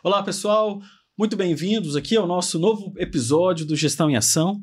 Olá, 0.00 0.22
pessoal. 0.22 0.80
Muito 1.18 1.36
bem-vindos 1.36 1.96
aqui 1.96 2.16
ao 2.16 2.24
nosso 2.24 2.56
novo 2.56 2.92
episódio 2.98 3.66
do 3.66 3.74
Gestão 3.74 4.08
em 4.08 4.16
Ação. 4.16 4.62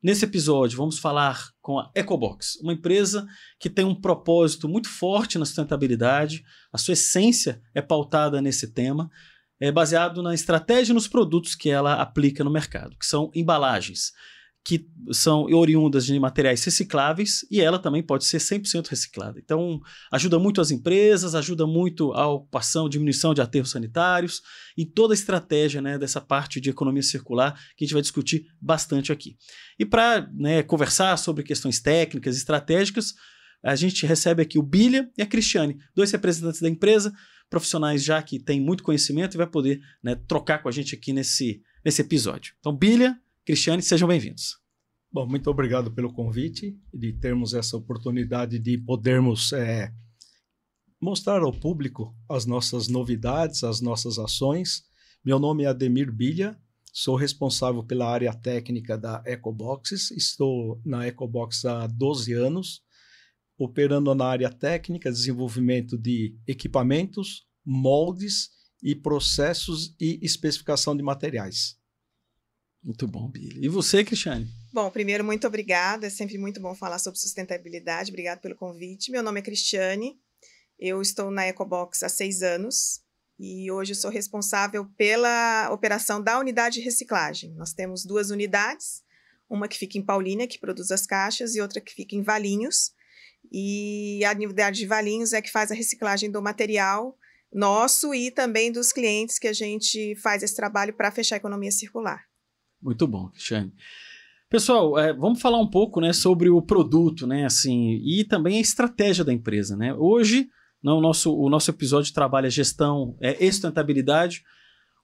Nesse 0.00 0.24
episódio, 0.24 0.76
vamos 0.76 1.00
falar 1.00 1.48
com 1.60 1.80
a 1.80 1.90
Ecobox, 1.92 2.56
uma 2.62 2.72
empresa 2.72 3.26
que 3.58 3.68
tem 3.68 3.84
um 3.84 4.00
propósito 4.00 4.68
muito 4.68 4.88
forte 4.88 5.38
na 5.38 5.44
sustentabilidade. 5.44 6.44
A 6.72 6.78
sua 6.78 6.92
essência 6.92 7.60
é 7.74 7.82
pautada 7.82 8.40
nesse 8.40 8.72
tema, 8.72 9.10
é 9.58 9.72
baseado 9.72 10.22
na 10.22 10.32
estratégia 10.32 10.92
e 10.92 10.94
nos 10.94 11.08
produtos 11.08 11.56
que 11.56 11.68
ela 11.68 11.94
aplica 11.94 12.44
no 12.44 12.50
mercado, 12.50 12.96
que 12.96 13.06
são 13.06 13.28
embalagens 13.34 14.12
que 14.66 14.84
são 15.12 15.44
oriundas 15.44 16.04
de 16.04 16.18
materiais 16.18 16.64
recicláveis 16.64 17.46
e 17.48 17.60
ela 17.60 17.78
também 17.78 18.02
pode 18.02 18.24
ser 18.24 18.38
100% 18.38 18.88
reciclada. 18.88 19.38
Então, 19.38 19.80
ajuda 20.10 20.40
muito 20.40 20.60
as 20.60 20.72
empresas, 20.72 21.36
ajuda 21.36 21.64
muito 21.68 22.12
a 22.14 22.26
ocupação, 22.26 22.88
diminuição 22.88 23.32
de 23.32 23.40
aterros 23.40 23.70
sanitários 23.70 24.42
e 24.76 24.84
toda 24.84 25.14
a 25.14 25.14
estratégia 25.14 25.80
né, 25.80 25.96
dessa 25.96 26.20
parte 26.20 26.60
de 26.60 26.68
economia 26.68 27.04
circular 27.04 27.52
que 27.76 27.84
a 27.84 27.86
gente 27.86 27.92
vai 27.92 28.02
discutir 28.02 28.48
bastante 28.60 29.12
aqui. 29.12 29.36
E 29.78 29.86
para 29.86 30.28
né, 30.34 30.64
conversar 30.64 31.16
sobre 31.16 31.44
questões 31.44 31.78
técnicas, 31.78 32.36
estratégicas, 32.36 33.14
a 33.62 33.76
gente 33.76 34.04
recebe 34.04 34.42
aqui 34.42 34.58
o 34.58 34.64
Bilha 34.64 35.08
e 35.16 35.22
a 35.22 35.26
Cristiane, 35.26 35.78
dois 35.94 36.10
representantes 36.10 36.60
da 36.60 36.68
empresa, 36.68 37.12
profissionais 37.48 38.02
já 38.02 38.20
que 38.20 38.40
têm 38.40 38.60
muito 38.60 38.82
conhecimento 38.82 39.36
e 39.36 39.38
vai 39.38 39.46
poder 39.46 39.80
né, 40.02 40.16
trocar 40.26 40.60
com 40.60 40.68
a 40.68 40.72
gente 40.72 40.92
aqui 40.96 41.12
nesse, 41.12 41.62
nesse 41.84 42.02
episódio. 42.02 42.52
Então, 42.58 42.76
Bilha, 42.76 43.16
Cristiane, 43.46 43.80
sejam 43.80 44.08
bem-vindos. 44.08 44.58
Bom, 45.08 45.24
muito 45.24 45.48
obrigado 45.48 45.92
pelo 45.92 46.12
convite 46.12 46.76
e 46.92 46.98
de 46.98 47.12
termos 47.12 47.54
essa 47.54 47.76
oportunidade 47.76 48.58
de 48.58 48.76
podermos 48.76 49.52
é, 49.52 49.92
mostrar 51.00 51.42
ao 51.42 51.52
público 51.52 52.12
as 52.28 52.44
nossas 52.44 52.88
novidades, 52.88 53.62
as 53.62 53.80
nossas 53.80 54.18
ações. 54.18 54.82
Meu 55.24 55.38
nome 55.38 55.62
é 55.62 55.68
Ademir 55.68 56.10
Bilha, 56.10 56.60
sou 56.92 57.14
responsável 57.14 57.84
pela 57.84 58.10
área 58.10 58.34
técnica 58.34 58.98
da 58.98 59.22
Ecoboxes, 59.24 60.10
estou 60.10 60.82
na 60.84 61.06
Ecobox 61.06 61.64
há 61.66 61.86
12 61.86 62.32
anos, 62.32 62.82
operando 63.56 64.12
na 64.12 64.26
área 64.26 64.50
técnica, 64.50 65.08
desenvolvimento 65.08 65.96
de 65.96 66.36
equipamentos, 66.48 67.46
moldes 67.64 68.50
e 68.82 68.96
processos 68.96 69.94
e 70.00 70.18
especificação 70.20 70.96
de 70.96 71.02
materiais. 71.04 71.76
Muito 72.86 73.08
bom, 73.08 73.28
Billy. 73.28 73.64
E 73.64 73.68
você, 73.68 74.04
Cristiane? 74.04 74.46
Bom, 74.72 74.88
primeiro, 74.92 75.24
muito 75.24 75.44
obrigada. 75.44 76.06
É 76.06 76.10
sempre 76.10 76.38
muito 76.38 76.60
bom 76.60 76.72
falar 76.72 77.00
sobre 77.00 77.18
sustentabilidade. 77.18 78.12
Obrigado 78.12 78.38
pelo 78.40 78.54
convite. 78.54 79.10
Meu 79.10 79.24
nome 79.24 79.40
é 79.40 79.42
Cristiane. 79.42 80.16
Eu 80.78 81.02
estou 81.02 81.28
na 81.28 81.48
Ecobox 81.48 82.04
há 82.04 82.08
seis 82.08 82.42
anos 82.42 83.00
e 83.40 83.68
hoje 83.72 83.92
sou 83.92 84.08
responsável 84.08 84.84
pela 84.96 85.68
operação 85.72 86.22
da 86.22 86.38
unidade 86.38 86.76
de 86.76 86.82
reciclagem. 86.82 87.52
Nós 87.54 87.72
temos 87.72 88.04
duas 88.04 88.30
unidades, 88.30 89.02
uma 89.50 89.66
que 89.66 89.78
fica 89.78 89.98
em 89.98 90.02
Paulínia, 90.02 90.46
que 90.46 90.60
produz 90.60 90.92
as 90.92 91.04
caixas, 91.04 91.56
e 91.56 91.60
outra 91.60 91.80
que 91.80 91.92
fica 91.92 92.14
em 92.14 92.22
Valinhos. 92.22 92.92
E 93.50 94.24
a 94.24 94.30
unidade 94.30 94.78
de 94.78 94.86
Valinhos 94.86 95.32
é 95.32 95.42
que 95.42 95.50
faz 95.50 95.72
a 95.72 95.74
reciclagem 95.74 96.30
do 96.30 96.40
material 96.40 97.18
nosso 97.52 98.14
e 98.14 98.30
também 98.30 98.70
dos 98.70 98.92
clientes 98.92 99.40
que 99.40 99.48
a 99.48 99.52
gente 99.52 100.14
faz 100.22 100.44
esse 100.44 100.54
trabalho 100.54 100.94
para 100.94 101.10
fechar 101.10 101.34
a 101.34 101.38
economia 101.38 101.72
circular. 101.72 102.24
Muito 102.86 103.04
bom, 103.04 103.28
Cristiane. 103.30 103.72
Pessoal, 104.48 104.96
é, 104.96 105.12
vamos 105.12 105.40
falar 105.42 105.58
um 105.58 105.68
pouco 105.68 106.00
né, 106.00 106.12
sobre 106.12 106.48
o 106.48 106.62
produto, 106.62 107.26
né, 107.26 107.44
assim, 107.44 108.00
e 108.04 108.22
também 108.22 108.58
a 108.58 108.60
estratégia 108.60 109.24
da 109.24 109.32
empresa. 109.32 109.76
Né? 109.76 109.92
Hoje, 109.92 110.48
no 110.80 110.94
né, 110.94 111.02
nosso, 111.02 111.36
o 111.36 111.50
nosso 111.50 111.68
episódio 111.68 112.14
trabalha 112.14 112.48
gestão 112.48 113.16
é, 113.20 113.44
e 113.44 113.52
sustentabilidade. 113.52 114.44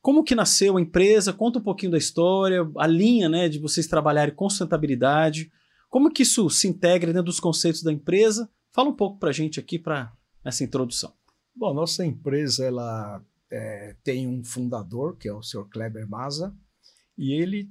Como 0.01 0.23
que 0.23 0.37
nasceu 0.37 0.77
a 0.77 0.81
empresa? 0.81 1.33
Conta 1.33 1.59
um 1.59 1.63
pouquinho 1.63 1.91
da 1.91 1.99
história, 1.99 2.71
a 2.79 2.87
linha 2.87 3.29
né, 3.29 3.49
de 3.49 3.59
vocês 3.59 3.89
trabalharem 3.89 4.33
com 4.33 4.49
sustentabilidade. 4.49 5.51
Como 5.91 6.09
que 6.09 6.23
isso 6.23 6.49
se 6.51 6.69
integra 6.69 7.13
dentro 7.13 7.27
dos 7.27 7.41
conceitos 7.41 7.83
da 7.83 7.93
empresa? 7.93 8.49
Fala 8.73 8.91
um 8.91 8.95
pouco 8.95 9.19
para 9.19 9.31
a 9.31 9.33
gente 9.33 9.59
aqui 9.59 9.77
para 9.77 10.13
essa 10.45 10.63
introdução. 10.63 11.13
Bom, 11.53 11.75
nossa 11.75 12.07
empresa 12.07 12.65
ela 12.65 13.21
é, 13.51 13.97
tem 14.05 14.29
um 14.29 14.45
fundador, 14.45 15.17
que 15.17 15.27
é 15.27 15.33
o 15.33 15.43
Sr. 15.43 15.69
Kleber 15.69 16.09
Maza, 16.09 16.55
e 17.19 17.33
ele 17.33 17.69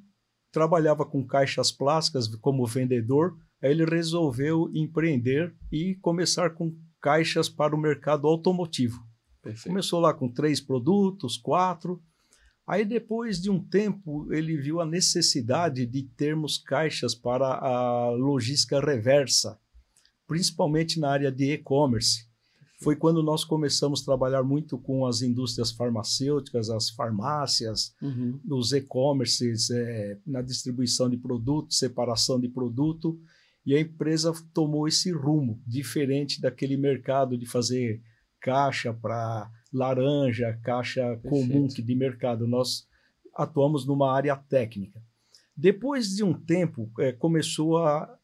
trabalhava 0.51 1.06
com 1.06 1.25
caixas 1.25 1.72
plásticas 1.72 2.28
como 2.35 2.66
vendedor, 2.66 3.38
aí 3.62 3.72
ele 3.72 3.85
resolveu 3.85 4.69
empreender 4.73 5.53
e 5.72 5.95
começar 5.95 6.51
com 6.51 6.75
caixas 7.01 7.50
para 7.50 7.75
o 7.75 7.79
mercado 7.79 8.28
automotivo. 8.28 9.00
Perfeito. 9.41 9.67
Começou 9.67 10.00
lá 10.00 10.13
com 10.13 10.29
três 10.29 10.61
produtos, 10.61 11.38
quatro. 11.38 12.01
Aí, 12.67 12.85
depois 12.85 13.41
de 13.41 13.50
um 13.50 13.59
tempo, 13.59 14.31
ele 14.31 14.56
viu 14.56 14.79
a 14.79 14.85
necessidade 14.85 15.85
de 15.85 16.03
termos 16.03 16.57
caixas 16.57 17.16
para 17.16 17.47
a 17.47 18.11
logística 18.11 18.79
reversa, 18.79 19.59
principalmente 20.28 21.00
na 21.00 21.09
área 21.09 21.31
de 21.31 21.51
e-commerce 21.53 22.31
foi 22.81 22.96
quando 22.96 23.22
nós 23.22 23.44
começamos 23.44 24.02
a 24.02 24.06
trabalhar 24.06 24.42
muito 24.42 24.78
com 24.78 25.06
as 25.06 25.22
indústrias 25.22 25.72
farmacêuticas, 25.72 26.69
as 26.69 26.90
farmácias, 26.90 27.94
uhum. 28.02 28.40
nos 28.44 28.74
e-commerces, 28.74 29.69
é, 29.69 30.18
na 30.25 30.42
distribuição 30.42 31.08
de 31.08 31.16
produtos, 31.16 31.78
separação 31.78 32.40
de 32.40 32.50
produto, 32.50 33.20
e 33.64 33.75
a 33.75 33.80
empresa 33.80 34.34
tomou 34.52 34.88
esse 34.88 35.12
rumo, 35.12 35.62
diferente 35.66 36.41
daquele 36.41 36.75
mercado 36.75 37.38
de 37.38 37.46
fazer 37.46 38.02
caixa 38.40 38.91
para 38.91 39.47
laranja, 39.72 40.59
caixa 40.64 41.02
Perfeito. 41.02 41.30
comum 41.30 41.68
de 41.68 41.96
mercado. 41.96 42.47
Nós 42.47 42.88
atuamos 43.36 43.86
numa 43.86 44.12
área 44.12 44.36
técnica. 44.36 45.00
Depois 45.56 46.16
de 46.16 46.24
um 46.24 46.34
tempo, 46.34 46.91
é, 46.97 47.12
começou 47.12 47.78
a, 47.78 48.18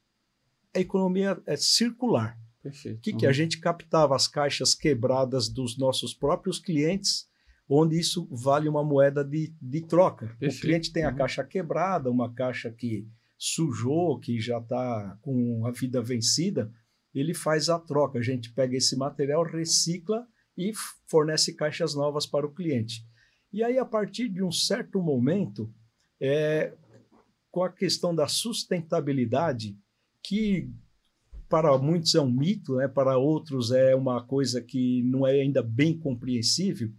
a 0.75 0.79
economia 0.79 1.39
é, 1.45 1.55
circular. 1.55 2.35
Perfeito. 2.61 3.01
Que, 3.01 3.11
uhum. 3.11 3.17
que 3.17 3.25
a 3.25 3.31
gente 3.31 3.59
captava 3.59 4.15
as 4.15 4.27
caixas 4.27 4.73
quebradas 4.73 5.49
dos 5.49 5.77
nossos 5.77 6.13
próprios 6.13 6.59
clientes, 6.59 7.27
onde 7.69 7.99
isso 7.99 8.27
vale 8.31 8.67
uma 8.67 8.83
moeda 8.83 9.23
de, 9.23 9.53
de 9.61 9.81
troca. 9.81 10.27
Perfeito. 10.39 10.57
O 10.57 10.61
cliente 10.61 10.93
tem 10.93 11.03
a 11.03 11.09
uhum. 11.09 11.15
caixa 11.15 11.43
quebrada, 11.43 12.09
uma 12.09 12.33
caixa 12.33 12.71
que 12.71 13.07
sujou, 13.37 14.19
que 14.19 14.39
já 14.39 14.57
está 14.57 15.17
com 15.21 15.65
a 15.65 15.71
vida 15.71 16.01
vencida, 16.01 16.71
ele 17.13 17.33
faz 17.33 17.69
a 17.69 17.79
troca. 17.79 18.19
A 18.19 18.21
gente 18.21 18.51
pega 18.53 18.75
esse 18.75 18.95
material, 18.95 19.43
recicla 19.43 20.27
e 20.57 20.71
fornece 21.07 21.53
caixas 21.53 21.93
novas 21.93 22.25
para 22.25 22.45
o 22.45 22.53
cliente. 22.53 23.05
E 23.53 23.63
aí, 23.63 23.77
a 23.77 23.85
partir 23.85 24.27
de 24.27 24.43
um 24.43 24.51
certo 24.51 25.01
momento, 25.01 25.71
é, 26.19 26.73
com 27.51 27.63
a 27.63 27.71
questão 27.71 28.13
da 28.13 28.27
sustentabilidade, 28.27 29.77
que 30.23 30.69
para 31.49 31.77
muitos 31.77 32.13
é 32.15 32.21
um 32.21 32.31
mito, 32.31 32.75
né? 32.75 32.87
para 32.87 33.17
outros 33.17 33.71
é 33.71 33.95
uma 33.95 34.23
coisa 34.23 34.61
que 34.61 35.03
não 35.03 35.25
é 35.25 35.41
ainda 35.41 35.63
bem 35.63 35.97
compreensível, 35.97 36.89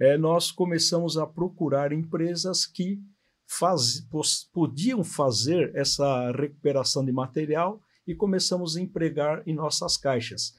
é, 0.00 0.16
nós 0.16 0.50
começamos 0.50 1.18
a 1.18 1.26
procurar 1.26 1.92
empresas 1.92 2.66
que 2.66 2.98
faz, 3.46 4.06
podiam 4.52 5.04
fazer 5.04 5.74
essa 5.74 6.32
recuperação 6.32 7.04
de 7.04 7.12
material 7.12 7.80
e 8.06 8.14
começamos 8.14 8.76
a 8.76 8.80
empregar 8.80 9.42
em 9.46 9.54
nossas 9.54 9.96
caixas. 9.96 10.54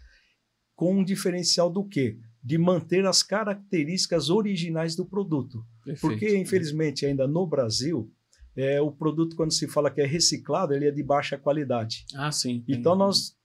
Com 0.75 0.99
um 0.99 1.03
diferencial 1.03 1.71
do 1.71 1.87
quê? 1.87 2.17
De 2.43 2.57
manter 2.57 3.05
as 3.05 3.23
características 3.23 4.29
originais 4.29 4.95
do 4.95 5.05
produto. 5.05 5.63
Perfeito. 5.83 6.01
Porque, 6.01 6.37
infelizmente, 6.37 7.05
ainda 7.05 7.27
no 7.27 7.47
Brasil, 7.47 8.11
é, 8.55 8.81
o 8.81 8.91
produto, 8.91 9.35
quando 9.35 9.51
se 9.51 9.67
fala 9.67 9.91
que 9.91 10.01
é 10.01 10.05
reciclado, 10.05 10.73
ele 10.73 10.87
é 10.87 10.91
de 10.91 11.03
baixa 11.03 11.37
qualidade. 11.37 12.05
Ah, 12.15 12.31
sim. 12.31 12.63
Então, 12.67 12.95
nós 12.95 13.35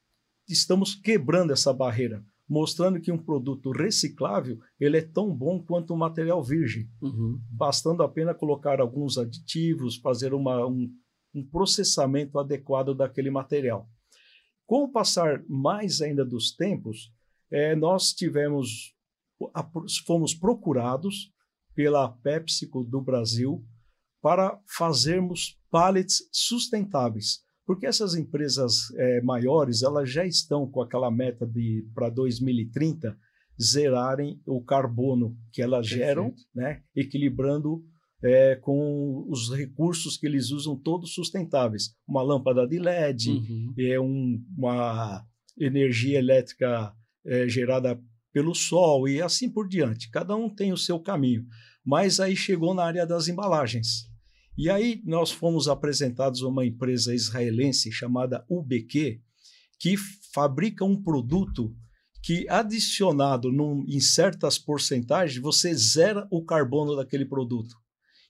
estamos 0.48 0.94
quebrando 0.94 1.52
essa 1.52 1.72
barreira, 1.72 2.24
mostrando 2.48 3.00
que 3.00 3.12
um 3.12 3.18
produto 3.18 3.70
reciclável 3.70 4.58
ele 4.78 4.98
é 4.98 5.02
tão 5.02 5.34
bom 5.34 5.62
quanto 5.62 5.92
um 5.92 5.96
material 5.96 6.42
virgem, 6.42 6.88
uhum. 7.00 7.40
bastando 7.50 8.02
apenas 8.02 8.36
colocar 8.36 8.80
alguns 8.80 9.18
aditivos, 9.18 9.96
fazer 9.96 10.32
uma, 10.32 10.66
um, 10.66 10.90
um 11.34 11.44
processamento 11.44 12.38
adequado 12.38 12.94
daquele 12.94 13.30
material. 13.30 13.88
Com 14.66 14.84
o 14.84 14.92
passar 14.92 15.44
mais 15.48 16.00
ainda 16.00 16.24
dos 16.24 16.54
tempos, 16.54 17.12
é, 17.50 17.76
nós 17.76 18.12
tivemos, 18.12 18.94
fomos 20.04 20.34
procurados 20.34 21.32
pela 21.74 22.08
PepsiCo 22.08 22.82
do 22.82 23.00
Brasil 23.00 23.64
para 24.26 24.58
fazermos 24.66 25.56
pallets 25.70 26.28
sustentáveis. 26.32 27.44
Porque 27.64 27.86
essas 27.86 28.16
empresas 28.16 28.90
é, 28.96 29.20
maiores 29.20 29.84
elas 29.84 30.10
já 30.10 30.26
estão 30.26 30.68
com 30.68 30.82
aquela 30.82 31.12
meta 31.12 31.46
de 31.46 31.86
para 31.94 32.10
2030 32.10 33.16
zerarem 33.62 34.42
o 34.44 34.60
carbono 34.60 35.36
que 35.52 35.62
elas 35.62 35.88
Perfeito. 35.88 36.08
geram, 36.08 36.34
né, 36.52 36.82
equilibrando 36.96 37.84
é, 38.20 38.56
com 38.56 39.24
os 39.28 39.54
recursos 39.54 40.16
que 40.16 40.26
eles 40.26 40.50
usam 40.50 40.76
todos 40.76 41.14
sustentáveis. 41.14 41.94
Uma 42.04 42.20
lâmpada 42.20 42.66
de 42.66 42.80
LED, 42.80 43.30
uhum. 43.30 43.74
é 43.78 44.00
um, 44.00 44.44
uma 44.58 45.24
energia 45.56 46.18
elétrica 46.18 46.92
é, 47.24 47.48
gerada 47.48 47.96
pelo 48.32 48.56
sol 48.56 49.08
e 49.08 49.22
assim 49.22 49.48
por 49.48 49.68
diante. 49.68 50.10
Cada 50.10 50.34
um 50.34 50.52
tem 50.52 50.72
o 50.72 50.76
seu 50.76 50.98
caminho. 50.98 51.44
Mas 51.84 52.18
aí 52.18 52.34
chegou 52.34 52.74
na 52.74 52.82
área 52.82 53.06
das 53.06 53.28
embalagens. 53.28 54.15
E 54.56 54.70
aí 54.70 55.02
nós 55.04 55.30
fomos 55.30 55.68
apresentados 55.68 56.42
a 56.42 56.48
uma 56.48 56.64
empresa 56.64 57.14
israelense 57.14 57.92
chamada 57.92 58.44
UBQ, 58.48 59.20
que 59.78 59.96
fabrica 60.32 60.84
um 60.84 61.00
produto 61.02 61.74
que, 62.22 62.48
adicionado 62.48 63.52
num, 63.52 63.84
em 63.86 64.00
certas 64.00 64.58
porcentagens, 64.58 65.40
você 65.40 65.74
zera 65.74 66.26
o 66.30 66.44
carbono 66.44 66.96
daquele 66.96 67.26
produto. 67.26 67.76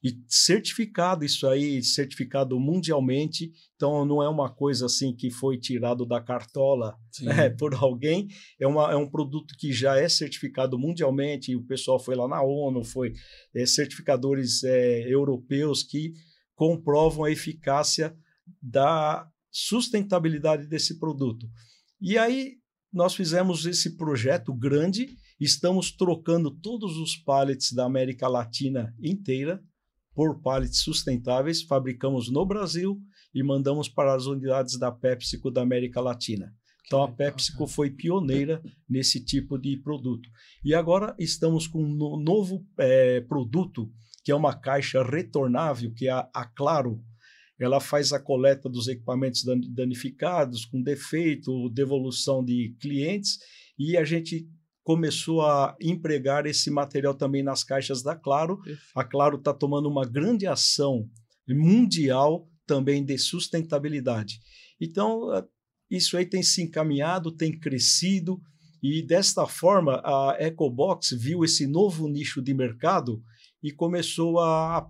E 0.02 0.16
certificado 0.28 1.24
isso 1.24 1.46
aí, 1.46 1.82
certificado 1.82 2.58
mundialmente, 2.60 3.50
então 3.74 4.04
não 4.04 4.22
é 4.22 4.28
uma 4.28 4.52
coisa 4.52 4.86
assim 4.86 5.14
que 5.14 5.30
foi 5.30 5.58
tirado 5.58 6.04
da 6.04 6.20
cartola 6.20 6.96
né, 7.20 7.50
por 7.58 7.74
alguém, 7.74 8.28
é, 8.60 8.66
uma, 8.66 8.92
é 8.92 8.96
um 8.96 9.08
produto 9.08 9.54
que 9.58 9.72
já 9.72 9.98
é 9.98 10.08
certificado 10.08 10.78
mundialmente, 10.78 11.52
e 11.52 11.56
o 11.56 11.66
pessoal 11.66 11.98
foi 11.98 12.14
lá 12.14 12.28
na 12.28 12.42
ONU, 12.42 12.84
foi 12.84 13.12
é, 13.54 13.64
certificadores 13.66 14.62
é, 14.64 15.12
europeus 15.12 15.82
que 15.82 16.12
comprovam 16.54 17.24
a 17.24 17.30
eficácia 17.30 18.16
da 18.62 19.28
sustentabilidade 19.50 20.66
desse 20.66 20.98
produto. 20.98 21.48
E 22.00 22.18
aí 22.18 22.54
nós 22.92 23.14
fizemos 23.14 23.66
esse 23.66 23.96
projeto 23.96 24.54
grande, 24.54 25.16
estamos 25.40 25.90
trocando 25.90 26.50
todos 26.50 26.96
os 26.96 27.16
pallets 27.16 27.72
da 27.72 27.84
América 27.84 28.28
Latina 28.28 28.94
inteira 29.00 29.62
por 30.16 30.40
pallets 30.40 30.80
sustentáveis, 30.80 31.62
fabricamos 31.62 32.30
no 32.32 32.46
Brasil 32.46 32.98
e 33.34 33.42
mandamos 33.42 33.86
para 33.86 34.14
as 34.14 34.24
unidades 34.24 34.78
da 34.78 34.90
PepsiCo 34.90 35.50
da 35.50 35.60
América 35.60 36.00
Latina. 36.00 36.50
Então 36.86 37.02
a 37.02 37.12
PepsiCo 37.12 37.66
foi 37.66 37.90
pioneira 37.90 38.62
nesse 38.88 39.22
tipo 39.22 39.58
de 39.58 39.76
produto. 39.76 40.26
E 40.64 40.74
agora 40.74 41.14
estamos 41.18 41.66
com 41.66 41.84
um 41.84 42.16
novo 42.16 42.66
é, 42.78 43.20
produto, 43.20 43.92
que 44.24 44.32
é 44.32 44.34
uma 44.34 44.54
caixa 44.54 45.02
retornável, 45.04 45.92
que 45.92 46.08
é 46.08 46.12
a, 46.12 46.28
a 46.32 46.46
Claro 46.46 47.04
ela 47.58 47.80
faz 47.80 48.12
a 48.12 48.20
coleta 48.20 48.68
dos 48.68 48.86
equipamentos 48.86 49.42
danificados, 49.70 50.66
com 50.66 50.82
defeito, 50.82 51.70
devolução 51.70 52.44
de 52.44 52.76
clientes, 52.78 53.38
e 53.78 53.96
a 53.96 54.04
gente 54.04 54.46
começou 54.86 55.42
a 55.42 55.76
empregar 55.80 56.46
esse 56.46 56.70
material 56.70 57.12
também 57.12 57.42
nas 57.42 57.64
caixas 57.64 58.04
da 58.04 58.14
Claro. 58.14 58.60
A 58.94 59.02
Claro 59.02 59.36
está 59.36 59.52
tomando 59.52 59.88
uma 59.88 60.06
grande 60.06 60.46
ação 60.46 61.10
mundial 61.48 62.48
também 62.64 63.04
de 63.04 63.18
sustentabilidade. 63.18 64.38
Então, 64.80 65.34
eh, 65.34 65.44
isso 65.90 66.16
aí 66.16 66.24
tem 66.24 66.40
se 66.40 66.62
encaminhado, 66.62 67.32
tem 67.32 67.58
crescido, 67.58 68.40
e 68.80 69.02
desta 69.02 69.44
forma 69.44 70.00
a 70.04 70.36
EcoBox 70.38 71.10
viu 71.18 71.44
esse 71.44 71.66
novo 71.66 72.06
nicho 72.06 72.40
de 72.40 72.54
mercado 72.54 73.20
e 73.60 73.72
começou 73.72 74.38
a 74.38 74.88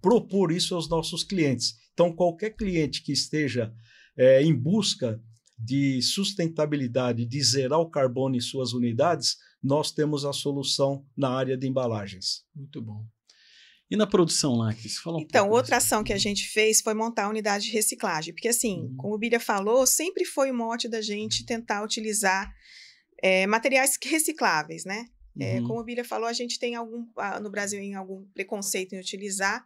propor 0.00 0.50
isso 0.50 0.74
aos 0.74 0.88
nossos 0.88 1.22
clientes. 1.22 1.74
Então, 1.92 2.14
qualquer 2.14 2.56
cliente 2.56 3.02
que 3.02 3.12
esteja 3.12 3.74
é, 4.16 4.42
em 4.42 4.54
busca 4.54 5.20
de 5.58 6.00
sustentabilidade, 6.02 7.26
de 7.26 7.42
zerar 7.42 7.80
o 7.80 7.90
carbono 7.90 8.36
em 8.36 8.40
suas 8.40 8.72
unidades, 8.72 9.36
nós 9.62 9.90
temos 9.90 10.24
a 10.24 10.32
solução 10.32 11.04
na 11.16 11.30
área 11.30 11.56
de 11.56 11.66
embalagens. 11.66 12.44
Muito 12.54 12.80
bom. 12.80 13.04
E 13.90 13.96
na 13.96 14.06
produção 14.06 14.54
lá, 14.54 14.72
que 14.74 14.88
fala 14.88 15.16
um 15.16 15.22
Então, 15.22 15.50
outra 15.50 15.78
ação 15.78 16.04
que 16.04 16.12
a 16.12 16.18
gente 16.18 16.46
fez 16.48 16.82
foi 16.82 16.92
montar 16.92 17.24
a 17.24 17.28
unidade 17.30 17.64
de 17.64 17.72
reciclagem, 17.72 18.34
porque 18.34 18.48
assim, 18.48 18.82
uhum. 18.82 18.96
como 18.96 19.14
o 19.14 19.18
Bíblia 19.18 19.40
falou, 19.40 19.86
sempre 19.86 20.24
foi 20.26 20.50
o 20.50 20.54
mote 20.54 20.88
da 20.88 21.00
gente 21.00 21.44
tentar 21.44 21.82
utilizar 21.82 22.52
é, 23.22 23.46
materiais 23.46 23.98
recicláveis, 24.04 24.84
né? 24.84 25.06
É, 25.40 25.60
uhum. 25.60 25.68
como 25.68 25.80
o 25.80 25.84
Bíblia 25.84 26.04
falou, 26.04 26.28
a 26.28 26.32
gente 26.32 26.58
tem 26.58 26.74
algum 26.74 27.06
no 27.40 27.50
Brasil 27.50 27.78
em 27.80 27.94
algum 27.94 28.26
preconceito 28.34 28.94
em 28.94 28.98
utilizar 28.98 29.64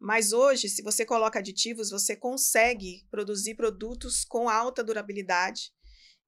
mas 0.00 0.32
hoje, 0.32 0.68
se 0.68 0.82
você 0.82 1.04
coloca 1.04 1.38
aditivos, 1.38 1.90
você 1.90 2.14
consegue 2.14 3.06
produzir 3.10 3.54
produtos 3.54 4.24
com 4.24 4.48
alta 4.48 4.84
durabilidade, 4.84 5.72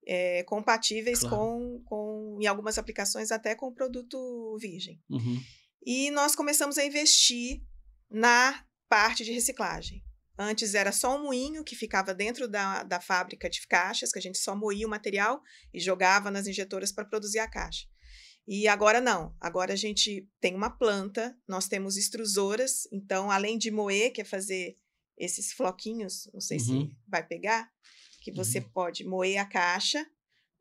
é, 0.07 0.43
compatíveis 0.45 1.21
claro. 1.21 1.37
com, 1.37 1.83
com, 1.85 2.39
em 2.41 2.47
algumas 2.47 2.79
aplicações, 2.79 3.31
até 3.31 3.55
com 3.55 3.67
o 3.67 3.75
produto 3.75 4.57
virgem. 4.61 5.01
Uhum. 5.11 5.41
E 5.85 6.11
nós 6.11 6.35
começamos 6.35 6.79
a 6.79 6.85
investir 6.85 7.63
na 8.11 8.65
parte 8.89 9.23
de 9.25 9.33
reciclagem. 9.33 10.03
Antes 10.39 10.75
era 10.75 10.93
só 10.93 11.17
um 11.17 11.25
moinho 11.25 11.65
que 11.65 11.75
ficava 11.75 12.15
dentro 12.15 12.49
da, 12.49 12.85
da 12.85 13.01
fábrica 13.01 13.51
de 13.51 13.67
caixas, 13.67 14.13
que 14.13 14.19
a 14.19 14.23
gente 14.23 14.39
só 14.39 14.55
moía 14.55 14.87
o 14.87 14.91
material 14.91 15.43
e 15.75 15.81
jogava 15.81 16.31
nas 16.31 16.47
injetoras 16.47 16.93
para 16.93 17.05
produzir 17.05 17.41
a 17.41 17.51
caixa. 17.51 17.87
E 18.49 18.67
agora 18.67 19.01
não. 19.01 19.37
Agora 19.39 19.75
a 19.75 19.77
gente 19.77 20.27
tem 20.41 20.55
uma 20.55 20.71
planta, 20.71 21.37
nós 21.47 21.69
temos 21.69 21.99
extrusoras, 21.99 22.89
então 22.91 23.31
além 23.31 23.59
de 23.59 23.71
moer, 23.71 24.11
que 24.11 24.23
é 24.23 24.25
fazer 24.25 24.79
esses 25.19 25.53
floquinhos, 25.53 26.31
não 26.33 26.41
sei 26.41 26.57
uhum. 26.59 26.65
se 26.65 26.97
vai 27.07 27.23
pegar, 27.23 27.71
que 28.23 28.33
você 28.33 28.59
uhum. 28.61 28.71
pode 28.71 29.05
moer 29.05 29.39
a 29.39 29.45
caixa, 29.45 30.07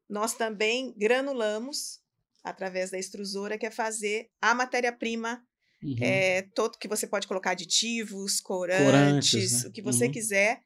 nós 0.09 0.33
também 0.33 0.93
granulamos 0.97 2.01
através 2.43 2.91
da 2.91 2.99
extrusora, 2.99 3.57
que 3.57 3.65
é 3.65 3.71
fazer 3.71 4.29
a 4.41 4.53
matéria-prima 4.53 5.41
Uhum. 5.83 5.95
É, 6.01 6.41
todo 6.55 6.77
que 6.77 6.87
você 6.87 7.05
pode 7.05 7.27
colocar 7.27 7.51
aditivos, 7.51 8.41
corantes, 8.41 8.85
corantes 8.85 9.63
né? 9.63 9.69
o 9.69 9.71
que 9.71 9.81
você 9.81 10.05
uhum. 10.05 10.11
quiser. 10.11 10.63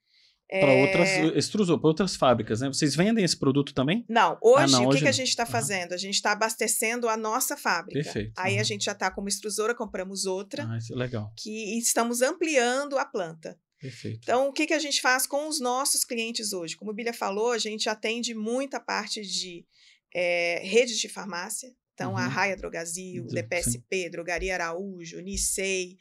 Para 0.60 0.74
é... 0.74 0.82
outras 0.82 1.10
extrusor, 1.38 1.80
para 1.80 1.88
outras 1.88 2.16
fábricas, 2.18 2.60
né? 2.60 2.68
Vocês 2.68 2.94
vendem 2.94 3.24
esse 3.24 3.38
produto 3.38 3.74
também? 3.74 4.04
Não, 4.10 4.38
hoje 4.42 4.76
ah, 4.76 4.80
não, 4.80 4.86
o 4.88 4.90
que, 4.92 5.00
que 5.00 5.08
a 5.08 5.14
gente 5.14 5.30
está 5.30 5.46
fazendo? 5.46 5.94
A 5.94 5.98
gente 5.98 6.16
está 6.16 6.34
abastecendo 6.34 7.08
a 7.08 7.16
nossa 7.16 7.56
fábrica. 7.56 8.04
Perfeito. 8.04 8.34
Aí 8.38 8.56
uhum. 8.56 8.60
a 8.60 8.64
gente 8.64 8.84
já 8.84 8.92
está 8.92 9.10
como 9.10 9.30
extrusora, 9.30 9.74
compramos 9.74 10.26
outra. 10.26 10.68
Ah, 10.70 10.78
isso 10.78 10.94
é 10.94 10.96
legal. 10.98 11.32
Que 11.38 11.78
estamos 11.80 12.22
ampliando 12.22 12.98
a 12.98 13.06
planta. 13.06 13.58
Perfeito. 13.80 14.20
Então, 14.22 14.50
o 14.50 14.54
que, 14.54 14.68
que 14.68 14.74
a 14.74 14.80
gente 14.80 15.02
faz 15.02 15.26
com 15.26 15.48
os 15.48 15.60
nossos 15.60 16.04
clientes 16.04 16.52
hoje? 16.52 16.76
Como 16.76 16.92
o 16.92 16.94
Bíblia 16.94 17.14
falou, 17.14 17.52
a 17.52 17.58
gente 17.58 17.88
atende 17.90 18.36
muita 18.36 18.80
parte 18.80 19.22
de 19.22 19.66
é, 20.14 20.60
redes 20.64 21.00
de 21.00 21.08
farmácia. 21.08 21.74
Então, 21.94 22.12
uhum. 22.12 22.18
a 22.18 22.28
Raia 22.28 22.58
Drogazil, 22.58 23.26
DPSP, 23.28 24.10
Drogaria 24.10 24.54
Araújo, 24.54 25.20
Nicei, 25.22 25.98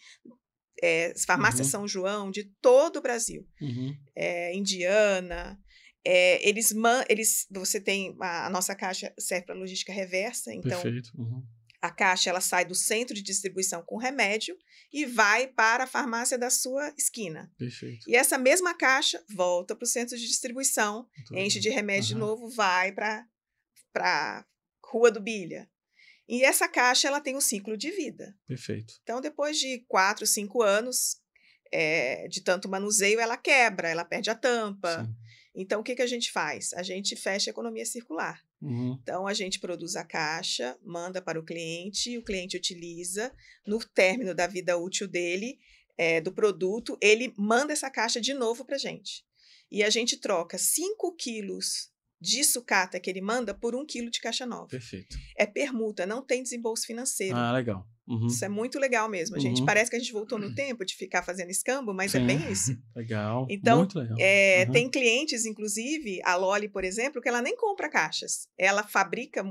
é, 0.83 1.13
farmácia 1.27 1.65
uhum. 1.65 1.71
São 1.71 1.89
João, 1.89 2.31
de 2.31 2.45
todo 2.61 2.97
o 2.99 3.03
Brasil, 3.03 3.47
uhum. 3.61 3.97
é, 4.15 4.55
Indiana. 4.55 5.59
É, 6.05 6.49
eles, 6.49 6.73
man, 6.73 7.05
eles, 7.09 7.47
você 7.51 7.79
tem 7.81 8.17
a, 8.21 8.47
a 8.47 8.51
nossa 8.51 8.75
caixa 8.75 9.13
serve 9.19 9.47
para 9.47 9.55
logística 9.55 9.93
reversa, 9.93 10.53
então 10.55 10.81
uhum. 11.15 11.43
a 11.83 11.91
caixa 11.91 12.31
ela 12.31 12.41
sai 12.41 12.65
do 12.65 12.75
centro 12.75 13.15
de 13.15 13.23
distribuição 13.23 13.83
com 13.85 13.99
remédio 13.99 14.57
e 14.91 15.05
vai 15.05 15.47
para 15.47 15.85
a 15.85 15.87
farmácia 15.87 16.39
da 16.39 16.49
sua 16.49 16.93
esquina. 16.97 17.53
Perfeito. 17.59 18.09
E 18.09 18.17
essa 18.17 18.39
mesma 18.39 18.75
caixa 18.75 19.23
volta 19.29 19.77
para 19.77 19.85
o 19.85 19.89
centro 19.89 20.17
de 20.17 20.27
distribuição, 20.27 21.07
Muito 21.17 21.37
enche 21.37 21.57
bem. 21.57 21.63
de 21.63 21.69
remédio 21.69 22.09
de 22.09 22.15
novo, 22.15 22.49
vai 22.49 22.93
para 22.93 23.27
para 23.93 24.47
Rua 24.85 25.11
do 25.11 25.21
Bilha. 25.21 25.69
E 26.31 26.45
essa 26.45 26.69
caixa 26.69 27.09
ela 27.09 27.21
tem 27.21 27.37
um 27.37 27.41
ciclo 27.41 27.77
de 27.77 27.91
vida. 27.91 28.33
Perfeito. 28.47 28.95
Então, 29.03 29.21
depois 29.21 29.59
de 29.59 29.85
quatro, 29.89 30.25
cinco 30.25 30.63
anos 30.63 31.17
é, 31.73 32.29
de 32.29 32.41
tanto 32.41 32.69
manuseio, 32.69 33.19
ela 33.19 33.37
quebra, 33.37 33.89
ela 33.89 34.05
perde 34.05 34.31
a 34.31 34.35
tampa. 34.37 35.05
Sim. 35.05 35.15
Então, 35.57 35.81
o 35.81 35.83
que, 35.83 35.97
que 35.97 36.03
a 36.03 36.07
gente 36.07 36.31
faz? 36.31 36.73
A 36.75 36.85
gente 36.85 37.17
fecha 37.17 37.51
a 37.51 37.53
economia 37.53 37.85
circular. 37.85 38.41
Uhum. 38.63 38.97
Então, 39.03 39.27
a 39.27 39.35
gente 39.35 39.59
produz 39.59 39.97
a 39.97 40.05
caixa, 40.05 40.79
manda 40.85 41.21
para 41.21 41.41
o 41.41 41.45
cliente, 41.45 42.17
o 42.17 42.23
cliente 42.23 42.57
utiliza. 42.57 43.35
No 43.67 43.81
término 43.81 44.33
da 44.33 44.47
vida 44.47 44.79
útil 44.79 45.09
dele, 45.09 45.59
é, 45.99 46.21
do 46.21 46.31
produto, 46.31 46.97
ele 47.03 47.35
manda 47.37 47.73
essa 47.73 47.91
caixa 47.91 48.21
de 48.21 48.35
novo 48.35 48.65
para 48.65 48.77
a 48.77 48.79
gente. 48.79 49.25
E 49.69 49.83
a 49.83 49.91
gente 49.91 50.17
troca 50.17 50.57
5 50.57 51.13
quilos 51.17 51.91
de 52.21 52.45
sucata 52.45 53.01
que 53.01 53.09
ele 53.09 53.21
manda 53.21 53.55
por 53.55 53.75
um 53.75 53.85
quilo 53.87 54.11
de 54.11 54.21
caixa 54.21 54.45
nova. 54.45 54.69
Perfeito. 54.69 55.17
É 55.37 55.47
permuta, 55.47 56.05
não 56.05 56.23
tem 56.23 56.43
desembolso 56.43 56.87
financeiro. 56.87 57.37
Ah, 57.37 57.53
legal. 57.53 57.87
Uhum. 58.07 58.27
Isso 58.27 58.45
é 58.45 58.49
muito 58.49 58.79
legal 58.79 59.09
mesmo, 59.09 59.39
gente. 59.39 59.61
Uhum. 59.61 59.67
Parece 59.67 59.89
que 59.89 59.97
a 59.97 59.99
gente 59.99 60.13
voltou 60.13 60.37
no 60.37 60.53
tempo 60.53 60.85
de 60.85 60.97
ficar 60.97 61.23
fazendo 61.23 61.51
escambo, 61.51 61.95
mas 61.95 62.13
é 62.15 62.19
Sim. 62.19 62.25
é 62.25 62.27
bem 62.27 62.41
isso. 62.53 62.77
Legal. 62.95 63.47
Então, 63.49 63.79
muito 63.79 63.99
legal. 63.99 64.17
É, 64.19 64.65
uhum. 64.67 64.73
tem 64.73 64.91
clientes, 64.91 65.47
inclusive, 65.47 66.21
a 66.25 66.35
Loli, 66.35 66.69
por 66.69 66.85
exemplo, 66.85 67.23
que 67.23 67.29
ela 67.29 67.41
nem 67.41 67.57
compra 67.57 67.89
caixas. 67.89 68.49
Ela 68.59 68.83
fabrica 68.83 69.45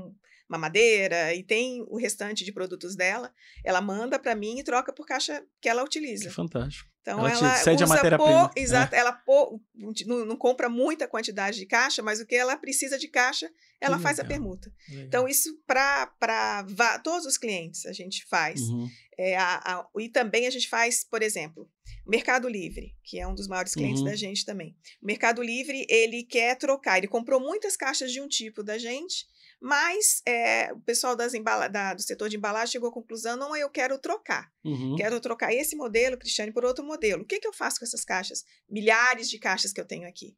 mamadeira 0.50 1.32
e 1.32 1.44
tem 1.44 1.82
o 1.88 1.96
restante 1.96 2.44
de 2.44 2.52
produtos 2.52 2.96
dela, 2.96 3.32
ela 3.64 3.80
manda 3.80 4.18
para 4.18 4.34
mim 4.34 4.58
e 4.58 4.64
troca 4.64 4.92
por 4.92 5.06
caixa 5.06 5.44
que 5.60 5.68
ela 5.68 5.84
utiliza. 5.84 6.24
Que 6.24 6.34
fantástico. 6.34 6.89
Então 7.02 7.26
ela, 7.26 7.30
ela 7.30 7.56
cede 7.56 7.82
usa 7.82 7.92
a 7.92 7.96
matéria-prima. 7.96 8.50
É. 8.54 8.60
Exato, 8.60 8.94
ela 8.94 9.12
pô, 9.12 9.60
não, 10.06 10.26
não, 10.26 10.36
compra 10.36 10.68
muita 10.68 11.08
quantidade 11.08 11.58
de 11.58 11.66
caixa, 11.66 12.02
mas 12.02 12.20
o 12.20 12.26
que 12.26 12.34
ela 12.34 12.56
precisa 12.56 12.98
de 12.98 13.08
caixa, 13.08 13.50
ela 13.80 13.96
que 13.96 14.02
faz 14.02 14.18
legal. 14.18 14.26
a 14.26 14.34
permuta. 14.34 14.72
Legal. 14.88 15.04
Então 15.06 15.28
isso 15.28 15.58
para 15.66 17.00
todos 17.02 17.26
os 17.26 17.38
clientes 17.38 17.86
a 17.86 17.92
gente 17.92 18.26
faz. 18.28 18.60
Uhum. 18.60 18.88
É, 19.18 19.36
a, 19.36 19.56
a, 19.64 19.86
e 19.98 20.08
também 20.08 20.46
a 20.46 20.50
gente 20.50 20.68
faz, 20.68 21.04
por 21.04 21.22
exemplo, 21.22 21.68
Mercado 22.06 22.48
Livre, 22.48 22.94
que 23.04 23.18
é 23.18 23.26
um 23.26 23.34
dos 23.34 23.48
maiores 23.48 23.74
clientes 23.74 24.00
uhum. 24.00 24.06
da 24.06 24.16
gente 24.16 24.44
também. 24.44 24.76
O 25.02 25.06
Mercado 25.06 25.42
Livre, 25.42 25.86
ele 25.88 26.22
quer 26.22 26.56
trocar, 26.56 26.98
ele 26.98 27.06
comprou 27.08 27.40
muitas 27.40 27.76
caixas 27.76 28.12
de 28.12 28.20
um 28.20 28.28
tipo 28.28 28.62
da 28.62 28.78
gente, 28.78 29.26
Mas 29.60 30.22
é, 30.26 30.72
o 30.72 30.80
pessoal 30.80 31.14
das 31.14 31.34
embala 31.34 31.68
da, 31.68 31.92
do 31.94 32.00
setor 32.02 32.28
de 32.28 32.36
embalagem 32.36 32.72
chegou 32.72 32.88
à 32.88 32.92
conclusão: 32.92 33.36
não, 33.36 33.54
eu 33.54 33.68
quero 33.68 33.98
trocar. 33.98 34.50
Uhum. 34.64 34.96
Quero 34.96 35.20
trocar 35.20 35.52
esse 35.52 35.76
modelo, 35.76 36.16
Cristiane, 36.18 36.52
por 36.52 36.64
outro 36.64 36.84
modelo. 36.84 37.22
O 37.22 37.26
que, 37.26 37.38
que 37.38 37.46
eu 37.46 37.52
faço 37.52 37.78
com 37.78 37.84
essas 37.84 38.04
caixas? 38.04 38.44
Milhares 38.68 39.28
de 39.28 39.38
caixas 39.38 39.72
que 39.72 39.80
eu 39.80 39.84
tenho 39.84 40.08
aqui. 40.08 40.36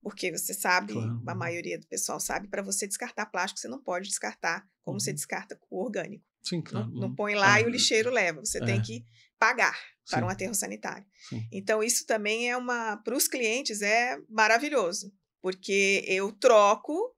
Porque 0.00 0.30
você 0.30 0.52
sabe, 0.54 0.92
Claro. 0.94 1.22
a 1.26 1.34
maioria 1.34 1.78
do 1.78 1.86
pessoal 1.86 2.18
sabe, 2.20 2.48
para 2.48 2.62
você 2.62 2.86
descartar 2.88 3.26
plástico, 3.26 3.60
você 3.60 3.68
não 3.68 3.80
pode 3.82 4.08
descartar 4.08 4.64
como 4.82 4.98
você 5.00 5.10
Uhum. 5.10 5.14
descarta 5.16 5.58
o 5.70 5.80
orgânico. 5.84 6.24
Sim, 6.42 6.56
Não, 6.56 6.62
claro. 6.64 6.90
não 6.92 7.08
Uhum. 7.08 7.14
põe 7.14 7.34
lá 7.34 7.60
e 7.60 7.64
Ah, 7.64 7.66
o 7.66 7.70
lixeiro 7.70 8.10
leva. 8.10 8.40
Você 8.44 8.58
é. 8.58 8.64
tem 8.64 8.80
que 8.82 9.04
pagar 9.38 9.76
para 10.08 10.18
Sim. 10.18 10.24
um 10.24 10.28
aterro 10.28 10.54
sanitário. 10.54 11.06
Sim. 11.28 11.46
Então, 11.52 11.82
isso 11.82 12.04
também 12.06 12.50
é 12.50 12.56
uma. 12.56 12.96
Para 12.98 13.16
os 13.16 13.28
clientes 13.28 13.80
é 13.82 14.18
maravilhoso. 14.28 15.12
Porque 15.40 16.04
eu 16.06 16.32
troco. 16.32 17.14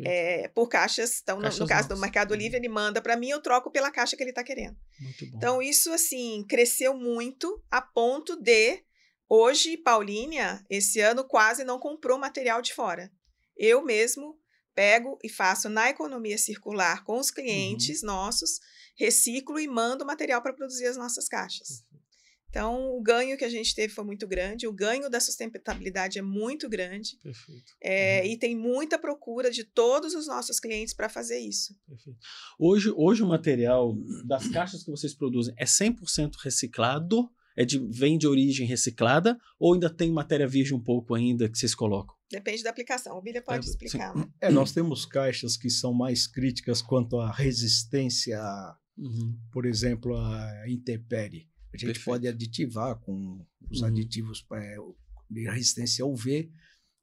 É, 0.00 0.48
por 0.48 0.68
caixas. 0.68 1.20
Então, 1.22 1.36
no- 1.36 1.42
Caixas 1.42 1.60
no 1.60 1.66
caso 1.66 1.88
do. 1.88 1.96
Mercado 1.98 2.32
Uhum. 2.32 2.36
Livre, 2.38 2.56
ele 2.58 2.68
manda 2.68 3.00
para 3.02 3.16
mim, 3.16 3.28
eu 3.30 3.40
troco 3.42 3.70
pela 3.70 3.90
caixa 3.90 4.16
que 4.16 4.22
ele 4.22 4.30
está 4.30 4.42
querendo. 4.44 4.76
Então, 5.36 5.60
isso, 5.62 5.92
assim, 5.92 6.44
cresceu 6.48 6.94
muito 6.94 7.62
a 7.70 7.80
ponto 7.82 8.36
de. 8.36 8.82
Hoje, 9.28 9.76
Paulínia, 9.78 10.64
esse 10.68 11.00
ano, 11.00 11.24
quase 11.24 11.64
não 11.64 11.78
comprou 11.78 12.18
material 12.18 12.60
de 12.60 12.74
fora. 12.74 13.10
Eu 13.56 13.82
mesmo 13.84 14.38
pego 14.74 15.18
e 15.22 15.28
faço 15.28 15.68
na 15.68 15.88
economia 15.90 16.36
circular 16.38 17.04
com 17.04 17.18
os 17.18 17.30
clientes 17.30 18.02
nossos, 18.02 18.58
reciclo 18.96 19.58
e 19.58 19.68
mando 19.68 20.04
material 20.04 20.42
para 20.42 20.52
produzir 20.52 20.86
as 20.86 20.96
nossas 20.96 21.28
caixas. 21.28 21.82
Então, 22.52 22.94
o 22.94 23.00
ganho 23.02 23.34
que 23.38 23.46
a 23.46 23.48
gente 23.48 23.74
teve 23.74 23.94
foi 23.94 24.04
muito 24.04 24.28
grande, 24.28 24.66
o 24.66 24.72
ganho 24.74 25.08
da 25.08 25.18
sustentabilidade 25.18 26.18
é 26.18 26.22
muito 26.22 26.68
grande, 26.68 27.18
Perfeito. 27.22 27.72
é, 27.82 28.20
Uhum. 28.20 28.26
e 28.26 28.36
tem 28.38 28.54
muita 28.54 28.98
procura 28.98 29.50
de 29.50 29.64
todos 29.64 30.14
os 30.14 30.26
nossos 30.26 30.60
clientes 30.60 30.92
para 30.92 31.08
fazer 31.08 31.38
isso. 31.38 31.74
Perfeito. 31.88 32.18
Hoje, 32.58 32.92
hoje 32.94 33.22
o 33.22 33.26
material 33.26 33.96
das 34.26 34.46
caixas 34.48 34.84
que 34.84 34.90
vocês 34.90 35.14
produzem 35.14 35.54
é 35.56 35.64
100% 35.64 36.34
reciclado? 36.44 37.26
É 37.56 37.64
de, 37.64 37.78
vem 37.90 38.16
de 38.18 38.26
origem 38.26 38.66
reciclada? 38.66 39.38
Ou 39.58 39.72
ainda 39.72 39.88
tem 39.88 40.10
matéria 40.12 40.46
virgem 40.46 40.76
um 40.76 40.82
pouco 40.82 41.14
ainda 41.14 41.48
que 41.48 41.56
vocês 41.58 41.74
colocam? 41.74 42.14
Depende 42.30 42.62
da 42.62 42.68
aplicação. 42.70 43.16
O 43.16 43.22
Bíblia 43.22 43.42
pode 43.42 43.64
sim. 43.64 43.70
explicar. 43.72 44.12
É, 44.42 44.50
nós 44.50 44.72
temos 44.72 45.06
caixas 45.06 45.56
que 45.56 45.70
são 45.70 45.92
mais 45.94 46.26
críticas 46.26 46.82
quanto 46.82 47.18
à 47.18 47.30
resistência, 47.30 48.38
Uhum. 48.96 49.34
por 49.50 49.64
exemplo, 49.64 50.14
à 50.16 50.64
intempérie. 50.68 51.48
A 51.72 51.76
gente 51.76 51.86
Perfeito. 51.86 52.04
pode 52.04 52.28
aditivar 52.28 52.96
com 53.00 53.44
os 53.70 53.80
Uhum. 53.80 53.86
aditivos 53.88 54.44
é, 54.52 54.76
de 55.30 55.44
resistência 55.48 56.04
ao 56.04 56.12
UV, 56.12 56.50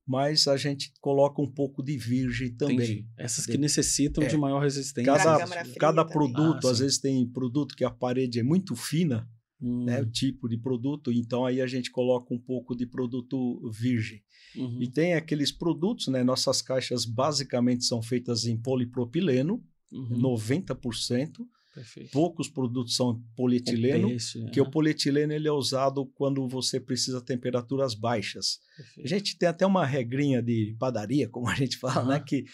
mas 0.08 0.48
a 0.48 0.58
gente 0.58 0.92
coloca 1.02 1.42
um 1.42 1.50
pouco 1.52 1.84
de 1.84 1.98
virgem 1.98 2.54
também. 2.56 2.76
Entendi. 2.76 3.08
Essas 3.18 3.46
que 3.46 3.58
necessitam 3.58 4.24
é. 4.24 4.28
de 4.28 4.38
maior 4.38 4.60
resistência. 4.62 5.12
Cada, 5.14 5.66
cada 5.80 6.06
produto, 6.06 6.68
Ah, 6.68 6.72
às 6.72 6.78
sim. 6.78 6.84
vezes 6.84 6.98
tem 7.00 7.28
produto 7.28 7.76
que 7.76 7.84
a 7.84 7.92
parede 7.92 8.40
é 8.40 8.44
muito 8.44 8.76
fina, 8.76 9.28
Hum, 9.62 9.84
né, 9.84 10.02
o 10.02 10.06
tipo 10.10 10.48
de 10.48 10.58
produto, 10.58 11.12
então 11.12 11.46
aí 11.46 11.60
a 11.62 11.68
gente 11.68 11.92
coloca 11.92 12.34
um 12.34 12.40
pouco 12.40 12.74
de 12.76 12.86
produto 12.86 13.60
virgem. 13.72 14.24
uhum. 14.56 14.82
E 14.82 14.90
tem 14.90 15.16
aqueles 15.16 15.52
produtos, 15.52 16.08
né, 16.08 16.24
nossas 16.24 16.62
caixas 16.62 17.04
basicamente 17.06 17.84
são 17.84 18.02
feitas 18.02 18.46
em 18.46 18.56
polipropileno, 18.58 19.62
Uhum. 19.92 20.18
90%, 20.18 21.46
Perfeito. 21.74 22.12
poucos 22.12 22.50
produtos 22.50 22.96
são 22.96 23.22
polietileno, 23.36 24.04
Com 24.04 24.08
peixe, 24.10 24.46
que 24.52 24.60
é. 24.60 24.64
o 24.64 24.70
polietileno 24.70 25.32
ele 25.34 25.48
é 25.48 25.52
usado 25.52 26.06
quando 26.16 26.48
você 26.48 26.80
precisa 26.80 27.22
temperaturas 27.22 27.94
baixas. 27.94 28.60
A 28.74 28.78
Perfeito. 28.84 29.10
gente 29.10 29.38
tem 29.38 29.48
até 29.50 29.66
uma 29.66 29.86
regrinha 29.86 30.42
de 30.42 30.76
padaria, 30.80 31.30
como 31.30 31.48
a 31.48 31.56
gente 31.56 31.78
fala, 31.78 32.04
né, 32.06 32.16
Aham. 32.16 32.24
que 32.26 32.46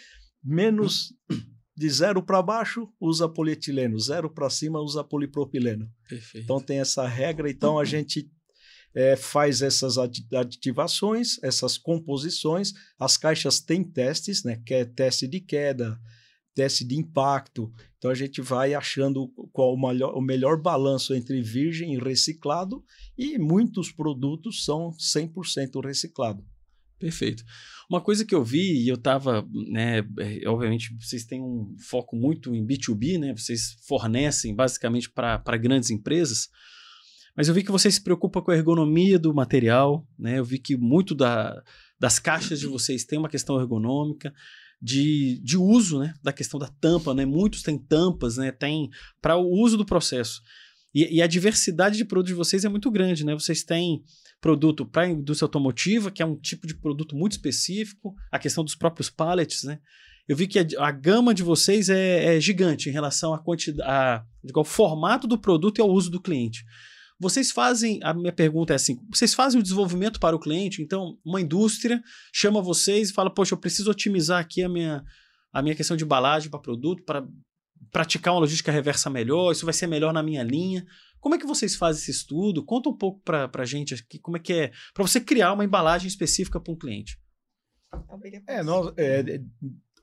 menos 0.44 1.14
de 1.78 1.90
zero 1.90 2.22
para 2.24 2.42
baixo 2.42 2.88
usa 3.00 3.28
polietileno, 3.28 4.00
zero 4.00 4.30
para 4.30 4.50
cima 4.50 4.80
usa 4.82 5.04
polipropileno. 5.04 5.90
Perfeito. 6.08 6.44
Então 6.44 6.60
tem 6.62 6.80
essa 6.80 7.08
regra, 7.08 7.50
então 7.50 7.78
a 7.80 7.84
gente 7.86 8.30
eh, 8.94 9.16
faz 9.18 9.62
essas 9.62 9.98
adi- 9.98 10.26
aditivações, 10.34 11.42
essas 11.44 11.78
composições. 11.78 12.72
As 12.98 13.18
caixas 13.18 13.60
têm 13.60 13.84
testes, 13.84 14.44
né? 14.46 14.62
Que 14.66 14.74
é 14.74 14.86
teste 14.86 15.28
de 15.28 15.42
queda, 15.42 16.00
teste 16.56 16.86
de 16.86 16.96
impacto. 16.96 17.72
Então 17.98 18.10
a 18.10 18.16
gente 18.16 18.42
vai 18.42 18.74
achando 18.74 19.28
qual 19.52 19.74
o 19.74 19.80
melhor, 19.80 20.16
o 20.16 20.22
melhor 20.22 20.60
balanço 20.60 21.14
entre 21.14 21.42
virgem 21.42 21.94
e 21.94 22.00
reciclado, 22.00 22.84
e 23.18 23.38
muitos 23.38 23.92
produtos 23.92 24.64
são 24.64 24.92
100% 24.92 25.86
reciclado. 25.86 26.44
Perfeito. 26.98 27.44
Uma 27.90 28.00
coisa 28.00 28.26
que 28.26 28.34
eu 28.34 28.44
vi, 28.44 28.84
e 28.84 28.88
eu 28.88 28.96
estava, 28.96 29.46
né, 29.70 30.00
é, 30.18 30.48
obviamente 30.48 30.96
vocês 31.00 31.26
têm 31.26 31.42
um 31.42 31.76
foco 31.78 32.16
muito 32.16 32.56
em 32.56 32.66
B2B, 32.66 33.20
né, 33.20 33.34
vocês 33.36 33.76
fornecem 33.86 34.56
basicamente 34.56 35.10
para 35.12 35.58
grandes 35.58 35.92
empresas, 35.92 36.50
mas 37.36 37.50
eu 37.50 37.54
vi 37.54 37.64
que 37.64 37.72
vocês 37.72 37.96
se 37.96 38.02
preocupam 38.02 38.42
com 38.42 38.52
a 38.52 38.56
ergonomia 38.56 39.20
do 39.20 39.34
material, 39.34 40.08
né, 40.18 40.40
eu 40.40 40.46
vi 40.46 40.58
que 40.58 40.78
muito 40.78 41.14
da, 41.14 41.62
das 42.00 42.18
caixas 42.18 42.62
de 42.62 42.66
vocês 42.66 43.04
tem 43.04 43.20
uma 43.20 43.30
questão 43.30 43.60
ergonômica, 43.60 44.34
de, 44.82 45.42
de 45.44 45.58
uso, 45.58 46.00
né, 46.00 46.14
da 46.22 46.34
questão 46.34 46.60
da 46.60 46.68
tampa, 46.68 47.14
né, 47.14 47.26
muitos 47.26 47.62
têm 47.62 47.78
tampas, 47.78 48.38
né, 48.38 48.52
tem 48.52 48.90
para 49.22 49.38
o 49.38 49.50
uso 49.50 49.78
do 49.78 49.86
processo. 49.86 50.42
E, 50.94 51.18
e 51.18 51.22
a 51.22 51.28
diversidade 51.28 51.98
de 51.98 52.06
produtos 52.06 52.32
de 52.32 52.38
vocês 52.38 52.64
é 52.64 52.70
muito 52.70 52.90
grande, 52.92 53.26
né, 53.26 53.34
vocês 53.34 53.64
têm 53.64 54.04
produto 54.40 54.86
para 54.86 55.04
a 55.04 55.10
indústria 55.10 55.46
automotiva, 55.46 56.12
que 56.12 56.22
é 56.22 56.26
um 56.26 56.36
tipo 56.36 56.68
de 56.68 56.76
produto 56.76 57.16
muito 57.16 57.34
específico, 57.34 58.14
a 58.32 58.38
questão 58.38 58.64
dos 58.64 58.76
próprios 58.76 59.10
pallets, 59.10 59.64
né? 59.64 59.80
Eu 60.28 60.36
vi 60.36 60.48
que 60.48 60.60
a, 60.60 60.66
a 60.80 60.92
gama 60.92 61.34
de 61.34 61.44
vocês 61.44 61.90
é, 61.90 62.36
é 62.36 62.40
gigante 62.40 62.90
em 62.90 62.92
relação 62.92 63.34
à 63.34 63.40
quantidade, 63.40 64.24
ao 64.54 64.64
formato 64.64 65.28
do 65.28 65.38
produto 65.38 65.78
e 65.78 65.82
ao 65.82 65.90
uso 65.90 66.10
do 66.10 66.22
cliente. 66.22 66.64
Vocês 67.20 67.52
fazem, 67.52 68.00
a 68.04 68.14
minha 68.14 68.34
pergunta 68.34 68.74
é 68.74 68.76
assim, 68.76 69.00
vocês 69.10 69.34
fazem 69.34 69.60
o 69.60 69.64
desenvolvimento 69.64 70.20
para 70.20 70.36
o 70.36 70.40
cliente? 70.40 70.82
Então, 70.82 71.18
uma 71.24 71.40
indústria 71.40 72.02
chama 72.34 72.62
vocês 72.62 73.10
e 73.10 73.14
fala, 73.14 73.34
poxa, 73.34 73.54
eu 73.54 73.58
preciso 73.58 73.90
otimizar 73.90 74.40
aqui 74.40 74.64
a 74.64 74.70
minha, 74.70 75.04
a 75.54 75.62
minha 75.62 75.76
questão 75.76 75.96
de 75.96 76.04
embalagem 76.04 76.50
para 76.50 76.60
produto, 76.60 77.04
para 77.04 77.26
praticar 77.92 78.34
uma 78.34 78.42
logística 78.42 78.72
reversa 78.72 79.10
melhor, 79.10 79.52
isso 79.52 79.66
vai 79.66 79.74
ser 79.74 79.88
melhor 79.88 80.12
na 80.12 80.22
minha 80.22 80.44
linha. 80.44 80.86
Como 81.20 81.34
é 81.34 81.38
que 81.38 81.48
vocês 81.48 81.76
fazem 81.76 82.02
esse 82.02 82.12
estudo? 82.12 82.64
Conta 82.64 82.90
um 82.90 82.98
pouco 82.98 83.22
para 83.24 83.50
a 83.52 83.66
gente 83.66 83.94
aqui 83.94 84.20
como 84.20 84.38
é 84.38 84.40
que 84.40 84.54
é 84.54 84.72
para 84.94 85.08
você 85.08 85.20
criar 85.20 85.54
uma 85.54 85.64
embalagem 85.64 86.08
específica 86.08 86.60
para 86.60 86.74
um 86.74 86.78
cliente. 86.78 87.18
É, 88.46 88.62
nós, 88.62 88.94
é, 88.98 89.42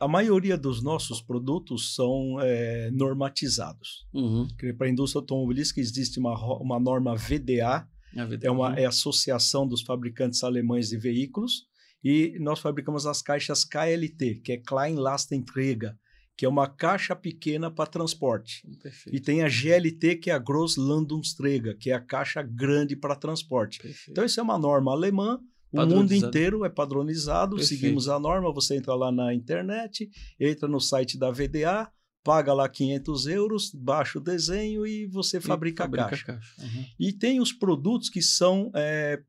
a 0.04 0.08
maioria 0.08 0.56
dos 0.58 0.82
nossos 0.82 1.20
produtos 1.22 1.94
são 1.94 2.38
é, 2.40 2.90
normatizados. 2.92 4.06
Uhum. 4.12 4.48
Para 4.76 4.86
a 4.86 4.90
indústria 4.90 5.20
automobilística 5.20 5.80
existe 5.80 6.18
uma, 6.18 6.34
uma 6.60 6.80
norma 6.80 7.14
VDA, 7.14 7.86
A 8.16 8.24
vida- 8.24 8.46
é, 8.46 8.50
uma, 8.50 8.70
uhum. 8.70 8.76
é 8.76 8.84
a 8.84 8.88
Associação 8.88 9.66
dos 9.66 9.82
Fabricantes 9.82 10.42
Alemães 10.42 10.88
de 10.88 10.96
Veículos, 10.98 11.66
e 12.04 12.36
nós 12.40 12.58
fabricamos 12.58 13.06
as 13.06 13.22
caixas 13.22 13.64
KLT, 13.64 14.40
que 14.44 14.52
é 14.52 14.56
Klein 14.56 14.96
Lastenträger, 14.96 15.94
que 16.36 16.44
é 16.44 16.48
uma 16.48 16.66
caixa 16.66 17.14
pequena 17.14 17.70
para 17.70 17.86
transporte. 17.88 18.66
Perfeito. 18.82 19.14
E 19.16 19.20
tem 19.20 19.42
a 19.42 19.48
GLT, 19.48 20.16
que 20.16 20.30
é 20.30 20.34
a 20.34 20.38
Grosslandungsträger, 20.38 21.76
que 21.78 21.90
é 21.90 21.94
a 21.94 22.00
caixa 22.00 22.42
grande 22.42 22.96
para 22.96 23.14
transporte. 23.14 23.78
perfeito. 23.78 24.10
Então, 24.10 24.24
isso 24.24 24.40
é 24.40 24.42
uma 24.42 24.58
norma 24.58 24.90
alemã, 24.90 25.38
o 25.72 25.86
mundo 25.86 26.12
inteiro 26.12 26.64
é 26.64 26.68
padronizado, 26.68 27.56
Perfeito. 27.56 27.80
seguimos 27.80 28.08
a 28.08 28.18
norma, 28.18 28.52
você 28.52 28.76
entra 28.76 28.94
lá 28.94 29.10
na 29.10 29.32
internet, 29.32 30.10
entra 30.38 30.68
no 30.68 30.80
site 30.80 31.18
da 31.18 31.30
VDA, 31.30 31.90
paga 32.22 32.52
lá 32.52 32.68
500 32.68 33.26
euros, 33.26 33.70
baixa 33.74 34.18
o 34.18 34.22
desenho 34.22 34.86
e 34.86 35.06
você 35.06 35.38
E 35.38 35.40
fabrica, 35.40 35.84
a 35.84 35.88
caixa. 35.88 36.24
caixa. 36.26 36.54
Uhum. 36.62 36.84
E 37.00 37.12
tem 37.12 37.40
os 37.40 37.52
produtos 37.52 38.08
que 38.08 38.22
são 38.22 38.70
é, 38.74 39.20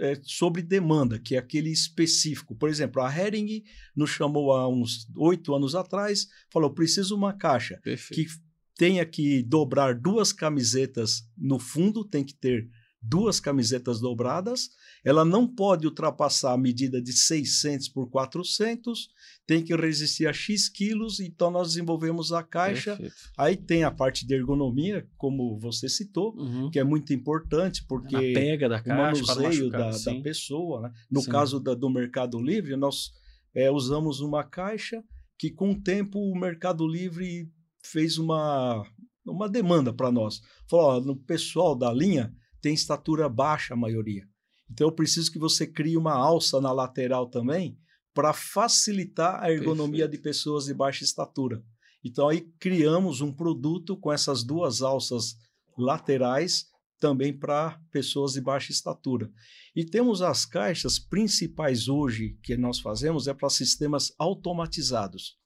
é, 0.00 0.18
sobre 0.22 0.62
demanda, 0.62 1.18
que 1.18 1.34
é 1.36 1.38
aquele 1.38 1.70
específico. 1.70 2.54
Por 2.54 2.68
exemplo, 2.68 3.02
a 3.02 3.16
Hering 3.16 3.62
nos 3.94 4.10
chamou 4.10 4.52
há 4.52 4.68
uns 4.68 5.06
oito 5.16 5.54
anos 5.54 5.74
atrás, 5.74 6.26
falou, 6.50 6.70
preciso 6.70 7.14
uma 7.14 7.32
caixa 7.32 7.78
Perfeito. 7.82 8.28
que 8.30 8.36
tenha 8.76 9.04
que 9.06 9.42
dobrar 9.42 9.94
duas 9.94 10.32
camisetas 10.32 11.22
no 11.36 11.58
fundo, 11.58 12.04
tem 12.04 12.24
que 12.24 12.34
ter 12.34 12.68
duas 13.02 13.38
camisetas 13.38 14.00
dobradas, 14.00 14.70
ela 15.04 15.24
não 15.24 15.46
pode 15.46 15.86
ultrapassar 15.86 16.52
a 16.52 16.58
medida 16.58 17.00
de 17.00 17.12
600 17.12 17.88
por 17.88 18.08
400, 18.10 19.08
tem 19.46 19.62
que 19.62 19.76
resistir 19.76 20.26
a 20.26 20.32
X 20.32 20.68
quilos, 20.68 21.20
então 21.20 21.50
nós 21.50 21.68
desenvolvemos 21.68 22.32
a 22.32 22.42
caixa. 22.42 22.96
Perfeito. 22.96 23.14
Aí 23.38 23.56
tem 23.56 23.84
a 23.84 23.90
parte 23.92 24.26
de 24.26 24.34
ergonomia, 24.34 25.06
como 25.16 25.56
você 25.58 25.88
citou, 25.88 26.34
Uhum. 26.36 26.70
que 26.70 26.78
é 26.80 26.84
muito 26.84 27.12
importante, 27.12 27.84
porque 27.86 28.14
Na 28.16 28.20
pega 28.40 28.68
da 28.68 28.76
o 28.78 28.82
caixa, 28.82 28.96
não 28.96 29.26
manuseio 29.26 29.70
machucar, 29.70 29.90
da, 29.92 29.98
da 30.16 30.20
pessoa. 30.22 30.80
Né? 30.82 30.92
No 31.10 31.20
Sim. 31.20 31.30
caso 31.30 31.60
da- 31.60 31.74
do 31.74 31.88
Mercado 31.88 32.40
Livre, 32.40 32.74
nós 32.76 33.12
é, 33.54 33.70
usamos 33.70 34.20
uma 34.20 34.42
caixa 34.42 35.02
que, 35.38 35.50
com 35.50 35.70
o 35.70 35.80
tempo, 35.80 36.18
o 36.18 36.38
Mercado 36.38 36.86
Livre 36.88 37.48
fez 37.84 38.18
uma, 38.18 38.82
uma 39.24 39.48
demanda 39.48 39.92
para 39.92 40.10
nós. 40.10 40.40
Falou: 40.68 40.86
ó, 40.86 41.00
no 41.00 41.14
pessoal 41.16 41.74
da 41.76 41.92
linha 41.92 42.34
tem 42.60 42.74
estatura 42.74 43.28
baixa, 43.28 43.74
a 43.74 43.76
maioria. 43.76 44.26
Então, 44.70 44.88
eu 44.88 44.92
preciso 44.92 45.30
que 45.30 45.38
você 45.38 45.66
crie 45.66 45.96
uma 45.96 46.14
alça 46.14 46.60
na 46.60 46.72
lateral 46.72 47.28
também 47.28 47.78
para 48.16 48.32
facilitar 48.32 49.42
a 49.42 49.52
ergonomia 49.52 50.04
Perfeito. 50.04 50.22
de 50.22 50.22
pessoas 50.22 50.64
de 50.64 50.72
baixa 50.72 51.04
estatura. 51.04 51.62
Então 52.02 52.28
aí 52.28 52.48
criamos 52.60 53.20
um 53.20 53.32
produto 53.32 53.96
com 53.96 54.12
essas 54.12 54.44
duas 54.44 54.80
alças 54.80 55.34
laterais 55.76 56.66
também 57.00 57.36
para 57.36 57.78
pessoas 57.90 58.32
de 58.32 58.40
baixa 58.40 58.72
estatura. 58.72 59.30
E 59.74 59.84
temos 59.84 60.22
as 60.22 60.46
caixas 60.46 60.98
principais 60.98 61.88
hoje 61.88 62.38
que 62.42 62.56
nós 62.56 62.78
fazemos 62.78 63.26
é 63.26 63.34
para 63.34 63.50
sistemas 63.50 64.12
automatizados. 64.18 65.36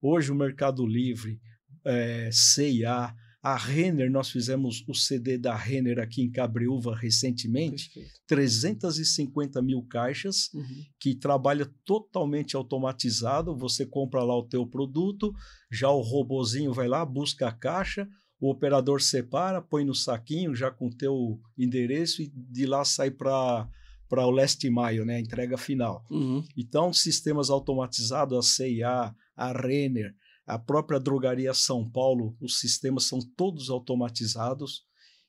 Hoje 0.00 0.30
o 0.30 0.36
Mercado 0.36 0.86
Livre, 0.86 1.40
é, 1.84 2.30
CIA, 2.30 3.12
a 3.48 3.56
Renner, 3.56 4.10
nós 4.10 4.30
fizemos 4.30 4.84
o 4.86 4.92
CD 4.92 5.38
da 5.38 5.56
Renner 5.56 5.98
aqui 5.98 6.20
em 6.20 6.30
Cabreúva 6.30 6.94
recentemente, 6.94 7.90
Perfeito. 7.94 8.20
350 8.26 9.62
mil 9.62 9.82
caixas, 9.84 10.52
uhum. 10.52 10.84
que 11.00 11.14
trabalha 11.14 11.64
totalmente 11.82 12.54
automatizado. 12.54 13.56
Você 13.56 13.86
compra 13.86 14.22
lá 14.22 14.36
o 14.36 14.46
teu 14.46 14.66
produto, 14.66 15.32
já 15.72 15.88
o 15.88 16.02
robozinho 16.02 16.74
vai 16.74 16.88
lá, 16.88 17.02
busca 17.06 17.48
a 17.48 17.52
caixa, 17.52 18.06
o 18.38 18.50
operador 18.50 19.00
separa, 19.00 19.62
põe 19.62 19.82
no 19.82 19.94
saquinho 19.94 20.54
já 20.54 20.70
com 20.70 20.88
o 20.88 20.94
teu 20.94 21.40
endereço 21.56 22.20
e 22.20 22.30
de 22.30 22.66
lá 22.66 22.84
sai 22.84 23.10
para 23.10 23.66
para 24.10 24.26
o 24.26 24.30
last 24.30 24.66
mile, 24.66 25.04
né, 25.04 25.16
a 25.16 25.20
entrega 25.20 25.58
final. 25.58 26.02
Uhum. 26.10 26.42
Então, 26.56 26.94
sistemas 26.94 27.50
automatizados, 27.50 28.38
a 28.38 28.42
CIA, 28.42 29.14
a 29.36 29.52
Renner, 29.52 30.14
a 30.48 30.58
própria 30.58 30.98
drogaria 30.98 31.52
São 31.52 31.88
Paulo, 31.88 32.36
os 32.40 32.58
sistemas 32.58 33.04
são 33.04 33.18
todos 33.36 33.68
automatizados. 33.68 34.84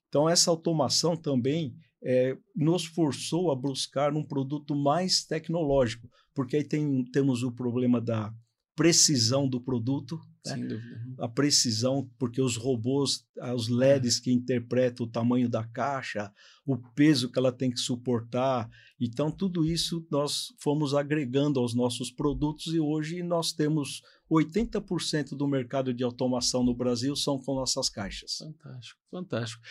Então, 0.07 0.29
essa 0.29 0.49
automação 0.49 1.15
também 1.15 1.75
é, 2.01 2.37
nos 2.55 2.85
forçou 2.85 3.51
a 3.51 3.55
buscar 3.55 4.13
um 4.13 4.23
produto 4.23 4.73
mais 4.73 5.25
tecnológico, 5.25 6.09
porque 6.33 6.55
aí 6.55 6.63
tem, 6.63 7.03
temos 7.11 7.43
o 7.43 7.51
problema 7.51 7.99
da 7.99 8.33
precisão 8.79 9.45
do 9.45 9.59
produto, 9.59 10.15
né? 10.45 10.53
Sem 10.55 10.65
dúvida. 10.65 11.01
A 11.17 11.27
precisão, 11.27 12.09
porque 12.17 12.41
os 12.41 12.55
robôs, 12.55 13.25
ah, 13.41 13.53
os 13.53 13.67
LEDs 13.67 14.19
é. 14.19 14.21
que 14.21 14.31
interpretam 14.31 15.05
o 15.05 15.09
tamanho 15.09 15.49
da 15.49 15.65
caixa, 15.65 16.31
o 16.65 16.77
peso 16.77 17.29
que 17.29 17.37
ela 17.37 17.51
tem 17.51 17.69
que 17.69 17.79
suportar. 17.79 18.69
Então, 18.97 19.29
tudo 19.29 19.65
isso 19.65 20.07
nós 20.09 20.53
fomos 20.57 20.93
agregando 20.93 21.59
aos 21.59 21.73
nossos 21.73 22.09
produtos 22.09 22.73
e 22.73 22.79
hoje 22.79 23.21
nós 23.21 23.51
temos 23.51 24.01
80% 24.31 25.35
do 25.35 25.45
mercado 25.45 25.93
de 25.93 26.05
automação 26.05 26.63
no 26.63 26.73
Brasil 26.73 27.17
são 27.17 27.37
com 27.37 27.55
nossas 27.55 27.89
caixas. 27.89 28.37
Fantástico, 28.37 29.01
fantástico. 29.11 29.61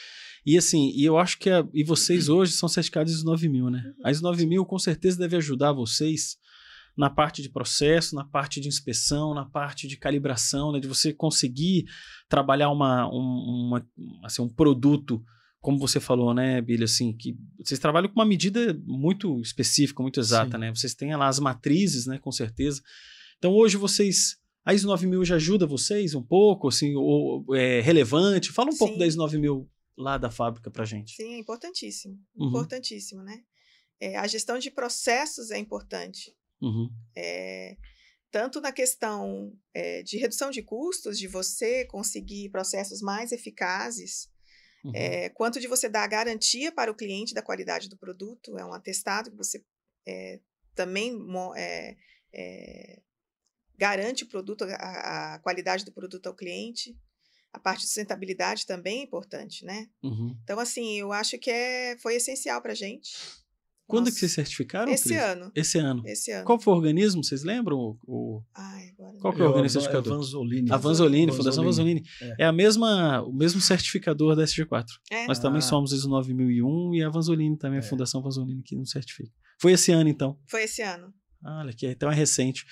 E 0.45 0.59
assim, 0.59 0.93
e 0.95 1.03
eu 1.03 1.17
acho 1.17 1.39
que 1.39 1.49
a, 1.49 1.67
e 1.73 1.83
vocês 1.83 2.29
hoje 2.29 2.53
são 2.53 2.69
certificados 2.69 3.11
ISO 3.11 3.25
9000, 3.25 3.71
né? 3.71 3.95
A 4.05 4.11
ISO 4.11 4.23
9000 4.23 4.67
com 4.67 4.79
certeza 4.79 5.17
deve 5.17 5.37
ajudar 5.37 5.73
vocês 5.73 6.37
na 6.99 7.09
parte 7.09 7.41
de 7.41 7.49
processo, 7.49 8.17
na 8.17 8.25
parte 8.25 8.61
de 8.61 8.67
inspeção, 8.67 9.33
na 9.33 9.45
parte 9.45 9.87
de 9.87 9.97
calibração, 9.97 10.73
né, 10.73 10.81
de 10.81 10.89
você 10.89 11.13
conseguir 11.13 11.85
trabalhar 12.29 12.71
uma, 12.71 13.09
um, 13.09 13.69
uma, 13.69 13.89
assim, 14.25 14.43
um 14.43 14.49
produto, 14.49 15.23
como 15.61 15.79
você 15.79 16.01
falou, 16.01 16.35
né, 16.35 16.61
Billy, 16.61 16.83
assim, 16.83 17.17
que 17.17 17.39
vocês 17.57 17.79
trabalham 17.79 18.09
com 18.09 18.19
uma 18.19 18.27
medida 18.27 18.77
muito 18.85 19.41
específica, 19.41 20.03
muito 20.03 20.19
exata, 20.19 20.53
Sim. 20.53 20.59
né? 20.59 20.75
Vocês 20.75 20.93
têm 20.95 21.15
lá 21.15 21.29
as 21.29 21.39
matrizes, 21.39 22.07
né, 22.07 22.19
com 22.19 22.33
certeza. 22.33 22.83
Então 23.39 23.53
hoje 23.53 23.77
vocês 23.77 24.37
a 24.65 24.75
ISO 24.75 24.87
9000 24.89 25.25
já 25.25 25.37
ajuda 25.37 25.67
vocês 25.67 26.15
um 26.15 26.23
pouco, 26.23 26.69
assim, 26.69 26.95
ou 26.97 27.45
é 27.55 27.81
relevante? 27.81 28.53
Fala 28.53 28.69
um 28.69 28.73
Sim. 28.73 28.79
pouco 28.79 28.99
da 28.99 29.07
ISO 29.07 29.17
9000 29.19 29.71
lá 29.97 30.19
da 30.19 30.31
fábrica 30.31 30.69
para 30.71 30.85
gente. 30.85 31.15
Sim, 31.15 31.35
é 31.35 31.39
importantíssimo, 31.39 32.19
uhum. 32.37 32.49
importantíssimo, 32.49 33.23
né? 33.23 33.41
É, 34.01 34.17
a 34.17 34.27
gestão 34.27 34.59
de 34.59 34.71
processos 34.71 35.51
é 35.51 35.59
importante. 35.59 36.37
Uhum. 36.61 36.91
É, 37.17 37.77
tanto 38.31 38.61
na 38.61 38.73
questão 38.73 39.53
é, 39.73 40.03
de 40.03 40.19
redução 40.19 40.51
de 40.51 40.63
custos, 40.63 41.19
de 41.19 41.27
você 41.27 41.85
conseguir 41.87 42.51
processos 42.51 43.01
mais 43.01 43.33
eficazes, 43.33 44.31
uhum. 44.85 44.93
é, 44.95 45.29
quanto 45.31 45.61
de 45.61 45.67
você 45.67 45.89
dar 45.89 46.07
garantia 46.07 46.71
para 46.71 46.91
o 46.91 46.97
cliente 46.97 47.35
da 47.35 47.43
qualidade 47.43 47.89
do 47.89 47.97
produto, 47.97 48.59
é 48.59 48.65
um 48.65 48.73
atestado 48.73 49.31
que 49.31 49.37
você 49.37 49.65
também 50.75 51.17
garante 53.79 54.25
o 54.25 54.29
produto, 54.29 54.65
a, 54.65 55.35
a, 55.35 55.39
qualidade 55.39 55.85
do 55.85 55.93
produto 55.93 56.27
ao 56.27 56.35
cliente. 56.35 56.99
A 57.53 57.59
parte 57.59 57.81
de 57.81 57.87
sustentabilidade 57.87 58.67
também 58.67 59.01
é 59.01 59.05
importante, 59.05 59.65
né? 59.65 59.89
Uhum. 60.03 60.37
Então, 60.43 60.59
assim, 60.59 60.99
eu 60.99 61.13
acho 61.13 61.39
que 61.39 61.51
é, 61.51 61.97
foi 61.99 62.17
essencial 62.17 62.61
para 62.61 62.73
a 62.73 62.75
gente. 62.75 63.17
Quando 63.89 64.05
Nossa. 64.05 64.13
que 64.13 64.21
vocês 64.21 64.33
certificaram? 64.33 64.93
Esse 64.93 65.09
Cris? 65.09 65.19
ano. 65.19 65.51
Esse 65.55 65.79
ano. 65.79 66.03
Esse 66.05 66.31
ano. 66.31 66.45
Qual 66.45 66.61
foi 66.61 66.75
o 66.75 66.77
organismo? 66.77 67.25
Vocês 67.25 67.43
lembram? 67.43 67.99
O... 68.07 68.43
Ai, 68.55 68.91
agora 68.91 69.19
Qual 69.19 69.33
que 69.33 69.41
é 69.41 69.45
o 69.45 69.49
organismo 69.49 69.81
certificador? 69.81 70.13
A 70.13 70.17
Vanzolini. 70.17 70.71
A 70.71 70.77
Vanzolini, 70.77 71.33
Fundação 71.33 71.65
Vanzolini. 71.65 72.03
É. 72.21 72.35
é. 72.41 72.45
a 72.45 72.53
mesma, 72.53 73.23
o 73.23 73.33
mesmo 73.33 73.63
certificador 73.63 74.37
da 74.37 74.45
SG4. 74.45 74.85
É. 75.11 75.27
Nós 75.27 75.39
também 75.39 75.61
ah. 75.61 75.63
somos 75.63 75.93
ISO 75.93 76.07
9001 76.07 76.97
e 76.97 77.03
a 77.03 77.09
Vanzolini 77.09 77.57
também, 77.57 77.79
é. 77.79 77.81
a 77.81 77.83
Fundação 77.83 78.21
Vanzolini 78.21 78.63
que 78.63 78.77
nos 78.77 78.91
certifica. 78.91 79.33
Foi 79.59 79.73
esse 79.73 79.91
ano, 79.91 80.11
então? 80.11 80.39
Foi 80.47 80.65
esse 80.65 80.83
ano. 80.83 81.11
Olha 81.43 81.71
aqui, 81.71 81.87
então 81.87 82.13
é 82.13 82.15
recente. 82.15 82.67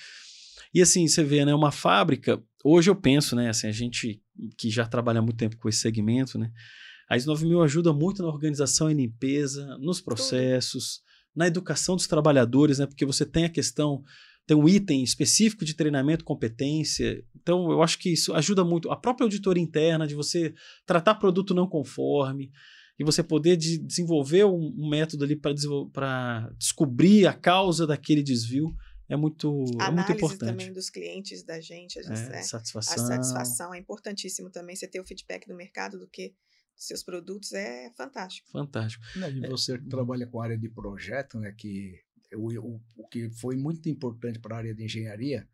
E 0.71 0.83
assim, 0.83 1.07
você 1.07 1.23
vê, 1.23 1.43
né, 1.43 1.55
uma 1.55 1.71
fábrica, 1.71 2.39
hoje 2.63 2.91
eu 2.91 2.95
penso, 2.95 3.35
né, 3.35 3.49
assim, 3.49 3.65
a 3.65 3.71
gente 3.71 4.21
que 4.55 4.69
já 4.69 4.85
trabalha 4.85 5.17
há 5.17 5.21
muito 5.23 5.37
tempo 5.37 5.57
com 5.57 5.67
esse 5.67 5.79
segmento, 5.79 6.37
né, 6.37 6.51
a 7.09 7.17
ISO 7.17 7.27
9000 7.27 7.63
ajuda 7.63 7.91
muito 7.93 8.21
na 8.21 8.27
organização 8.27 8.91
e 8.91 8.93
limpeza, 8.93 9.65
nos 9.79 9.99
processos, 9.99 10.97
Tudo 10.97 11.06
na 11.37 11.45
educação 11.45 11.95
dos 11.95 12.07
trabalhadores, 12.07 12.79
né? 12.79 12.87
Porque 12.87 13.05
você 13.05 13.23
tem 13.23 13.45
a 13.45 13.49
questão, 13.49 14.03
tem 14.47 14.57
um 14.57 14.67
item 14.67 15.03
específico 15.03 15.63
de 15.63 15.75
treinamento, 15.75 16.25
competência. 16.25 17.23
Então, 17.35 17.71
eu 17.71 17.83
acho 17.83 17.99
que 17.99 18.11
isso 18.11 18.33
ajuda 18.33 18.65
muito. 18.65 18.89
A 18.89 18.95
própria 18.95 19.23
auditoria 19.23 19.61
interna, 19.61 20.07
de 20.07 20.15
você 20.15 20.55
tratar 20.83 21.13
produto 21.15 21.53
não 21.53 21.67
conforme, 21.67 22.51
e 22.99 23.03
você 23.03 23.21
poder 23.21 23.55
de 23.55 23.77
desenvolver 23.77 24.45
um, 24.45 24.73
um 24.75 24.89
método 24.89 25.23
ali 25.23 25.35
para 25.35 26.49
descobrir 26.57 27.27
a 27.27 27.33
causa 27.33 27.85
daquele 27.85 28.23
desvio 28.23 28.75
é 29.07 29.15
muito, 29.15 29.63
é 29.79 29.91
muito 29.91 30.11
importante. 30.11 30.49
também 30.49 30.73
dos 30.73 30.89
clientes 30.89 31.43
da 31.43 31.61
gente, 31.61 31.97
a, 31.99 32.01
gente, 32.01 32.19
é, 32.19 32.29
né? 32.29 32.41
satisfação. 32.41 33.03
a 33.03 33.07
satisfação 33.07 33.73
é 33.73 33.77
importantíssimo 33.77 34.49
também, 34.49 34.75
você 34.75 34.87
ter 34.87 34.99
o 34.99 35.05
feedback 35.05 35.47
do 35.47 35.55
mercado 35.55 35.97
do 35.97 36.07
que 36.07 36.33
seus 36.77 37.03
produtos 37.03 37.51
é 37.53 37.91
fantástico. 37.95 38.49
Fantástico. 38.51 39.03
E 39.15 39.45
é. 39.45 39.49
você 39.49 39.77
que 39.77 39.87
trabalha 39.87 40.27
com 40.27 40.41
a 40.41 40.45
área 40.45 40.57
de 40.57 40.69
projeto, 40.69 41.39
né, 41.39 41.53
que 41.57 41.99
o, 42.35 42.53
o, 42.59 42.81
o 42.97 43.07
que 43.07 43.29
foi 43.29 43.55
muito 43.55 43.89
importante 43.89 44.39
para 44.39 44.55
a 44.55 44.57
área 44.59 44.75
de 44.75 44.83
engenharia, 44.83 45.47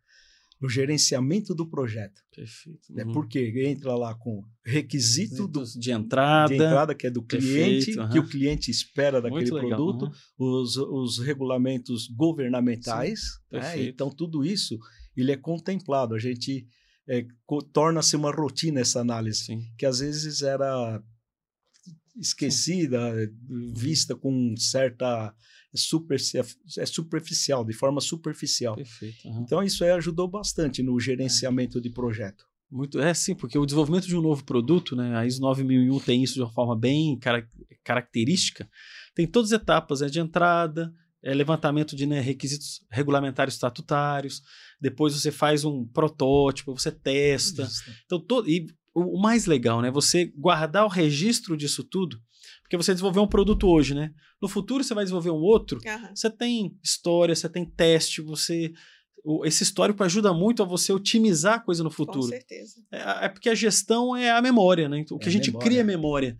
no 0.60 0.68
gerenciamento 0.68 1.54
do 1.54 1.68
projeto. 1.68 2.22
Perfeito. 2.34 2.92
Né, 2.92 3.04
uhum. 3.04 3.12
Porque 3.12 3.52
entra 3.66 3.94
lá 3.94 4.14
com 4.14 4.42
requisito 4.64 5.46
do, 5.46 5.62
de, 5.64 5.90
entrada, 5.90 6.48
de 6.48 6.54
entrada, 6.54 6.94
que 6.94 7.06
é 7.06 7.10
do 7.10 7.22
cliente, 7.22 7.86
Perfeito, 7.86 8.00
uhum. 8.00 8.08
que 8.08 8.18
o 8.18 8.28
cliente 8.28 8.70
espera 8.70 9.20
daquele 9.20 9.50
produto, 9.50 10.10
uhum. 10.38 10.62
os, 10.62 10.76
os 10.76 11.18
regulamentos 11.18 12.08
governamentais. 12.08 13.20
Né? 13.50 13.84
Então, 13.84 14.10
tudo 14.10 14.44
isso 14.44 14.78
ele 15.16 15.32
é 15.32 15.36
contemplado. 15.36 16.14
A 16.14 16.18
gente 16.18 16.66
é, 17.08 17.26
torna-se 17.72 18.16
uma 18.16 18.32
rotina 18.32 18.80
essa 18.80 19.00
análise, 19.00 19.44
Sim. 19.44 19.60
que 19.76 19.84
às 19.84 19.98
vezes 19.98 20.42
era 20.42 21.02
esquecida, 22.16 22.98
vista 23.74 24.14
com 24.14 24.54
certa 24.56 25.34
super, 25.74 26.18
é 26.78 26.86
superficial, 26.86 27.64
de 27.64 27.72
forma 27.72 28.00
superficial. 28.00 28.76
Perfeito. 28.76 29.28
Uhum. 29.28 29.42
Então 29.42 29.62
isso 29.62 29.84
aí 29.84 29.90
ajudou 29.90 30.28
bastante 30.28 30.82
no 30.82 30.98
gerenciamento 31.00 31.78
é. 31.78 31.80
de 31.80 31.90
projeto. 31.90 32.44
Muito, 32.70 32.98
é 33.00 33.12
sim, 33.14 33.34
porque 33.34 33.58
o 33.58 33.66
desenvolvimento 33.66 34.06
de 34.06 34.16
um 34.16 34.22
novo 34.22 34.44
produto, 34.44 34.96
né, 34.96 35.16
a 35.16 35.26
ISO 35.26 35.40
9001 35.40 36.00
tem 36.00 36.22
isso 36.22 36.34
de 36.34 36.40
uma 36.40 36.52
forma 36.52 36.76
bem 36.76 37.18
car 37.18 37.48
característica, 37.84 38.68
tem 39.14 39.26
todas 39.26 39.52
as 39.52 39.60
etapas, 39.60 40.00
é 40.00 40.06
de 40.06 40.18
entrada, 40.18 40.90
é 41.22 41.34
levantamento 41.34 41.94
de 41.94 42.06
né, 42.06 42.18
requisitos 42.18 42.84
regulamentares 42.90 43.54
estatutários, 43.54 44.42
depois 44.80 45.14
você 45.14 45.30
faz 45.30 45.64
um 45.64 45.86
protótipo, 45.86 46.74
você 46.76 46.90
testa. 46.90 47.62
Isso. 47.62 47.84
Então, 48.06 48.18
todo, 48.18 48.48
e 48.48 48.66
o, 48.94 49.20
mais 49.20 49.46
legal, 49.46 49.82
né? 49.82 49.90
Você 49.90 50.32
guardar 50.36 50.84
o 50.84 50.88
registro 50.88 51.56
disso 51.56 51.82
tudo, 51.82 52.20
porque 52.62 52.76
você 52.76 52.92
desenvolveu 52.92 53.22
um 53.22 53.28
produto 53.28 53.66
hoje, 53.66 53.94
né? 53.94 54.12
No 54.40 54.48
futuro 54.48 54.84
você 54.84 54.94
vai 54.94 55.04
desenvolver 55.04 55.30
um 55.30 55.40
outro, 55.40 55.80
uhum. 55.84 56.14
você 56.14 56.30
tem 56.30 56.78
história, 56.82 57.34
você 57.34 57.48
tem 57.48 57.64
teste, 57.64 58.22
você 58.22 58.72
esse 59.44 59.62
histórico 59.62 60.04
ajuda 60.04 60.34
muito 60.34 60.62
a 60.62 60.66
você 60.66 60.92
otimizar 60.92 61.54
a 61.54 61.60
coisa 61.60 61.82
no 61.82 61.90
futuro. 61.90 62.20
Com 62.20 62.28
certeza. 62.28 62.74
É, 62.92 63.24
é 63.24 63.28
porque 63.30 63.48
a 63.48 63.54
gestão 63.54 64.14
é 64.14 64.30
a 64.30 64.42
memória, 64.42 64.86
né? 64.86 64.98
Então, 64.98 65.16
o 65.16 65.20
que 65.20 65.26
é 65.26 65.28
a 65.28 65.32
gente 65.32 65.46
memória. 65.46 65.66
cria 65.66 65.80
é 65.80 65.84
memória. 65.84 66.36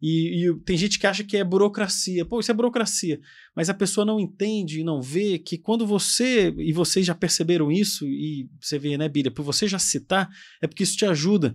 E, 0.00 0.44
e, 0.44 0.60
tem 0.60 0.76
gente 0.76 0.98
que 0.98 1.06
acha 1.06 1.24
que 1.24 1.36
é 1.36 1.42
burocracia. 1.42 2.26
Pô, 2.26 2.38
isso 2.38 2.50
é 2.50 2.54
burocracia. 2.54 3.18
Mas 3.54 3.70
a 3.70 3.74
pessoa 3.74 4.04
não 4.04 4.20
entende 4.20 4.80
e 4.80 4.84
não 4.84 5.00
vê 5.00 5.38
que 5.38 5.56
quando 5.56 5.86
você, 5.86 6.54
e 6.58 6.72
vocês 6.72 7.06
já 7.06 7.14
perceberam 7.14 7.72
isso, 7.72 8.06
e 8.06 8.48
você 8.60 8.78
vê, 8.78 8.98
né, 8.98 9.08
Bíblia, 9.08 9.32
por 9.32 9.42
você 9.42 9.66
já 9.66 9.78
citar, 9.78 10.28
é 10.60 10.66
porque 10.66 10.82
isso 10.82 10.96
te 10.96 11.06
ajuda 11.06 11.54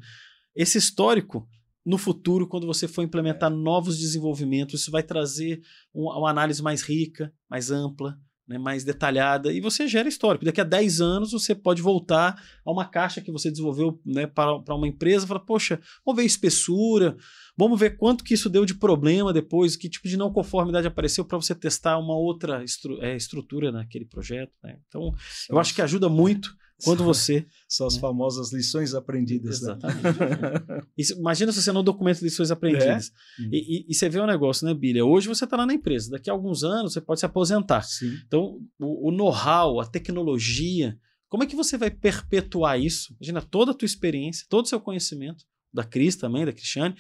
esse 0.56 0.78
histórico 0.78 1.48
no 1.86 1.98
futuro, 1.98 2.48
quando 2.48 2.68
você 2.68 2.88
for 2.88 3.02
implementar 3.02 3.50
novos 3.50 3.98
desenvolvimentos, 3.98 4.82
isso 4.82 4.92
vai 4.92 5.02
trazer 5.02 5.62
um, 5.94 6.04
uma 6.04 6.30
análise 6.30 6.62
mais 6.62 6.84
rica, 6.84 7.34
mais 7.50 7.72
ampla, 7.72 8.18
né, 8.48 8.58
mais 8.58 8.84
detalhada, 8.84 9.52
e 9.52 9.62
você 9.62 9.88
gera 9.88 10.08
histórico. 10.10 10.46
Daqui 10.46 10.62
a 10.62 10.66
10 10.66 11.02
anos 11.02 11.32
você 11.32 11.56
pode 11.56 11.82
voltar 11.82 12.40
a 12.66 12.72
uma 12.72 12.86
caixa 12.86 13.22
que 13.22 13.32
você 13.32 13.50
desenvolveu 13.50 14.00
né, 14.06 14.28
para, 14.28 14.60
para 14.60 14.76
uma 14.76 14.88
empresa 14.88 15.26
e 15.26 15.28
falar, 15.28 15.40
poxa, 15.40 15.80
vamos 16.06 16.18
ver 16.18 16.24
a 16.24 16.26
espessura, 16.26 17.18
vamos 17.58 17.80
ver 17.80 17.98
quanto 17.98 18.24
que 18.24 18.34
isso 18.34 18.50
deu 18.50 18.66
de 18.66 18.76
problema 18.76 19.34
depois, 19.34 19.76
que 19.76 19.90
tipo 19.90 20.08
de 20.08 20.18
não 20.18 20.32
conformidade 20.32 20.86
apareceu 20.86 21.26
para 21.26 21.38
você 21.38 21.56
testar 21.56 21.98
uma 21.98 22.16
outra 22.16 22.64
estru 22.64 23.02
é, 23.02 23.16
estrutura 23.16 23.72
naquele 23.72 24.06
projeto. 24.06 24.52
Né? 24.64 24.78
Então, 24.88 25.14
eu 25.50 25.58
acho 25.58 25.74
que 25.74 25.82
ajuda 25.82 26.10
muito 26.10 26.56
quando 26.84 27.04
você. 27.04 27.46
São 27.68 27.88
as 27.88 27.96
né? 27.96 28.02
famosas 28.02 28.52
lições 28.52 28.94
aprendidas. 28.94 29.62
Né? 29.62 29.72
Exatamente. 29.72 30.20
Né? 30.20 30.82
Isso, 30.98 31.14
imagina 31.14 31.52
se 31.52 31.62
você 31.62 31.72
não 31.72 31.84
documenta 31.84 32.24
lições 32.24 32.52
aprendidas. 32.52 33.12
É? 33.40 33.44
E, 33.44 33.58
e, 33.58 33.86
e, 33.90 33.94
você 33.94 34.10
vê 34.10 34.20
um 34.20 34.28
negócio, 34.28 34.66
né, 34.66 34.74
Bília? 34.74 35.06
Hoje 35.06 35.28
você 35.28 35.46
está 35.46 35.56
lá 35.58 35.66
na 35.66 35.74
empresa, 35.74 36.12
daqui 36.12 36.30
a 36.30 36.34
alguns 36.34 36.64
anos 36.64 36.94
você 36.94 37.02
pode 37.02 37.20
se 37.20 37.26
aposentar. 37.26 37.82
Sim. 37.84 38.18
Então, 38.28 38.60
o, 38.80 39.10
o 39.10 39.12
know-how, 39.12 39.80
a 39.80 39.86
tecnologia, 39.86 40.98
como 41.30 41.44
é 41.44 41.48
que 41.48 41.56
você 41.56 41.78
vai 41.78 41.90
perpetuar 41.90 42.80
isso? 42.80 43.16
Imagina 43.22 43.42
toda 43.42 43.72
a 43.72 43.74
tua 43.74 43.86
experiência, 43.86 44.46
todo 44.50 44.66
o 44.66 44.70
seu 44.70 44.80
conhecimento, 44.80 45.46
da 45.74 45.84
Cris 45.84 46.16
também, 46.16 46.46
da 46.46 46.52
Cristiane. 46.52 46.96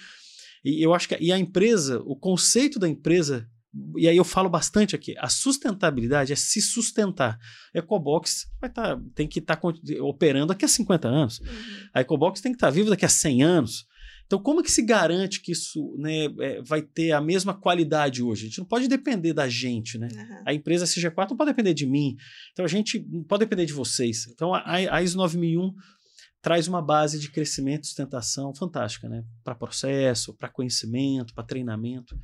E 0.63 0.81
eu 0.81 0.93
acho 0.93 1.09
que 1.09 1.17
e 1.19 1.31
a 1.31 1.37
empresa, 1.37 2.01
o 2.05 2.15
conceito 2.15 2.79
da 2.79 2.87
empresa 2.87 3.49
e 3.95 4.07
aí 4.07 4.17
eu 4.17 4.23
falo 4.23 4.49
bastante 4.49 4.95
aqui, 4.95 5.15
a 5.17 5.29
sustentabilidade 5.29 6.33
é 6.33 6.35
se 6.35 6.61
sustentar. 6.61 7.39
A 7.73 7.79
Ecobox 7.79 8.47
vai 8.59 8.69
tá, 8.69 8.99
tem 9.15 9.27
que 9.27 9.39
estar 9.39 9.55
tá 9.55 9.67
operando 10.01 10.47
daqui 10.47 10.65
a 10.65 10.67
50 10.67 11.07
anos. 11.07 11.39
Uhum. 11.39 11.47
A 11.93 12.01
Ecobox 12.01 12.41
tem 12.41 12.51
que 12.51 12.57
estar 12.57 12.67
tá 12.67 12.71
viva 12.71 12.89
daqui 12.89 13.05
a 13.05 13.09
100 13.09 13.43
anos. 13.43 13.85
Então, 14.25 14.41
como 14.41 14.61
é 14.61 14.63
que 14.63 14.71
se 14.71 14.81
garante 14.81 15.41
que 15.41 15.51
isso 15.51 15.93
né, 15.97 16.25
é, 16.39 16.61
vai 16.61 16.81
ter 16.81 17.11
a 17.11 17.19
mesma 17.19 17.53
qualidade 17.53 18.23
hoje? 18.23 18.45
A 18.45 18.47
gente 18.47 18.59
não 18.59 18.65
pode 18.65 18.87
depender 18.87 19.33
da 19.33 19.49
gente, 19.49 19.97
né? 19.97 20.07
Uhum. 20.09 20.43
A 20.45 20.53
empresa 20.53 20.85
CG4 20.85 21.31
não 21.31 21.37
pode 21.37 21.51
depender 21.51 21.73
de 21.73 21.85
mim. 21.85 22.15
Então, 22.53 22.63
a 22.63 22.67
gente 22.67 23.05
não 23.09 23.23
pode 23.23 23.41
depender 23.41 23.65
de 23.65 23.73
vocês. 23.73 24.27
Então, 24.27 24.53
a, 24.53 24.63
a 24.65 25.03
ISO 25.03 25.17
9001 25.17 25.73
traz 26.41 26.67
uma 26.67 26.81
base 26.81 27.19
de 27.19 27.29
crescimento 27.29 27.83
e 27.83 27.87
sustentação 27.87 28.55
fantástica, 28.55 29.09
né? 29.09 29.23
Para 29.43 29.53
processo, 29.53 30.33
para 30.33 30.47
conhecimento, 30.47 31.33
para 31.33 31.43
treinamento. 31.43 32.17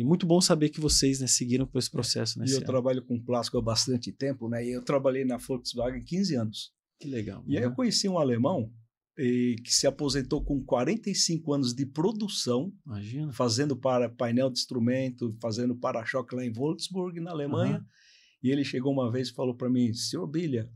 E 0.00 0.04
muito 0.04 0.26
bom 0.26 0.40
saber 0.40 0.70
que 0.70 0.80
vocês 0.80 1.20
né, 1.20 1.26
seguiram 1.26 1.66
por 1.66 1.78
esse 1.78 1.90
processo. 1.90 2.38
Né, 2.38 2.46
e 2.48 2.52
eu 2.52 2.56
ano. 2.56 2.64
trabalho 2.66 3.02
com 3.02 3.22
plástico 3.22 3.58
há 3.58 3.62
bastante 3.62 4.10
tempo, 4.10 4.48
né? 4.48 4.64
E 4.64 4.72
eu 4.72 4.82
trabalhei 4.82 5.26
na 5.26 5.36
Volkswagen 5.36 6.02
15 6.02 6.34
anos. 6.36 6.72
Que 6.98 7.06
legal. 7.06 7.44
E 7.46 7.58
aí 7.58 7.64
eu 7.64 7.74
conheci 7.74 8.08
um 8.08 8.16
alemão 8.16 8.72
e, 9.18 9.56
que 9.62 9.70
se 9.70 9.86
aposentou 9.86 10.42
com 10.42 10.64
45 10.64 11.52
anos 11.52 11.74
de 11.74 11.84
produção, 11.84 12.72
Imagina. 12.86 13.30
fazendo 13.34 13.76
para 13.76 14.08
painel 14.08 14.48
de 14.48 14.58
instrumento, 14.58 15.36
fazendo 15.38 15.76
para-choque 15.76 16.34
lá 16.34 16.42
em 16.42 16.50
Wolfsburg, 16.50 17.20
na 17.20 17.32
Alemanha. 17.32 17.76
Uhum. 17.76 17.84
E 18.42 18.50
ele 18.50 18.64
chegou 18.64 18.94
uma 18.94 19.12
vez 19.12 19.28
e 19.28 19.34
falou 19.34 19.54
para 19.54 19.68
mim: 19.68 19.92
Senhor 19.92 20.26
Bilha, 20.26 20.66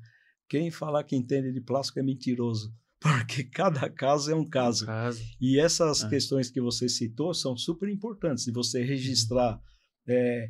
quem 0.51 0.71
falar 0.71 1.03
que 1.03 1.17
entende 1.17 1.51
de 1.51 1.63
plástico 1.63 1.99
é 1.99 2.03
mentiroso 2.03 2.75
porque 3.05 3.45
cada 3.45 3.91
caso 3.91 4.33
é 4.33 4.35
um 4.35 4.49
caso. 4.49 4.85
Um 4.85 4.87
caso. 4.87 5.23
E 5.39 5.61
essas 5.61 6.03
é. 6.03 6.09
questões 6.09 6.51
que 6.51 6.59
você 6.59 6.89
citou 6.89 7.35
são 7.35 7.55
super 7.55 7.91
importantes 7.91 8.47
de 8.47 8.53
você 8.53 8.83
registrar 8.83 9.61
é, 10.09 10.49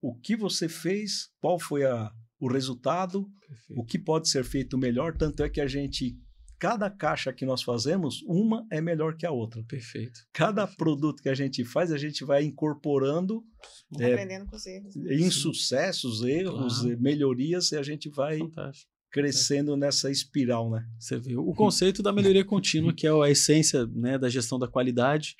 o 0.00 0.12
que 0.12 0.34
você 0.34 0.68
fez, 0.68 1.28
qual 1.40 1.60
foi 1.60 1.84
a, 1.84 2.10
o 2.40 2.50
resultado, 2.50 3.24
Perfeito. 3.46 3.80
o 3.80 3.84
que 3.84 4.00
pode 4.00 4.28
ser 4.28 4.42
feito 4.42 4.76
melhor. 4.76 5.16
Tanto 5.16 5.44
é 5.44 5.48
que 5.48 5.60
a 5.60 5.66
gente, 5.68 6.18
cada 6.58 6.90
caixa 6.90 7.32
que 7.32 7.46
nós 7.46 7.62
fazemos, 7.62 8.20
uma 8.22 8.66
é 8.72 8.80
melhor 8.80 9.16
que 9.16 9.24
a 9.24 9.30
outra. 9.30 9.62
Perfeito. 9.62 10.18
Cada 10.32 10.62
Perfeito. 10.62 10.78
produto 10.78 11.22
que 11.22 11.28
a 11.28 11.34
gente 11.34 11.64
faz, 11.64 11.92
a 11.92 11.98
gente 11.98 12.24
vai 12.24 12.42
incorporando. 12.42 13.44
É, 14.00 14.12
aprendendo 14.12 14.46
com 14.46 14.56
os 14.56 14.66
erros. 14.66 14.96
Né? 14.96 15.14
Insucessos, 15.14 16.22
erros, 16.22 16.80
claro. 16.80 17.00
melhorias, 17.00 17.70
e 17.70 17.76
a 17.76 17.82
gente 17.84 18.10
vai 18.10 18.38
Fantástico 18.38 18.91
crescendo 19.12 19.76
nessa 19.76 20.10
espiral, 20.10 20.70
né? 20.70 20.84
Você 20.98 21.18
viu 21.20 21.46
o 21.46 21.54
conceito 21.54 22.02
da 22.02 22.12
melhoria 22.12 22.44
contínua, 22.44 22.94
que 22.94 23.06
é 23.06 23.10
a 23.10 23.30
essência 23.30 23.86
né, 23.86 24.18
da 24.18 24.28
gestão 24.28 24.58
da 24.58 24.66
qualidade, 24.66 25.36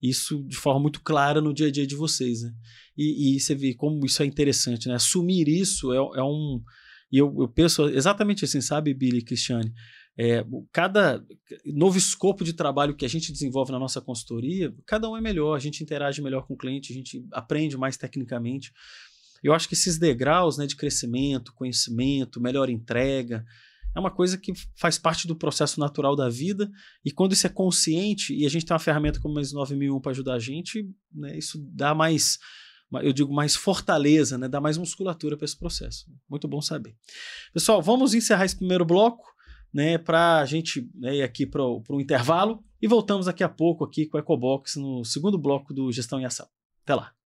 isso 0.00 0.44
de 0.46 0.56
forma 0.56 0.78
muito 0.78 1.02
clara 1.02 1.40
no 1.40 1.54
dia 1.54 1.68
a 1.68 1.70
dia 1.70 1.86
de 1.86 1.96
vocês, 1.96 2.42
né? 2.42 2.52
E, 2.96 3.36
e 3.36 3.40
você 3.40 3.54
vê 3.54 3.74
como 3.74 4.04
isso 4.04 4.22
é 4.22 4.26
interessante, 4.26 4.88
né? 4.88 4.94
Assumir 4.94 5.48
isso 5.48 5.92
é, 5.92 5.96
é 5.96 6.22
um... 6.22 6.62
E 7.10 7.16
eu, 7.16 7.34
eu 7.40 7.48
penso 7.48 7.88
exatamente 7.88 8.44
assim, 8.44 8.60
sabe, 8.60 8.92
Billy 8.92 9.18
e 9.18 9.24
Cristiane? 9.24 9.72
É, 10.20 10.44
cada 10.70 11.24
novo 11.64 11.96
escopo 11.96 12.44
de 12.44 12.52
trabalho 12.52 12.94
que 12.94 13.06
a 13.06 13.08
gente 13.08 13.32
desenvolve 13.32 13.72
na 13.72 13.78
nossa 13.78 14.00
consultoria, 14.00 14.74
cada 14.84 15.08
um 15.08 15.16
é 15.16 15.20
melhor, 15.20 15.54
a 15.54 15.60
gente 15.60 15.82
interage 15.82 16.20
melhor 16.20 16.46
com 16.46 16.54
o 16.54 16.56
cliente, 16.56 16.92
a 16.92 16.94
gente 16.94 17.24
aprende 17.32 17.78
mais 17.78 17.96
tecnicamente. 17.96 18.72
Eu 19.42 19.52
acho 19.52 19.68
que 19.68 19.74
esses 19.74 19.98
degraus 19.98 20.58
né, 20.58 20.66
de 20.66 20.76
crescimento, 20.76 21.52
conhecimento, 21.54 22.40
melhor 22.40 22.68
entrega, 22.68 23.44
é 23.94 24.00
uma 24.00 24.10
coisa 24.10 24.36
que 24.38 24.52
faz 24.76 24.98
parte 24.98 25.26
do 25.26 25.36
processo 25.36 25.80
natural 25.80 26.14
da 26.14 26.28
vida. 26.28 26.70
E 27.04 27.10
quando 27.10 27.32
isso 27.32 27.46
é 27.46 27.50
consciente, 27.50 28.34
e 28.34 28.46
a 28.46 28.48
gente 28.48 28.64
tem 28.64 28.74
uma 28.74 28.80
ferramenta 28.80 29.20
como 29.20 29.34
mais 29.34 29.52
9001 29.52 30.00
para 30.00 30.12
ajudar 30.12 30.34
a 30.34 30.38
gente, 30.38 30.88
né, 31.12 31.36
isso 31.36 31.58
dá 31.72 31.94
mais, 31.94 32.38
eu 33.02 33.12
digo, 33.12 33.32
mais 33.32 33.56
fortaleza, 33.56 34.38
né, 34.38 34.48
dá 34.48 34.60
mais 34.60 34.78
musculatura 34.78 35.36
para 35.36 35.44
esse 35.44 35.58
processo. 35.58 36.06
Muito 36.28 36.46
bom 36.46 36.60
saber. 36.60 36.94
Pessoal, 37.52 37.82
vamos 37.82 38.14
encerrar 38.14 38.44
esse 38.44 38.56
primeiro 38.56 38.84
bloco. 38.84 39.36
Né, 39.70 39.98
para 39.98 40.38
a 40.38 40.46
gente 40.46 40.90
né, 40.94 41.16
ir 41.16 41.22
aqui 41.22 41.44
para 41.44 41.62
o 41.62 42.00
intervalo 42.00 42.64
e 42.80 42.88
voltamos 42.88 43.26
daqui 43.26 43.44
a 43.44 43.48
pouco 43.50 43.84
aqui 43.84 44.06
com 44.06 44.16
a 44.16 44.20
Ecobox 44.20 44.76
no 44.76 45.04
segundo 45.04 45.36
bloco 45.36 45.74
do 45.74 45.92
Gestão 45.92 46.18
em 46.18 46.24
Ação. 46.24 46.48
Até 46.84 46.94
lá. 46.94 47.17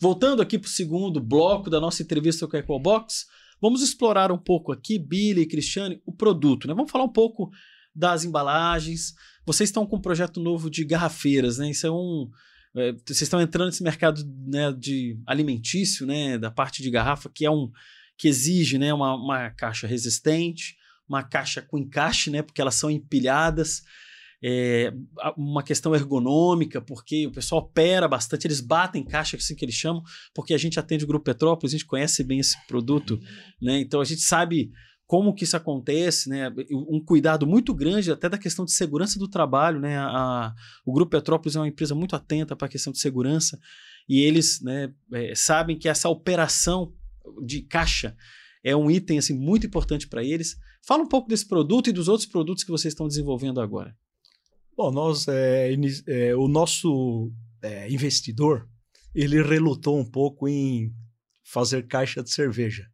Voltando 0.00 0.42
aqui 0.42 0.58
para 0.58 0.68
o 0.68 0.70
segundo 0.70 1.20
bloco 1.20 1.70
da 1.70 1.80
nossa 1.80 2.02
entrevista 2.02 2.46
com 2.46 2.56
a 2.56 2.60
EcoBox, 2.60 3.26
vamos 3.60 3.82
explorar 3.82 4.32
um 4.32 4.38
pouco 4.38 4.72
aqui, 4.72 4.98
Billy 4.98 5.42
e 5.42 5.46
Cristiane, 5.46 6.00
o 6.06 6.12
produto. 6.12 6.66
Né? 6.66 6.74
Vamos 6.74 6.90
falar 6.90 7.04
um 7.04 7.12
pouco 7.12 7.50
das 7.94 8.24
embalagens. 8.24 9.14
Vocês 9.44 9.68
estão 9.68 9.86
com 9.86 9.96
um 9.96 10.00
projeto 10.00 10.40
novo 10.40 10.70
de 10.70 10.84
garrafeiras, 10.84 11.58
né? 11.58 11.70
Isso 11.70 11.86
é 11.86 11.90
um. 11.90 12.30
É, 12.76 12.92
vocês 12.92 13.22
estão 13.22 13.40
entrando 13.40 13.66
nesse 13.66 13.82
mercado 13.82 14.22
né, 14.46 14.72
de 14.72 15.18
alimentício, 15.26 16.06
né? 16.06 16.38
Da 16.38 16.50
parte 16.50 16.82
de 16.82 16.90
garrafa, 16.90 17.28
que 17.28 17.44
é 17.44 17.50
um 17.50 17.70
que 18.16 18.28
exige 18.28 18.76
né, 18.76 18.92
uma, 18.92 19.14
uma 19.14 19.50
caixa 19.50 19.86
resistente, 19.86 20.76
uma 21.08 21.22
caixa 21.22 21.62
com 21.62 21.78
encaixe, 21.78 22.30
né? 22.30 22.42
Porque 22.42 22.60
elas 22.60 22.74
são 22.74 22.90
empilhadas 22.90 23.82
é, 24.42 24.92
uma 25.36 25.62
questão 25.62 25.94
ergonômica, 25.94 26.80
porque 26.80 27.26
o 27.26 27.32
pessoal 27.32 27.62
opera 27.62 28.08
bastante, 28.08 28.46
eles 28.46 28.60
batem 28.60 29.04
caixa, 29.04 29.36
assim 29.36 29.54
que 29.54 29.64
eles 29.64 29.74
chamam, 29.74 30.02
porque 30.34 30.54
a 30.54 30.58
gente 30.58 30.78
atende 30.78 31.04
o 31.04 31.06
Grupo 31.06 31.24
Petrópolis, 31.24 31.72
a 31.72 31.76
gente 31.76 31.86
conhece 31.86 32.24
bem 32.24 32.40
esse 32.40 32.56
produto, 32.66 33.20
né? 33.60 33.78
Então 33.80 34.00
a 34.00 34.04
gente 34.04 34.22
sabe 34.22 34.70
como 35.06 35.34
que 35.34 35.44
isso 35.44 35.56
acontece, 35.56 36.28
né? 36.28 36.52
Um 36.70 37.02
cuidado 37.04 37.46
muito 37.46 37.74
grande 37.74 38.12
até 38.12 38.28
da 38.28 38.38
questão 38.38 38.64
de 38.64 38.72
segurança 38.72 39.18
do 39.18 39.28
trabalho, 39.28 39.80
né? 39.80 39.98
A, 39.98 40.54
o 40.86 40.92
Grupo 40.92 41.10
Petrópolis 41.10 41.56
é 41.56 41.58
uma 41.58 41.68
empresa 41.68 41.94
muito 41.94 42.14
atenta 42.14 42.54
para 42.54 42.66
a 42.66 42.70
questão 42.70 42.92
de 42.92 43.00
segurança 43.00 43.58
e 44.08 44.20
eles, 44.20 44.60
né, 44.62 44.92
é, 45.12 45.34
sabem 45.34 45.78
que 45.78 45.88
essa 45.88 46.08
operação 46.08 46.92
de 47.44 47.62
caixa 47.62 48.16
é 48.62 48.74
um 48.74 48.90
item 48.90 49.18
assim 49.18 49.38
muito 49.38 49.66
importante 49.66 50.08
para 50.08 50.24
eles. 50.24 50.56
Fala 50.86 51.02
um 51.02 51.08
pouco 51.08 51.28
desse 51.28 51.46
produto 51.46 51.90
e 51.90 51.92
dos 51.92 52.08
outros 52.08 52.28
produtos 52.28 52.64
que 52.64 52.70
vocês 52.70 52.92
estão 52.92 53.06
desenvolvendo 53.06 53.60
agora. 53.60 53.96
Bom, 54.80 54.90
nós, 54.90 55.28
é, 55.28 55.74
é, 56.06 56.34
o 56.34 56.48
nosso 56.48 57.30
é, 57.60 57.92
investidor, 57.92 58.66
ele 59.14 59.42
relutou 59.42 60.00
um 60.00 60.10
pouco 60.10 60.48
em 60.48 60.90
fazer 61.44 61.86
caixa 61.86 62.22
de 62.22 62.30
cerveja. 62.30 62.88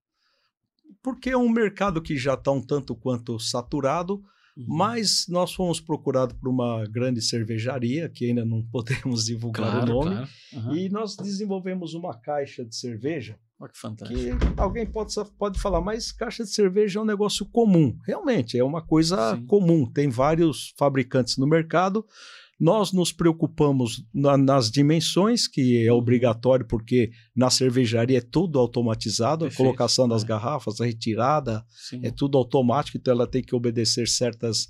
Porque 1.01 1.31
é 1.31 1.37
um 1.37 1.49
mercado 1.49 2.03
que 2.03 2.17
já 2.17 2.35
está 2.35 2.51
um 2.51 2.61
tanto 2.61 2.97
quanto 2.97 3.39
saturado, 3.39 4.15
uhum. 4.57 4.65
mas 4.67 5.27
nós 5.29 5.55
fomos 5.55 5.79
procurados 5.79 6.37
por 6.37 6.49
uma 6.49 6.85
grande 6.89 7.23
cervejaria, 7.23 8.09
que 8.09 8.25
ainda 8.25 8.45
não 8.45 8.67
podemos 8.67 9.27
divulgar 9.27 9.71
claro, 9.71 9.93
o 9.93 10.05
nome, 10.05 10.17
claro. 10.17 10.29
uhum. 10.55 10.75
e 10.75 10.89
nós 10.89 11.15
desenvolvemos 11.15 11.95
uma 11.95 12.19
caixa 12.19 12.65
de 12.65 12.75
cerveja 12.75 13.39
Olha 13.59 13.73
que 13.73 13.79
fantástico. 13.79 14.21
Que 14.21 14.61
alguém 14.61 14.87
pode, 14.87 15.15
pode 15.39 15.59
falar, 15.59 15.81
mas 15.81 16.13
caixa 16.13 16.45
de 16.45 16.51
cerveja 16.51 16.99
é 16.99 17.03
um 17.03 17.07
negócio 17.07 17.47
comum. 17.47 17.97
Realmente, 18.07 18.59
é 18.59 18.63
uma 18.63 18.83
coisa 18.83 19.35
Sim. 19.35 19.47
comum. 19.47 19.91
Tem 19.91 20.11
vários 20.11 20.75
fabricantes 20.77 21.39
no 21.39 21.47
mercado. 21.47 22.05
Nós 22.59 22.93
nos 22.93 23.13
preocupamos 23.13 24.05
na, 24.13 24.37
nas 24.37 24.71
dimensões, 24.71 25.47
que 25.47 25.87
é 25.87 25.93
uhum. 25.93 25.99
obrigatório, 25.99 26.67
porque 26.67 27.11
na 27.35 27.51
cervejaria 27.51 28.19
é 28.19 28.23
tudo 28.23 28.59
automatizado, 28.59 29.45
Perfeito. 29.45 29.61
a 29.61 29.65
colocação 29.65 30.09
das 30.09 30.23
é. 30.23 30.27
garrafas, 30.27 30.81
a 30.81 30.87
retirada, 30.87 31.65
Sim. 31.69 32.01
é 32.03 32.11
tudo 32.11 32.39
automático, 32.39 32.97
então 32.97 33.13
ela 33.13 33.27
tem 33.27 33.43
que 33.43 33.55
obedecer 33.55 34.09
certas 34.09 34.69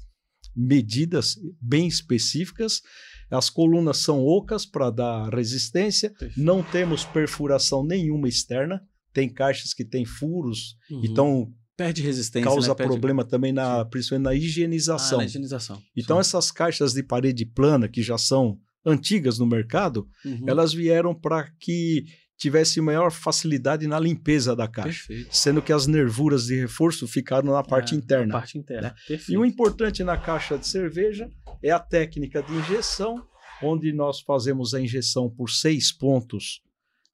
medidas 0.55 1.37
bem 1.61 1.87
específicas. 1.87 2.83
As 3.31 3.51
colunas 3.51 3.99
são 3.99 4.25
ocas 4.25 4.65
para 4.65 4.91
dar 4.91 5.29
resistência. 5.35 6.13
Não 6.37 6.63
temos 6.63 7.05
perfuração 7.05 7.85
nenhuma 7.85 8.29
externa. 8.29 8.83
Tem 9.13 9.29
caixas 9.29 9.73
que 9.73 9.85
têm 9.85 10.05
furos, 10.05 10.77
uhum. 10.91 11.01
então 11.03 11.53
perde 11.77 12.03
resistência, 12.03 12.49
causa 12.49 12.69
né? 12.69 12.75
problema 12.75 13.25
também 13.25 13.53
na, 13.53 13.85
principalmente 13.85 14.25
na 14.25 14.35
higienização. 14.35 15.19
Ah, 15.19 15.23
na 15.23 15.27
higienização. 15.27 15.83
Então 15.97 16.17
Sim. 16.17 16.21
essas 16.21 16.51
caixas 16.51 16.93
de 16.93 17.03
parede 17.03 17.45
plana 17.45 17.89
que 17.89 18.03
já 18.03 18.17
são 18.17 18.59
antigas 18.85 19.39
no 19.39 19.47
mercado, 19.47 20.09
uhum. 20.25 20.45
elas 20.47 20.73
vieram 20.73 21.15
para 21.15 21.51
que 21.59 22.05
tivesse 22.39 22.81
maior 22.81 23.11
facilidade 23.11 23.87
na 23.87 23.99
limpeza 23.99 24.55
da 24.55 24.69
caixa. 24.69 25.07
Perfeito. 25.09 25.35
Sendo 25.35 25.63
que 25.63 25.73
as 25.73 25.87
nervuras 25.87 26.47
de 26.47 26.61
reforço 26.61 27.09
ficaram 27.09 27.53
na 27.53 27.63
parte 27.63 27.95
Ah, 27.95 27.99
interna. 27.99 28.27
Na 28.27 28.33
parte 28.35 28.59
interna. 28.59 28.95
Perfeito. 29.09 29.33
E 29.33 29.37
o 29.39 29.45
importante 29.45 30.05
na 30.05 30.17
caixa 30.19 30.59
de 30.59 30.67
cerveja 30.67 31.31
é 31.63 31.71
a 31.71 31.79
técnica 31.79 32.43
de 32.43 32.53
injeção, 32.53 33.23
onde 33.63 33.93
nós 33.93 34.21
fazemos 34.21 34.75
a 34.75 34.81
injeção 34.81 35.31
por 35.31 35.49
seis 35.51 35.91
pontos, 35.91 36.61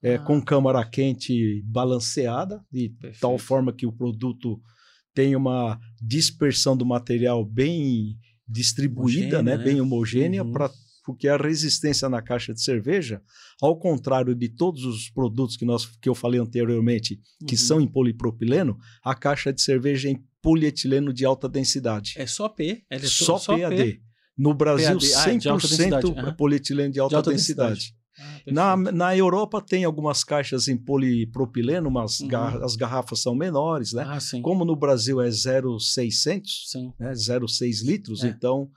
é, 0.03 0.17
Ah. 0.17 0.19
com 0.19 0.43
câmara 0.43 0.85
quente 0.85 1.63
balanceada, 1.65 2.61
de 2.73 2.89
Perfeito. 2.89 3.21
tal 3.21 3.39
forma 3.39 3.73
que 3.73 3.87
o 3.87 3.93
produto 3.93 4.61
tem 5.15 5.37
uma 5.37 5.79
dispersão 6.01 6.77
do 6.77 6.85
material 6.85 7.45
bem 7.45 8.17
distribuída, 8.49 9.39
Homogênea, 9.39 9.43
né, 9.43 9.57
né? 9.57 9.65
bem 9.65 9.81
homogênea, 9.81 10.43
Uhum. 10.43 10.53
pra, 10.53 10.71
porque 11.05 11.29
a 11.29 11.37
resistência 11.37 12.09
na 12.09 12.23
caixa 12.23 12.55
de 12.55 12.63
cerveja, 12.63 13.21
ao 13.61 13.77
contrário 13.79 14.35
de 14.35 14.49
todos 14.49 14.85
os 14.85 15.11
produtos 15.11 15.57
que, 15.57 15.65
nós, 15.65 15.87
que 16.01 16.09
eu 16.09 16.15
falei 16.15 16.41
anteriormente, 16.41 17.21
que 17.47 17.55
Uhum. 17.55 17.61
são 17.61 17.81
em 17.81 17.87
polipropileno, 17.89 18.79
a 19.05 19.15
caixa 19.15 19.53
de 19.53 19.61
cerveja 19.63 20.09
é 20.09 20.13
em 20.13 20.25
polietileno 20.41 21.13
de 21.13 21.25
alta 21.25 21.49
densidade. 21.49 22.15
É 22.17 22.27
só 22.27 22.49
P. 22.49 22.83
É 22.91 22.99
só, 23.01 23.39
só 23.39 23.57
PAD. 23.57 23.77
P. 23.77 24.01
No 24.37 24.55
Brasil, 24.55 24.99
PAD. 24.99 25.13
Ah, 25.15 25.37
de 25.39 25.49
alta 25.49 25.67
100% 25.67 25.77
densidade, 25.79 26.07
é 26.11 26.21
aham. 26.21 26.35
polietileno 26.35 26.93
de 26.93 27.01
alta, 27.01 27.11
De 27.13 27.17
alta 27.17 27.31
densidade. 27.31 27.75
densidade. 27.75 27.97
Ah, 28.19 28.53
Na, 28.53 28.77
na 28.77 29.17
Europa 29.17 29.61
tem 29.61 29.85
algumas 29.85 30.23
caixas 30.23 30.69
em 30.69 30.77
polipropileno, 30.77 31.91
mas 31.91 32.21
Uhum. 32.21 32.29
gar- 32.29 32.63
as 32.63 32.77
garrafas 32.77 33.21
são 33.23 33.35
menores, 33.35 33.93
né? 33.93 34.05
Ah. 34.07 34.19
Como 34.43 34.65
no 34.65 34.77
Brasil 34.77 35.21
é 35.21 35.31
0,600, 35.31 36.71
Sim. 36.71 36.93
né? 36.99 37.15
0,6 37.15 37.83
litros, 37.83 38.23
É. 38.23 38.29
então, 38.29 38.69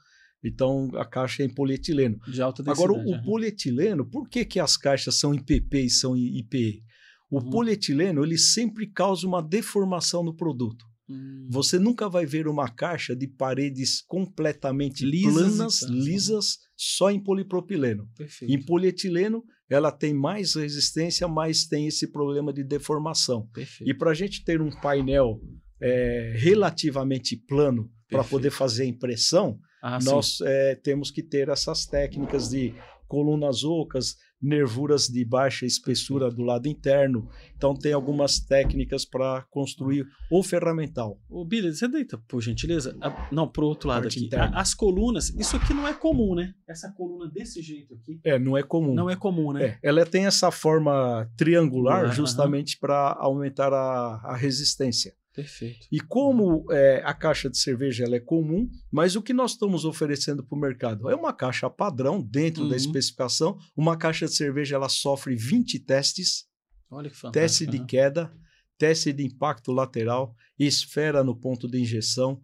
então 0.48 0.90
a 0.96 1.06
caixa 1.06 1.44
é 1.44 1.46
em 1.46 1.54
polietileno. 1.54 2.20
De 2.28 2.42
alta 2.42 2.64
densidade. 2.64 2.94
Agora, 2.94 3.08
o, 3.08 3.24
polietileno, 3.24 4.06
por 4.06 4.30
que, 4.30 4.46
que 4.46 4.60
as 4.60 4.78
caixas 4.78 5.16
são 5.16 5.34
em 5.34 5.42
PP 5.42 5.82
e 5.82 5.90
são 5.90 6.16
em 6.16 6.38
IPE? 6.40 6.84
O 7.30 7.40
Uhum. 7.40 7.50
polietileno, 7.50 8.24
ele 8.24 8.38
sempre 8.38 8.88
causa 8.88 9.28
uma 9.28 9.42
deformação 9.42 10.24
no 10.24 10.36
produto. 10.36 10.86
Hum. 11.10 11.48
Você 11.52 11.78
nunca 11.78 12.10
vai 12.10 12.26
ver 12.26 12.48
uma 12.48 12.68
caixa 12.70 13.16
de 13.16 13.28
paredes 13.28 14.02
completamente 14.02 15.06
Lisas 15.06 15.34
planas, 15.34 15.82
lisas, 15.84 16.58
só 16.76 17.12
em 17.12 17.20
polipropileno. 17.20 18.08
Perfeito. 18.18 18.52
Em 18.52 18.64
polietileno, 18.64 19.44
ela 19.70 19.92
tem 19.92 20.14
mais 20.14 20.56
resistência, 20.56 21.28
mas 21.28 21.66
tem 21.66 21.88
esse 21.88 22.12
problema 22.12 22.52
de 22.54 22.64
deformação. 22.64 23.48
Perfeito. 23.54 23.90
E 23.90 23.94
para 23.94 24.12
a 24.12 24.14
gente 24.14 24.44
ter 24.44 24.62
um 24.62 24.70
painel 24.82 25.40
é, 25.82 26.34
relativamente 26.38 27.36
plano 27.36 27.90
para 28.10 28.24
poder 28.24 28.52
fazer 28.52 28.84
a 28.84 28.88
impressão, 28.88 29.60
Ah, 29.88 30.00
nós 30.04 30.40
é, 30.42 30.74
temos 30.76 31.12
que 31.12 31.22
ter 31.22 31.48
essas 31.50 31.86
técnicas 31.86 32.50
de 32.50 32.74
colunas 33.08 33.64
ocas, 33.64 34.16
nervuras 34.42 35.08
de 35.08 35.24
baixa 35.24 35.64
espessura 35.66 36.30
do 36.32 36.42
lado 36.42 36.68
interno. 36.68 37.30
Então, 37.56 37.76
tem 37.76 37.94
algumas 37.94 38.40
técnicas 38.40 39.06
para 39.06 39.44
construir 39.52 40.06
o 40.32 40.42
ferramental. 40.42 41.20
Ô, 41.30 41.46
Billy, 41.46 41.72
você 41.72 41.88
deita, 41.88 42.18
por 42.28 42.42
gentileza? 42.42 42.98
A- 43.00 43.30
não, 43.32 43.48
pro 43.48 43.68
outro 43.68 43.88
lado 43.90 44.04
Parte 44.04 44.26
aqui. 44.26 44.36
A- 44.36 44.60
as 44.60 44.74
colunas, 44.74 45.30
isso 45.30 45.56
aqui 45.56 45.72
não 45.74 45.88
é 45.88 45.94
comum, 45.94 46.34
né? 46.34 46.54
Essa 46.68 46.92
coluna 46.92 47.30
desse 47.32 47.62
jeito 47.62 47.94
aqui 47.94 48.20
É, 48.24 48.40
não 48.40 48.58
é 48.58 48.64
comum. 48.64 48.94
não 48.96 49.08
é 49.10 49.16
comum, 49.16 49.54
né? 49.54 49.64
É, 49.66 49.80
ela 49.84 50.04
tem 50.06 50.26
essa 50.26 50.50
forma 50.50 51.30
triangular 51.38 52.00
Triangular, 52.00 52.16
justamente 52.16 52.78
para 52.80 53.16
aumentar 53.20 53.72
a, 53.72 54.20
a 54.24 54.36
resistência. 54.36 55.14
Perfeito. 55.36 55.88
E 55.92 56.00
como 56.00 56.66
é, 56.72 57.02
a 57.04 57.14
caixa 57.14 57.50
de 57.50 57.58
cerveja 57.58 58.06
ela 58.06 58.16
é 58.16 58.20
comum, 58.20 58.70
mas 58.92 59.16
o 59.16 59.22
que 59.22 59.34
nós 59.34 59.52
estamos 59.52 59.84
oferecendo 59.86 60.44
para 60.44 60.58
o 60.58 60.60
mercado 60.62 61.10
é 61.10 61.16
uma 61.16 61.34
caixa 61.34 61.70
padrão 61.70 62.22
dentro 62.22 62.64
Uhum. 62.64 62.70
da 62.70 62.76
especificação. 62.76 63.58
Uma 63.76 63.98
caixa 63.98 64.26
de 64.28 64.34
cerveja 64.36 64.76
ela 64.76 64.88
sofre 64.90 65.36
20 65.36 65.80
testes, 65.80 66.46
Olha 66.90 67.10
que 67.10 67.16
fantástico. 67.18 67.34
teste 67.42 67.66
de 67.68 67.78
aham. 67.78 67.86
queda, 67.86 68.34
teste 68.78 69.12
de 69.12 69.24
impacto 69.26 69.72
lateral, 69.72 70.34
esfera 70.58 71.24
no 71.24 71.36
ponto 71.36 71.68
de 71.68 71.80
injeção, 71.82 72.42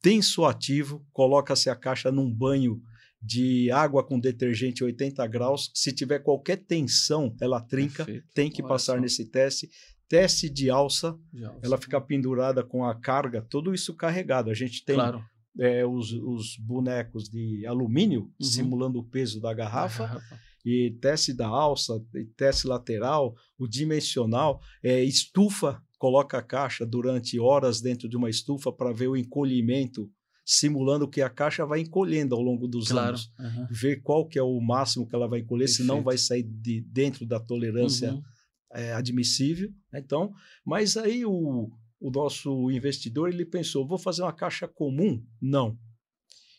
tensoativo, 0.00 1.04
coloca-se 1.12 1.68
a 1.70 1.76
caixa 1.76 2.10
num 2.10 2.32
banho 2.32 2.80
de 3.22 3.70
água 3.70 4.02
com 4.02 4.18
detergente 4.18 4.82
80 4.82 5.26
graus. 5.26 5.70
Se 5.74 5.92
tiver 5.92 6.20
qualquer 6.20 6.56
tensão, 6.56 7.36
ela 7.40 7.60
trinca, 7.60 8.04
Perfeito. 8.04 8.28
tem 8.34 8.50
que 8.50 8.62
Olha 8.62 8.68
passar 8.70 8.94
só. 8.94 9.00
nesse 9.00 9.26
teste. 9.26 9.68
Teste 10.10 10.50
de 10.50 10.68
alça, 10.68 11.16
De 11.32 11.44
alça. 11.44 11.60
ela 11.62 11.78
fica 11.78 12.00
pendurada 12.00 12.64
com 12.64 12.84
a 12.84 12.92
carga, 12.96 13.40
tudo 13.48 13.72
isso 13.72 13.94
carregado. 13.94 14.50
A 14.50 14.54
gente 14.54 14.84
tem 14.84 14.96
Claro. 14.96 15.24
é, 15.56 15.86
os, 15.86 16.10
os 16.12 16.56
bonecos 16.58 17.28
de 17.28 17.64
alumínio 17.64 18.22
Uhum. 18.22 18.46
simulando 18.46 18.98
o 18.98 19.04
peso 19.04 19.40
da 19.40 19.54
garrafa, 19.54 20.06
garrafa. 20.06 20.40
e 20.64 20.90
teste 21.00 21.32
da 21.32 21.46
alça, 21.46 22.04
teste 22.36 22.66
lateral, 22.66 23.36
o 23.56 23.68
dimensional, 23.68 24.60
é, 24.82 25.00
estufa, 25.04 25.80
coloca 25.96 26.38
a 26.38 26.42
caixa 26.42 26.84
durante 26.84 27.38
horas 27.38 27.80
dentro 27.80 28.08
de 28.08 28.16
uma 28.16 28.28
estufa 28.28 28.72
para 28.72 28.92
ver 28.92 29.06
o 29.06 29.16
encolhimento, 29.16 30.10
simulando 30.44 31.06
que 31.06 31.22
a 31.22 31.30
caixa 31.30 31.64
vai 31.64 31.80
encolhendo 31.82 32.34
ao 32.34 32.42
longo 32.42 32.66
dos 32.66 32.88
Claro. 32.88 33.10
anos. 33.10 33.30
aham. 33.38 33.68
Ver 33.70 34.02
qual 34.02 34.26
que 34.26 34.40
é 34.40 34.42
o 34.42 34.58
máximo 34.60 35.06
que 35.06 35.14
ela 35.14 35.28
vai 35.28 35.38
encolher, 35.38 35.68
senão 35.68 36.02
Perfeito. 36.02 36.04
vai 36.06 36.18
sair 36.18 36.42
de 36.42 36.80
dentro 36.80 37.24
da 37.24 37.38
tolerância 37.38 38.12
Uhum. 38.14 38.22
É, 38.72 38.92
admissível. 38.92 39.70
né? 39.92 40.00
Então, 40.00 40.32
mas 40.64 40.96
aí 40.96 41.24
o, 41.24 41.70
o 42.00 42.10
nosso 42.10 42.70
investidor 42.70 43.28
ele 43.28 43.44
pensou, 43.44 43.86
vou 43.86 43.98
fazer 43.98 44.22
uma 44.22 44.32
caixa 44.32 44.68
comum? 44.68 45.24
Não. 45.40 45.78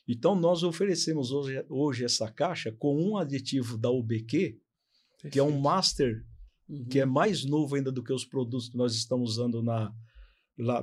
Então 0.07 0.35
nós 0.35 0.63
oferecemos 0.63 1.31
hoje, 1.31 1.63
hoje 1.69 2.05
essa 2.05 2.31
caixa 2.31 2.71
com 2.71 2.97
um 2.97 3.17
aditivo 3.17 3.77
da 3.77 3.89
UBQ, 3.89 4.59
que 5.31 5.39
é 5.39 5.43
um 5.43 5.47
Perfeito. 5.47 5.63
master 5.63 6.25
Uhum. 6.71 6.85
que 6.85 7.01
é 7.01 7.05
mais 7.05 7.43
novo 7.43 7.75
ainda 7.75 7.91
do 7.91 8.01
que 8.01 8.13
os 8.13 8.23
produtos 8.23 8.69
que 8.69 8.77
nós 8.77 8.95
estamos 8.95 9.31
usando 9.31 9.61
na 9.61 9.93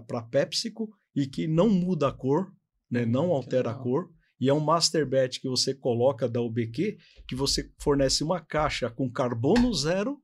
para 0.07 0.23
PepsiCo 0.23 0.91
e 1.15 1.27
que 1.27 1.47
não 1.47 1.71
muda 1.71 2.09
a 2.09 2.13
cor, 2.13 2.53
né? 2.91 3.05
Hum, 3.05 3.11
não 3.11 3.27
que 3.29 3.33
altera 3.33 3.71
a 3.71 3.75
cor. 3.75 4.11
E 4.41 4.49
é 4.49 4.55
um 4.55 4.61
master 4.61 5.09
batch 5.09 5.41
que 5.41 5.49
você 5.49 5.75
coloca 5.75 6.29
da 6.29 6.41
UBQ, 6.41 6.99
que 7.27 7.35
você 7.35 7.73
fornece 7.81 8.23
uma 8.23 8.41
caixa 8.41 8.91
com 8.91 9.11
carbono 9.11 9.73
zero 9.73 10.21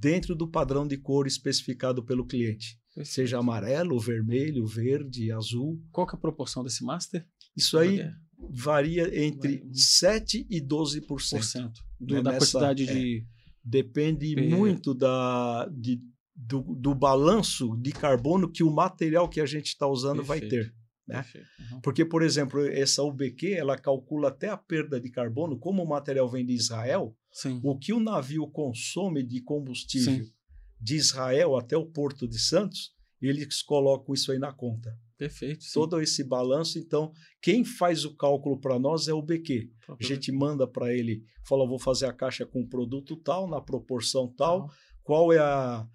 dentro 0.00 0.34
do 0.34 0.48
padrão 0.48 0.86
de 0.86 0.96
cor 0.96 1.26
especificado 1.26 2.04
pelo 2.04 2.26
cliente. 2.26 2.78
Perfeito. 2.94 3.14
Seja 3.14 3.38
amarelo, 3.38 3.98
vermelho, 3.98 4.66
verde, 4.66 5.32
azul. 5.32 5.80
Qual 5.90 6.06
que 6.06 6.14
é 6.14 6.18
a 6.18 6.20
proporção 6.20 6.62
desse 6.62 6.84
master? 6.84 7.26
Isso 7.56 7.78
aí 7.78 7.96
Varia 7.98 8.16
varia 8.50 9.24
entre 9.24 9.58
Varia. 9.58 9.70
7 9.74 10.46
e 10.50 10.60
12%. 10.60 11.06
por 11.06 11.20
cento 11.22 11.80
do- 12.00 12.14
Né, 12.16 12.22
da 12.22 12.32
nessa- 12.32 12.58
quantidade 12.58 12.88
é. 12.88 12.92
de. 12.92 13.26
Depende 13.64 14.34
Per- 14.34 14.50
muito 14.50 14.92
da, 14.92 15.68
de, 15.72 16.00
do, 16.34 16.60
do 16.74 16.94
balanço 16.94 17.76
de 17.80 17.92
carbono 17.92 18.50
que 18.50 18.64
o 18.64 18.70
material 18.72 19.28
que 19.28 19.40
a 19.40 19.46
gente 19.46 19.66
está 19.68 19.86
usando 19.86 20.22
vai 20.24 20.40
Perfeito. 20.40 20.66
ter. 20.66 20.74
né? 21.06 21.24
Uhum. 21.72 21.80
Porque, 21.80 22.04
por 22.04 22.22
exemplo, 22.22 22.60
essa 22.66 23.02
UBQ, 23.04 23.52
ela 23.54 23.78
calcula 23.78 24.28
até 24.28 24.48
a 24.48 24.56
perda 24.56 25.00
de 25.00 25.08
carbono, 25.10 25.56
como 25.58 25.82
o 25.82 25.88
material 25.88 26.28
vem 26.28 26.44
de 26.44 26.52
Israel, 26.54 27.16
Sim. 27.32 27.60
o 27.64 27.78
que 27.78 27.92
o 27.92 27.98
navio 28.00 28.46
consome 28.46 29.22
de 29.22 29.40
combustível 29.40 30.24
Sim. 30.24 30.32
de 30.80 30.96
Israel 30.96 31.56
até 31.56 31.76
o 31.76 31.86
Porto 31.86 32.28
de 32.28 32.38
Santos, 32.38 32.92
eles 33.20 33.62
colocam 33.62 34.14
isso 34.14 34.30
aí 34.30 34.38
na 34.38 34.52
conta. 34.52 34.96
Perfeito. 35.16 35.62
sim. 35.62 35.72
Todo 35.72 36.00
esse 36.00 36.24
balanço, 36.24 36.78
então, 36.78 37.12
quem 37.40 37.64
faz 37.64 38.04
o 38.04 38.14
cálculo 38.16 38.58
para 38.58 38.78
nós 38.78 39.06
é 39.06 39.14
o 39.14 39.18
UBQ. 39.18 39.70
A 39.88 40.04
gente 40.04 40.32
manda 40.32 40.66
para 40.66 40.92
ele, 40.92 41.24
fala, 41.46 41.66
vou 41.66 41.78
fazer 41.78 42.06
a 42.06 42.12
caixa 42.12 42.44
com 42.44 42.60
o 42.62 42.68
produto 42.68 43.16
tal, 43.16 43.48
na 43.48 43.60
proporção 43.60 44.26
tal, 44.36 44.66
Tal. 44.66 44.76
qual 45.04 45.32
é 45.32 45.38
a, 45.38 45.86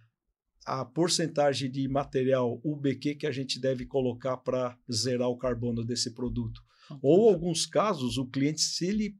a 0.65 0.85
porcentagem 0.85 1.69
de 1.69 1.87
material 1.89 2.61
UBQ 2.63 3.15
que 3.15 3.27
a 3.27 3.31
gente 3.31 3.59
deve 3.59 3.85
colocar 3.85 4.37
para 4.37 4.77
zerar 4.89 5.27
o 5.27 5.37
carbono 5.37 5.83
desse 5.83 6.13
produto. 6.13 6.61
Ou 7.01 7.29
alguns 7.29 7.65
casos, 7.65 8.17
o 8.17 8.25
cliente, 8.25 8.61
se 8.61 8.85
ele 8.85 9.17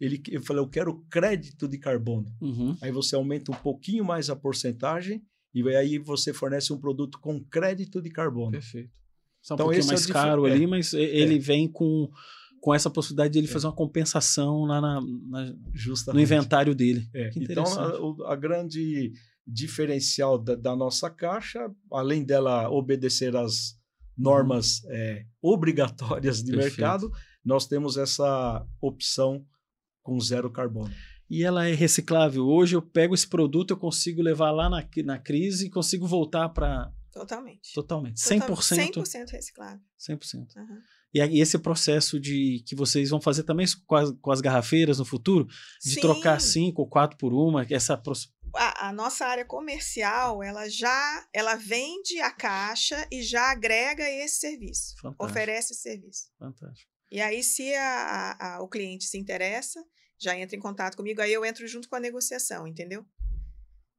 ele 0.00 0.22
eu 0.30 0.42
falei, 0.42 0.62
eu 0.62 0.68
quero 0.68 1.04
crédito 1.10 1.66
de 1.68 1.78
carbono. 1.78 2.26
Uhum. 2.40 2.76
Aí 2.82 2.90
você 2.92 3.14
aumenta 3.16 3.50
um 3.50 3.54
pouquinho 3.56 4.04
mais 4.04 4.28
a 4.30 4.36
porcentagem 4.36 5.22
e 5.54 5.66
aí 5.74 5.98
você 5.98 6.32
fornece 6.32 6.72
um 6.72 6.78
produto 6.78 7.18
com 7.20 7.42
crédito 7.44 8.02
de 8.02 8.10
carbono. 8.10 8.52
Perfeito. 8.52 8.90
Só 9.42 9.54
um 9.54 9.56
Então, 9.56 9.66
pouquinho 9.66 9.80
esse 9.80 9.88
é 9.88 9.92
mais 9.92 10.00
difer- 10.06 10.12
caro 10.14 10.46
é. 10.46 10.52
ali, 10.52 10.66
mas 10.66 10.92
ele 10.92 11.36
É. 11.36 11.38
vem 11.38 11.66
com, 11.70 12.10
com 12.60 12.74
essa 12.74 12.90
possibilidade 12.90 13.32
de 13.32 13.38
ele 13.38 13.46
fazer 13.46 13.66
uma 13.66 13.72
compensação 13.74 14.64
lá 14.64 14.80
na, 14.80 15.00
na- 15.00 15.54
no 16.12 16.20
inventário 16.20 16.74
dele. 16.74 17.08
É, 17.14 17.30
Que 17.30 17.44
então, 17.44 17.64
a, 18.26 18.32
a 18.32 18.36
grande 18.36 19.12
diferencial 19.46 20.36
da, 20.38 20.54
da 20.56 20.76
nossa 20.76 21.08
caixa, 21.08 21.70
além 21.90 22.24
dela 22.24 22.68
obedecer 22.68 23.34
às 23.36 23.76
normas 24.18 24.82
é, 24.88 25.24
obrigatórias 25.40 26.42
de. 26.42 26.50
Perfeito. 26.52 26.76
mercado, 26.78 27.10
nós 27.44 27.66
temos 27.66 27.96
essa 27.96 28.66
opção 28.80 29.44
com 30.06 30.20
zero 30.20 30.48
carbono. 30.48 30.94
E 31.28 31.42
ela 31.42 31.68
é 31.68 31.74
reciclável. 31.74 32.46
Hoje 32.46 32.76
eu 32.76 32.80
pego 32.80 33.12
esse 33.12 33.26
produto, 33.26 33.72
eu 33.72 33.76
consigo 33.76 34.22
levar 34.22 34.52
lá 34.52 34.70
na, 34.70 34.88
na 35.04 35.18
crise 35.18 35.66
e 35.66 35.70
consigo 35.70 36.06
voltar 36.06 36.48
para 36.50 36.92
Totalmente. 37.12 37.72
totalmente. 37.74 38.22
Total- 38.22 38.56
100%. 38.56 39.02
100% 39.02 39.30
reciclável. 39.30 39.80
100%. 39.98 40.56
Aham. 40.56 40.82
E 41.12 41.40
esse 41.40 41.58
processo 41.58 42.20
de 42.20 42.62
que 42.66 42.76
vocês 42.76 43.10
vão 43.10 43.20
fazer 43.20 43.42
também 43.42 43.66
com 43.86 43.96
as, 43.96 44.10
com 44.20 44.30
as 44.30 44.40
garrafeiras 44.40 44.98
no 44.98 45.04
futuro, 45.04 45.46
de 45.82 45.94
Sim. 45.94 46.00
trocar 46.00 46.40
cinco 46.40 46.82
ou 46.82 46.88
quatro 46.88 47.16
por 47.16 47.32
uma, 47.32 47.66
essa, 47.70 48.00
a, 48.54 48.88
a, 48.88 48.92
nossa 48.92 49.24
área 49.24 49.44
comercial, 49.44 50.42
ela 50.42 50.68
já 50.68 51.26
ela 51.32 51.54
vende 51.56 52.20
a 52.20 52.30
caixa 52.30 53.06
e 53.10 53.22
já 53.22 53.50
agrega 53.50 54.08
esse 54.08 54.40
serviço, 54.40 54.94
Fantástico. 55.00 55.24
oferece 55.24 55.72
esse 55.72 55.82
serviço. 55.82 56.28
Fantástico. 56.38 56.95
E 57.16 57.20
aí, 57.22 57.42
se 57.42 57.74
a, 57.74 58.36
a, 58.38 58.62
o 58.62 58.68
cliente 58.68 59.06
se 59.06 59.16
interessa, 59.16 59.82
já 60.18 60.36
entra 60.36 60.54
em 60.54 60.60
contato 60.60 60.98
comigo, 60.98 61.22
aí 61.22 61.32
eu 61.32 61.46
entro 61.46 61.66
junto 61.66 61.88
com 61.88 61.96
a 61.96 62.00
negociação, 62.00 62.66
entendeu? 62.66 63.06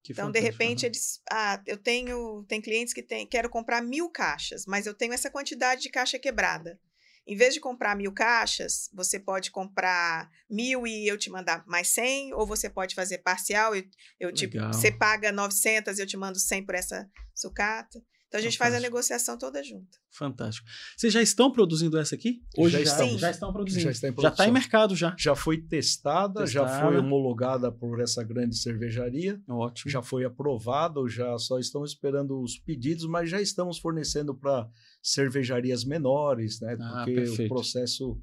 Que 0.03 0.11
então, 0.11 0.31
de 0.31 0.39
repente, 0.39 0.85
eles. 0.85 1.19
Ah, 1.27 1.59
eu 1.65 1.79
tenho. 1.79 2.45
Tem 2.47 2.61
clientes 2.61 2.93
que 2.93 3.01
tem, 3.01 3.25
quero 3.25 3.49
comprar 3.49 3.81
mil 3.81 4.07
caixas, 4.11 4.67
mas 4.67 4.85
eu 4.85 4.93
tenho 4.93 5.13
essa 5.13 5.31
quantidade 5.31 5.81
de 5.81 5.89
caixa 5.89 6.19
quebrada. 6.19 6.79
Em 7.25 7.35
vez 7.35 7.55
de 7.55 7.59
comprar 7.59 7.95
mil 7.95 8.13
caixas, 8.13 8.87
você 8.93 9.19
pode 9.19 9.49
comprar 9.49 10.29
mil 10.47 10.85
e 10.85 11.07
eu 11.07 11.17
te 11.17 11.31
mandar 11.31 11.65
mais 11.65 11.87
100, 11.87 12.35
ou 12.35 12.45
você 12.45 12.69
pode 12.69 12.93
fazer 12.93 13.17
parcial, 13.17 13.75
eu, 13.75 13.83
eu 14.19 14.31
te, 14.31 14.45
você 14.45 14.91
paga 14.91 15.31
900 15.31 15.97
e 15.97 16.01
eu 16.03 16.05
te 16.05 16.15
mando 16.15 16.37
100 16.37 16.63
por 16.67 16.75
essa 16.75 17.09
sucata. 17.33 17.99
Então 18.27 18.39
a 18.39 18.43
gente 18.43 18.57
Fantástico. 18.57 18.63
faz 18.63 18.75
a 18.75 18.79
negociação 18.79 19.37
toda 19.37 19.63
junto. 19.63 19.97
Fantástico. 20.11 20.67
Vocês 20.97 21.13
já 21.13 21.21
estão 21.21 21.49
produzindo 21.49 21.97
essa 21.97 22.13
aqui? 22.13 22.41
Hoje 22.57 22.73
já, 22.73 22.83
já, 22.83 22.91
estamos. 22.91 23.21
já 23.21 23.31
estão 23.31 23.53
produzindo. 23.53 23.83
Já 23.83 23.91
está 23.91 24.09
em, 24.09 24.15
já 24.19 24.29
está 24.29 24.47
em 24.47 24.51
mercado 24.51 24.95
já. 24.95 25.15
Já 25.17 25.33
foi 25.35 25.61
testada, 25.61 26.41
testada, 26.41 26.45
já 26.45 26.81
foi 26.81 26.97
homologada 26.97 27.71
por 27.71 28.01
essa 28.01 28.23
grande 28.23 28.57
cervejaria. 28.57 29.41
Ótimo. 29.47 29.89
Já 29.89 30.01
foi 30.01 30.25
aprovado, 30.25 31.07
já 31.07 31.37
só 31.37 31.57
estamos 31.57 31.91
esperando 31.91 32.41
os 32.41 32.57
pedidos, 32.57 33.05
mas 33.05 33.29
já 33.29 33.41
estamos 33.41 33.79
fornecendo 33.79 34.35
para 34.35 34.69
cervejarias 35.01 35.85
menores, 35.85 36.59
né? 36.59 36.75
Ah, 36.81 37.03
Porque 37.05 37.13
perfeito. 37.13 37.51
o 37.51 37.55
processo 37.55 38.21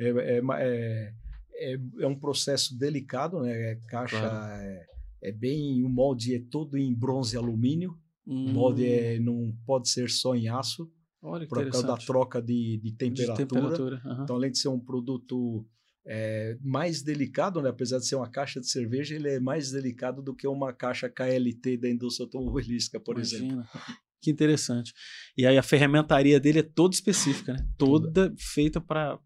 é, 0.00 0.08
é, 0.08 0.40
é, 0.40 1.14
é, 1.54 1.78
é 2.00 2.06
um 2.08 2.18
processo 2.18 2.76
delicado, 2.76 3.40
né? 3.40 3.52
É 3.52 3.76
caixa 3.88 4.18
claro. 4.18 4.62
é, 4.62 4.86
é 5.22 5.32
bem, 5.32 5.84
o 5.84 5.88
molde 5.88 6.34
é 6.34 6.42
todo 6.50 6.76
em 6.76 6.92
bronze 6.92 7.36
e 7.36 7.38
alumínio. 7.38 7.96
Hum. 8.28 8.50
O 8.50 8.52
molde 8.52 8.86
é, 8.86 9.18
não 9.18 9.56
pode 9.64 9.88
ser 9.88 10.10
só 10.10 10.34
em 10.34 10.48
aço. 10.48 10.90
Olha 11.22 11.48
por 11.48 11.64
causa 11.70 11.86
da 11.86 11.96
troca 11.96 12.40
de, 12.40 12.78
de 12.78 12.92
temperatura. 12.92 13.44
De 13.44 13.48
temperatura. 13.48 14.02
Uhum. 14.04 14.22
Então, 14.22 14.36
além 14.36 14.52
de 14.52 14.58
ser 14.58 14.68
um 14.68 14.78
produto 14.78 15.66
é, 16.06 16.56
mais 16.62 17.02
delicado, 17.02 17.60
né? 17.60 17.70
apesar 17.70 17.98
de 17.98 18.06
ser 18.06 18.16
uma 18.16 18.30
caixa 18.30 18.60
de 18.60 18.68
cerveja, 18.68 19.16
ele 19.16 19.28
é 19.28 19.40
mais 19.40 19.72
delicado 19.72 20.22
do 20.22 20.34
que 20.34 20.46
uma 20.46 20.72
caixa 20.72 21.08
KLT 21.08 21.78
da 21.78 21.90
indústria 21.90 22.24
automobilística, 22.24 23.00
por 23.00 23.16
Imagina. 23.16 23.46
exemplo. 23.46 23.68
Que 24.20 24.32
interessante. 24.32 24.92
E 25.36 25.46
aí 25.46 25.56
a 25.56 25.62
ferramentaria 25.62 26.40
dele 26.40 26.58
é 26.58 26.62
toda 26.64 26.92
específica, 26.92 27.52
né? 27.52 27.64
Toda 27.78 28.34
feita 28.36 28.80
para 28.80 29.16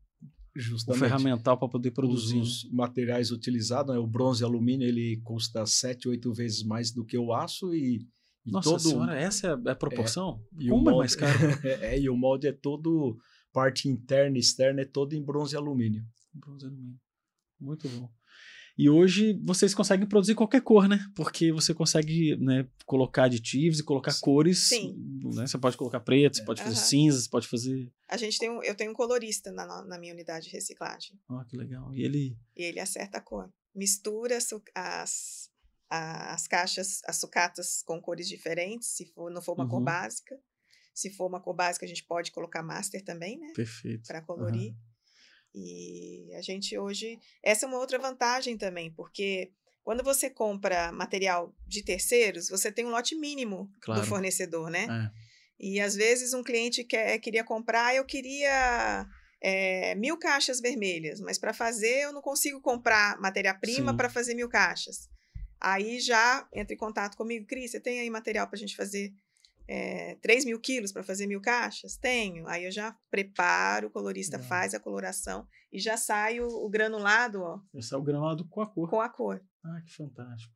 o 0.86 0.94
ferramental 0.94 1.58
para 1.58 1.66
poder 1.66 1.92
produzir. 1.92 2.38
Os, 2.38 2.64
os 2.64 2.70
materiais 2.70 3.30
utilizados, 3.30 3.94
né? 3.94 3.98
o 3.98 4.06
bronze 4.06 4.42
e 4.42 4.44
alumínio, 4.44 4.86
ele 4.86 5.18
custa 5.24 5.64
7, 5.64 6.10
8 6.10 6.32
vezes 6.34 6.62
mais 6.62 6.92
do 6.92 7.06
que 7.06 7.16
o 7.16 7.32
aço 7.32 7.74
e 7.74 8.06
e 8.44 8.50
Nossa 8.50 8.70
todo, 8.70 8.80
senhora, 8.80 9.18
essa 9.18 9.60
é 9.66 9.70
a 9.70 9.74
proporção? 9.74 10.44
É, 10.60 10.68
Como 10.68 10.82
molde, 10.82 10.90
é 10.90 10.98
mais 10.98 11.14
caro? 11.14 11.32
é, 11.82 11.98
e 11.98 12.08
o 12.08 12.16
molde 12.16 12.48
é 12.48 12.52
todo, 12.52 13.16
parte 13.52 13.88
interna 13.88 14.36
e 14.36 14.40
externa 14.40 14.82
é 14.82 14.84
todo 14.84 15.14
em 15.14 15.22
bronze 15.22 15.54
e 15.54 15.56
alumínio. 15.56 16.04
Bronze 16.34 16.64
e 16.64 16.68
alumínio. 16.68 17.00
Muito 17.60 17.88
bom. 17.88 18.10
E 18.76 18.88
hoje 18.88 19.38
vocês 19.44 19.74
conseguem 19.74 20.08
produzir 20.08 20.34
qualquer 20.34 20.62
cor, 20.62 20.88
né? 20.88 20.98
Porque 21.14 21.52
você 21.52 21.74
consegue 21.74 22.36
né, 22.36 22.66
colocar 22.86 23.24
aditivos 23.24 23.78
e 23.78 23.84
colocar 23.84 24.12
cores. 24.20 24.58
Sim. 24.60 24.96
Né? 25.34 25.46
Você 25.46 25.58
pode 25.58 25.76
colocar 25.76 26.00
preto, 26.00 26.38
você 26.38 26.44
pode 26.44 26.62
fazer 26.62 26.76
uhum. 26.76 26.82
cinza, 26.82 27.20
você 27.20 27.28
pode 27.28 27.46
fazer. 27.46 27.92
A 28.08 28.16
gente 28.16 28.38
tem 28.38 28.50
um, 28.50 28.62
eu 28.62 28.74
tenho 28.74 28.90
um 28.90 28.94
colorista 28.94 29.52
na, 29.52 29.84
na 29.84 29.98
minha 29.98 30.14
unidade 30.14 30.46
de 30.46 30.52
reciclagem. 30.52 31.18
Ah, 31.28 31.44
que 31.46 31.56
legal. 31.56 31.94
E 31.94 32.02
ele. 32.02 32.36
E 32.56 32.62
ele 32.62 32.80
acerta 32.80 33.18
a 33.18 33.20
cor. 33.20 33.52
Mistura 33.74 34.38
as, 34.74 35.50
as 35.92 36.48
caixas, 36.48 37.00
as 37.04 37.16
sucatas 37.16 37.82
com 37.82 38.00
cores 38.00 38.26
diferentes, 38.26 38.88
se 38.88 39.04
for, 39.12 39.30
não 39.30 39.42
for 39.42 39.52
uma 39.52 39.64
uhum. 39.64 39.70
cor 39.70 39.82
básica. 39.82 40.38
Se 40.94 41.10
for 41.10 41.26
uma 41.26 41.40
cor 41.40 41.54
básica, 41.54 41.84
a 41.84 41.88
gente 41.88 42.04
pode 42.04 42.32
colocar 42.32 42.62
master 42.62 43.02
também, 43.02 43.38
né? 43.38 43.52
Perfeito. 43.54 44.06
Para 44.06 44.22
colorir. 44.22 44.72
Uhum. 44.72 44.78
E 45.54 46.34
a 46.34 46.40
gente 46.40 46.78
hoje. 46.78 47.18
Essa 47.42 47.66
é 47.66 47.68
uma 47.68 47.78
outra 47.78 47.98
vantagem 47.98 48.56
também, 48.56 48.90
porque 48.90 49.52
quando 49.82 50.02
você 50.02 50.30
compra 50.30 50.92
material 50.92 51.54
de 51.66 51.82
terceiros, 51.82 52.48
você 52.48 52.72
tem 52.72 52.86
um 52.86 52.90
lote 52.90 53.14
mínimo 53.14 53.70
claro. 53.80 54.00
do 54.00 54.06
fornecedor, 54.06 54.70
né? 54.70 54.86
É. 54.88 55.32
E 55.60 55.80
às 55.80 55.94
vezes 55.94 56.32
um 56.32 56.42
cliente 56.42 56.84
quer, 56.84 57.18
queria 57.18 57.44
comprar, 57.44 57.94
eu 57.94 58.04
queria 58.04 59.06
é, 59.42 59.94
mil 59.94 60.18
caixas 60.18 60.60
vermelhas, 60.60 61.20
mas 61.20 61.38
para 61.38 61.52
fazer 61.52 62.04
eu 62.04 62.12
não 62.12 62.22
consigo 62.22 62.60
comprar 62.60 63.20
matéria-prima 63.20 63.94
para 63.96 64.08
fazer 64.08 64.34
mil 64.34 64.48
caixas. 64.48 65.08
Aí 65.62 66.00
já 66.00 66.48
entra 66.52 66.74
em 66.74 66.76
contato 66.76 67.16
comigo, 67.16 67.46
Cris, 67.46 67.70
você 67.70 67.80
tem 67.80 68.00
aí 68.00 68.10
material 68.10 68.48
para 68.48 68.56
a 68.56 68.58
gente 68.58 68.74
fazer 68.74 69.14
é, 69.68 70.16
3 70.16 70.44
mil 70.44 70.58
quilos 70.58 70.90
para 70.90 71.04
fazer 71.04 71.26
mil 71.28 71.40
caixas? 71.40 71.96
Tenho. 71.96 72.48
Aí 72.48 72.64
eu 72.64 72.72
já 72.72 72.96
preparo, 73.08 73.86
o 73.86 73.90
colorista 73.90 74.40
faz 74.40 74.74
a 74.74 74.80
coloração 74.80 75.46
e 75.72 75.78
já 75.78 75.96
sai 75.96 76.40
o, 76.40 76.48
o 76.48 76.68
granulado, 76.68 77.42
ó. 77.42 77.60
Já 77.74 77.82
sai 77.82 77.98
o 78.00 78.02
granulado 78.02 78.44
com 78.48 78.60
a 78.60 78.66
cor. 78.66 78.90
Com 78.90 79.00
a 79.00 79.08
cor. 79.08 79.40
Ah, 79.64 79.80
que 79.82 79.92
fantástico. 79.92 80.52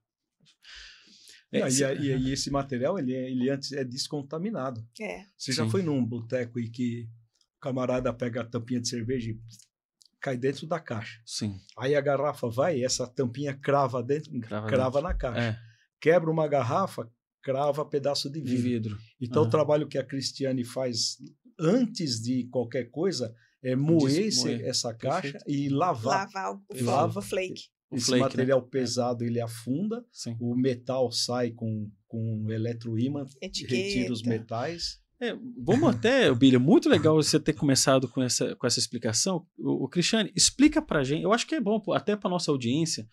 É, 1.52 1.60
e, 1.60 1.82
e, 2.02 2.16
e, 2.16 2.32
esse 2.32 2.50
material, 2.50 2.98
ele, 2.98 3.14
é, 3.14 3.30
ele 3.30 3.48
antes 3.48 3.70
é 3.72 3.84
descontaminado. 3.84 4.84
É. 5.00 5.24
Você 5.36 5.52
já 5.52 5.64
Sim. 5.64 5.70
foi 5.70 5.82
num 5.82 6.04
boteco 6.04 6.58
e 6.58 6.68
que 6.68 7.08
o 7.56 7.60
camarada 7.60 8.12
pega 8.12 8.40
a 8.40 8.44
tampinha 8.44 8.80
de 8.80 8.88
cerveja 8.88 9.30
e 9.30 9.38
cai 10.20 10.36
dentro 10.36 10.66
da 10.66 10.80
caixa. 10.80 11.20
Sim. 11.24 11.58
Aí 11.78 11.94
a 11.94 12.00
garrafa 12.00 12.48
vai, 12.48 12.82
essa 12.82 13.06
tampinha 13.06 13.54
crava 13.54 14.02
dentro, 14.02 14.38
crava, 14.40 14.66
crava 14.66 15.00
dentro. 15.00 15.08
na 15.08 15.14
caixa. 15.14 15.40
É. 15.40 15.58
Quebra 16.00 16.30
uma 16.30 16.46
garrafa, 16.48 17.10
crava 17.42 17.84
pedaço 17.84 18.30
de 18.30 18.40
vidro. 18.40 18.56
De 18.56 18.62
vidro. 18.62 18.98
Então 19.20 19.42
uhum. 19.42 19.48
o 19.48 19.50
trabalho 19.50 19.88
que 19.88 19.98
a 19.98 20.04
Cristiane 20.04 20.64
faz 20.64 21.16
antes 21.58 22.20
de 22.20 22.44
qualquer 22.48 22.90
coisa 22.90 23.34
é 23.62 23.74
moer, 23.74 24.26
esse, 24.26 24.44
moer. 24.44 24.60
essa 24.64 24.94
caixa 24.94 25.32
Perfeito. 25.32 25.50
e 25.50 25.68
lavar. 25.68 26.26
Lavar 26.26 26.54
o, 26.54 26.84
lava, 26.84 27.22
flake. 27.22 27.68
Esse 27.90 28.06
flake, 28.06 28.22
material 28.22 28.60
né? 28.60 28.68
pesado 28.70 29.24
ele 29.24 29.40
afunda, 29.40 30.04
Sim. 30.12 30.36
o 30.40 30.54
metal 30.54 31.10
sai 31.10 31.52
com, 31.52 31.90
com 32.06 32.50
eletroímã, 32.50 33.24
retira 33.40 34.12
os 34.12 34.22
metais. 34.22 35.00
É, 35.20 35.34
vamos 35.56 35.88
até, 35.88 36.32
Bilha, 36.34 36.58
muito 36.58 36.88
legal 36.88 37.14
você 37.16 37.40
ter 37.40 37.54
começado 37.54 38.06
com 38.06 38.22
essa, 38.22 38.54
com 38.56 38.66
essa 38.66 38.78
explicação. 38.78 39.46
O, 39.58 39.84
o 39.84 39.88
Cristiane, 39.88 40.30
explica 40.36 40.82
pra 40.82 41.02
gente, 41.02 41.22
eu 41.22 41.32
acho 41.32 41.46
que 41.46 41.54
é 41.54 41.60
bom, 41.60 41.82
até 41.92 42.14
pra 42.14 42.28
nossa 42.28 42.50
audiência, 42.50 43.08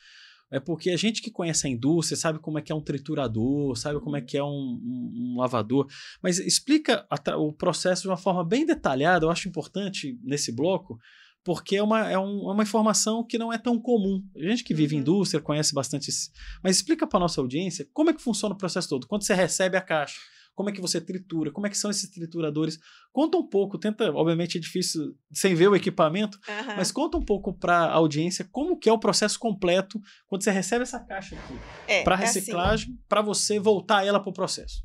é 0.52 0.60
porque 0.60 0.90
a 0.92 0.98
gente 0.98 1.22
que 1.22 1.32
conhece 1.32 1.66
a 1.66 1.70
indústria 1.70 2.18
sabe 2.18 2.40
como 2.40 2.60
é 2.60 2.62
que 2.62 2.72
é 2.72 2.76
um 2.76 2.82
triturador, 2.82 3.76
sabe 3.78 4.00
como 4.02 4.18
é 4.18 4.22
que 4.22 4.38
é 4.38 4.44
um, 4.44 4.48
um, 4.48 5.34
um 5.34 5.40
lavador, 5.40 5.88
mas 6.22 6.38
explica 6.40 7.08
a, 7.10 7.38
o 7.38 7.54
processo 7.54 8.04
de 8.04 8.10
uma 8.10 8.18
forma 8.18 8.44
bem 8.44 8.66
detalhada, 8.66 9.26
eu 9.26 9.32
acho 9.32 9.48
importante 9.48 10.20
nesse 10.22 10.52
bloco, 10.52 11.00
porque 11.44 11.78
é 11.78 11.84
uma, 11.84 12.10
é, 12.10 12.20
um, 12.20 12.50
é 12.50 12.54
uma 12.54 12.64
informação 12.64 13.24
que 13.24 13.38
não 13.38 13.52
é 13.52 13.58
tão 13.58 13.80
comum. 13.80 14.24
A 14.36 14.44
gente 14.44 14.64
que 14.64 14.74
vive 14.74 14.96
em 14.96 15.00
uhum. 15.00 15.02
indústria 15.02 15.42
conhece 15.42 15.74
bastante 15.74 16.10
isso. 16.10 16.32
Mas 16.64 16.78
explica 16.78 17.06
para 17.06 17.20
nossa 17.20 17.42
audiência 17.42 17.88
como 17.94 18.10
é 18.10 18.14
que 18.14 18.22
funciona 18.22 18.56
o 18.56 18.58
processo 18.58 18.88
todo. 18.88 19.08
Quando 19.08 19.24
você 19.24 19.34
recebe 19.34 19.76
a 19.76 19.82
caixa, 19.82 20.16
como 20.56 20.70
é 20.70 20.74
que 20.74 20.82
você 20.82 21.02
tritura, 21.02 21.52
como 21.52 21.68
é 21.68 21.70
que 21.70 21.78
são 21.78 21.90
esses 21.90 22.10
trituradores. 22.10 22.80
Conta 23.12 23.38
um 23.38 23.48
pouco, 23.48 23.78
tenta, 23.78 24.12
obviamente 24.12 24.58
é 24.58 24.62
difícil 24.62 25.16
sem 25.32 25.56
ver 25.56 25.70
o 25.70 25.76
equipamento, 25.76 26.40
uhum. 26.48 26.76
mas 26.78 26.92
conta 26.92 27.18
um 27.18 27.26
pouco 27.26 27.54
para 27.54 27.76
a 27.76 27.94
audiência 27.94 28.48
como 28.52 28.78
que 28.78 28.90
é 28.90 28.94
o 28.94 29.00
processo 29.00 29.40
completo 29.40 30.00
quando 30.28 30.44
você 30.44 30.52
recebe 30.52 30.84
essa 30.84 31.00
caixa 31.00 31.36
aqui 31.36 31.60
é, 31.88 32.04
para 32.04 32.16
reciclagem, 32.16 32.90
é 32.90 32.94
assim. 32.94 33.04
para 33.08 33.22
você 33.22 33.60
voltar 33.60 34.06
ela 34.06 34.20
para 34.20 34.30
o 34.30 34.34
processo. 34.34 34.84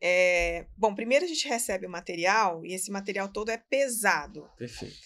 É, 0.00 0.66
bom, 0.76 0.94
primeiro 0.94 1.24
a 1.24 1.28
gente 1.28 1.48
recebe 1.48 1.86
o 1.86 1.90
material 1.90 2.64
e 2.64 2.72
esse 2.72 2.90
material 2.90 3.28
todo 3.28 3.50
é 3.50 3.56
pesado. 3.56 4.48
Perfeito. 4.56 4.96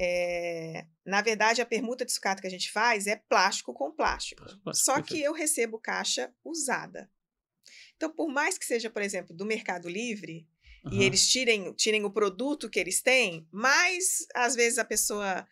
É, 0.00 0.86
na 1.04 1.20
verdade, 1.20 1.60
a 1.60 1.66
permuta 1.66 2.04
de 2.04 2.12
sucata 2.12 2.40
que 2.40 2.46
a 2.46 2.50
gente 2.50 2.70
faz 2.70 3.06
é 3.06 3.16
plástico 3.16 3.74
com 3.74 3.90
plástico. 3.90 4.42
plástico 4.42 4.74
Só 4.74 4.94
perfeito. 4.94 5.14
que 5.14 5.22
eu 5.22 5.32
recebo 5.32 5.78
caixa 5.78 6.32
usada. 6.44 7.10
Então, 7.98 8.10
por 8.10 8.28
mais 8.28 8.56
que 8.56 8.64
seja, 8.64 8.88
por 8.88 9.02
exemplo, 9.02 9.34
do 9.34 9.44
Mercado 9.44 9.88
Livre, 9.88 10.46
uhum. 10.84 10.92
e 10.92 11.02
eles 11.02 11.26
tirem, 11.26 11.72
tirem 11.74 12.04
o 12.04 12.10
produto 12.12 12.70
que 12.70 12.78
eles 12.78 13.02
têm, 13.02 13.46
mas 13.50 14.24
às 14.32 14.54
vezes 14.54 14.78
a 14.78 14.84
pessoa 14.84 15.44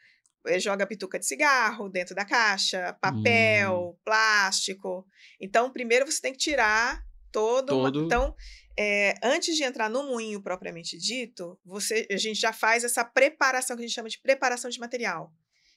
eh, 0.47 0.61
joga 0.61 0.86
pituca 0.86 1.18
de 1.18 1.26
cigarro 1.26 1.88
dentro 1.88 2.14
da 2.14 2.24
caixa, 2.24 2.97
papel, 3.01 3.90
hum. 3.90 3.99
plástico. 4.05 5.05
Então, 5.40 5.72
primeiro 5.72 6.07
você 6.07 6.20
tem 6.20 6.32
que 6.32 6.38
tirar 6.38 7.05
todo. 7.32 7.66
todo... 7.66 7.99
Uma... 7.99 8.07
Então, 8.07 8.36
é, 8.78 9.14
antes 9.20 9.57
de 9.57 9.64
entrar 9.64 9.90
no 9.90 10.05
moinho 10.05 10.40
propriamente 10.40 10.97
dito, 10.97 11.59
você, 11.64 12.07
a 12.09 12.16
gente 12.16 12.38
já 12.40 12.53
faz 12.53 12.84
essa 12.84 13.05
preparação 13.05 13.76
que 13.76 13.82
a 13.82 13.86
gente 13.86 13.94
chama 13.94 14.09
de 14.09 14.20
preparação 14.20 14.70
de 14.70 14.78
material, 14.78 15.32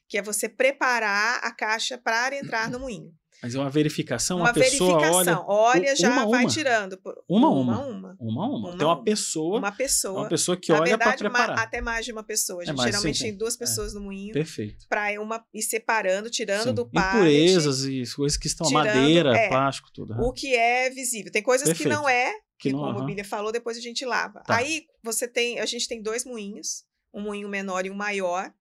que 0.07 0.19
é 0.19 0.21
você 0.21 0.47
preparar 0.47 1.39
a 1.43 1.51
caixa 1.51 1.97
para 1.97 2.37
entrar 2.37 2.69
no 2.69 2.79
moinho. 2.79 3.11
Mas 3.41 3.55
é 3.55 3.59
uma 3.59 3.69
verificação, 3.69 4.37
uma, 4.37 4.47
Uma 4.47 4.53
pessoa 4.53 4.99
verificação. 4.99 5.45
olha. 5.47 5.79
Olha, 5.79 5.95
já 5.95 6.09
uma, 6.11 6.27
vai 6.27 6.43
uma. 6.43 6.49
tirando. 6.51 6.99
Uma, 7.29 7.47
uma, 7.49 7.49
uma. 7.49 7.79
uma. 7.79 7.79
Uma 7.79 7.85
a 7.85 7.87
uma. 7.87 8.17
Uma 8.19 8.43
a 8.43 8.47
uma 8.49 8.93
uma. 8.95 9.03
pessoa, 9.03 9.59
Uma 9.59 9.71
pessoa. 9.71 10.19
uma 10.21 10.29
pessoa 10.29 10.57
que 10.57 10.71
Na 10.73 10.81
olha 10.81 10.97
para 10.97 11.15
preparar. 11.15 11.57
até 11.59 11.79
mais 11.79 12.05
de 12.05 12.11
uma 12.11 12.23
pessoa. 12.23 12.59
A 12.59 12.63
É 12.63 12.65
gente 12.67 12.75
mais, 12.75 12.91
geralmente 12.91 13.17
sim, 13.17 13.23
tem 13.25 13.37
duas 13.37 13.55
É. 13.55 13.57
pessoas 13.57 13.93
no 13.93 14.01
moinho 14.01 14.33
Perfeito. 14.33 14.85
para 14.89 15.21
uma 15.21 15.41
ir 15.53 15.61
separando, 15.61 16.29
tirando 16.29 16.63
Sim. 16.69 16.73
do 16.73 16.89
pallet 16.89 17.15
Impurezas 17.17 17.85
e 17.85 18.03
coisas 18.15 18.37
que 18.37 18.47
estão 18.47 18.67
tirando, 18.67 18.85
madeira, 18.87 19.37
é, 19.37 19.47
plástico, 19.47 19.89
tudo. 19.93 20.13
o 20.19 20.33
que 20.33 20.53
é 20.55 20.89
visível. 20.89 21.31
Tem 21.31 21.41
coisas 21.41 21.67
Perfeito. 21.67 21.89
que 21.89 21.95
não 21.95 22.09
é, 22.09 22.31
que, 22.59 22.69
Que 22.69 22.71
não- 22.73 22.79
como 22.79 22.99
a 22.99 23.05
Bíblia 23.05 23.23
falou, 23.23 23.51
depois 23.53 23.77
a 23.77 23.81
gente 23.81 24.03
lava. 24.05 24.41
Tá. 24.41 24.57
Aí 24.57 24.83
você 25.01 25.27
tem, 25.29 25.59
a 25.61 25.65
gente 25.65 25.87
tem 25.87 26.01
dois 26.01 26.25
moinhos, 26.25 26.83
um 27.13 27.21
moinho 27.21 27.47
menor 27.47 27.85
e 27.85 27.89
um 27.89 27.95
maior, 27.95 28.51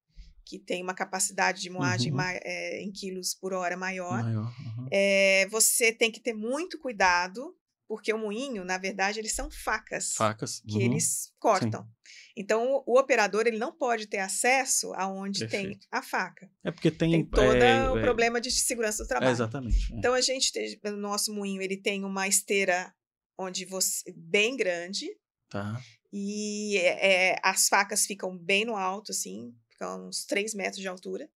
que 0.49 0.59
tem 0.59 0.83
uma 0.83 0.95
capacidade 0.95 1.61
de 1.61 1.69
moagem 1.69 2.11
Uhum. 2.13 2.21
é, 2.21 2.81
em 2.81 2.91
quilos 2.91 3.35
por 3.35 3.53
hora 3.53 3.77
maior. 3.77 4.23
Maior. 4.23 4.45
aham. 4.47 4.89
É, 4.91 5.47
você 5.51 5.93
tem 5.93 6.11
que 6.11 6.21
ter 6.21 6.33
muito 6.33 6.79
cuidado, 6.79 7.55
porque 7.87 8.13
o 8.15 8.19
moinho, 8.19 8.65
na 8.65 8.79
verdade, 8.79 9.19
eles 9.19 9.33
são 9.35 9.51
facas 9.51 10.13
Facas. 10.15 10.61
que 10.67 10.77
uhum. 10.77 10.81
eles 10.81 11.31
cortam. 11.39 11.87
Então, 12.35 12.67
o, 12.87 12.95
o 12.95 12.99
operador 12.99 13.47
ele 13.47 13.59
não 13.59 13.77
pode 13.77 14.07
ter 14.07 14.19
acesso 14.21 14.95
aonde 14.95 15.41
tem 15.49 15.63
Perfeito. 15.65 15.87
a 15.91 16.01
faca. 16.03 16.51
É 16.65 16.71
porque 16.71 16.91
tem. 16.91 17.11
Tem 17.11 17.25
todo 17.27 17.55
é, 17.57 17.91
o 17.91 17.99
é, 17.99 18.03
problema 18.03 18.41
de 18.41 18.51
segurança 18.51 19.03
do 19.05 19.09
trabalho. 19.09 19.31
exatamente. 19.33 19.93
é. 19.93 19.97
Então 19.99 20.15
a 20.15 20.21
gente 20.23 20.51
tem, 20.53 20.81
o 20.87 20.97
nosso 20.97 21.33
moinho 21.35 21.61
ele 21.61 21.77
tem 21.77 22.05
uma 22.05 22.27
esteira 22.27 22.91
onde 23.39 23.65
você 23.67 24.13
bem 24.17 24.57
grande 24.57 25.07
Tá. 25.51 25.81
e 26.13 26.77
é, 26.79 27.37
as 27.43 27.69
facas 27.69 28.05
ficam 28.07 28.37
bem 28.37 28.65
no 28.67 28.77
alto 28.77 29.13
assim, 29.13 29.55
ficam 29.79 30.09
uns 30.09 30.25
3 30.25 30.55
metros 30.55 30.81
de 30.81 30.89
altura. 30.89 31.31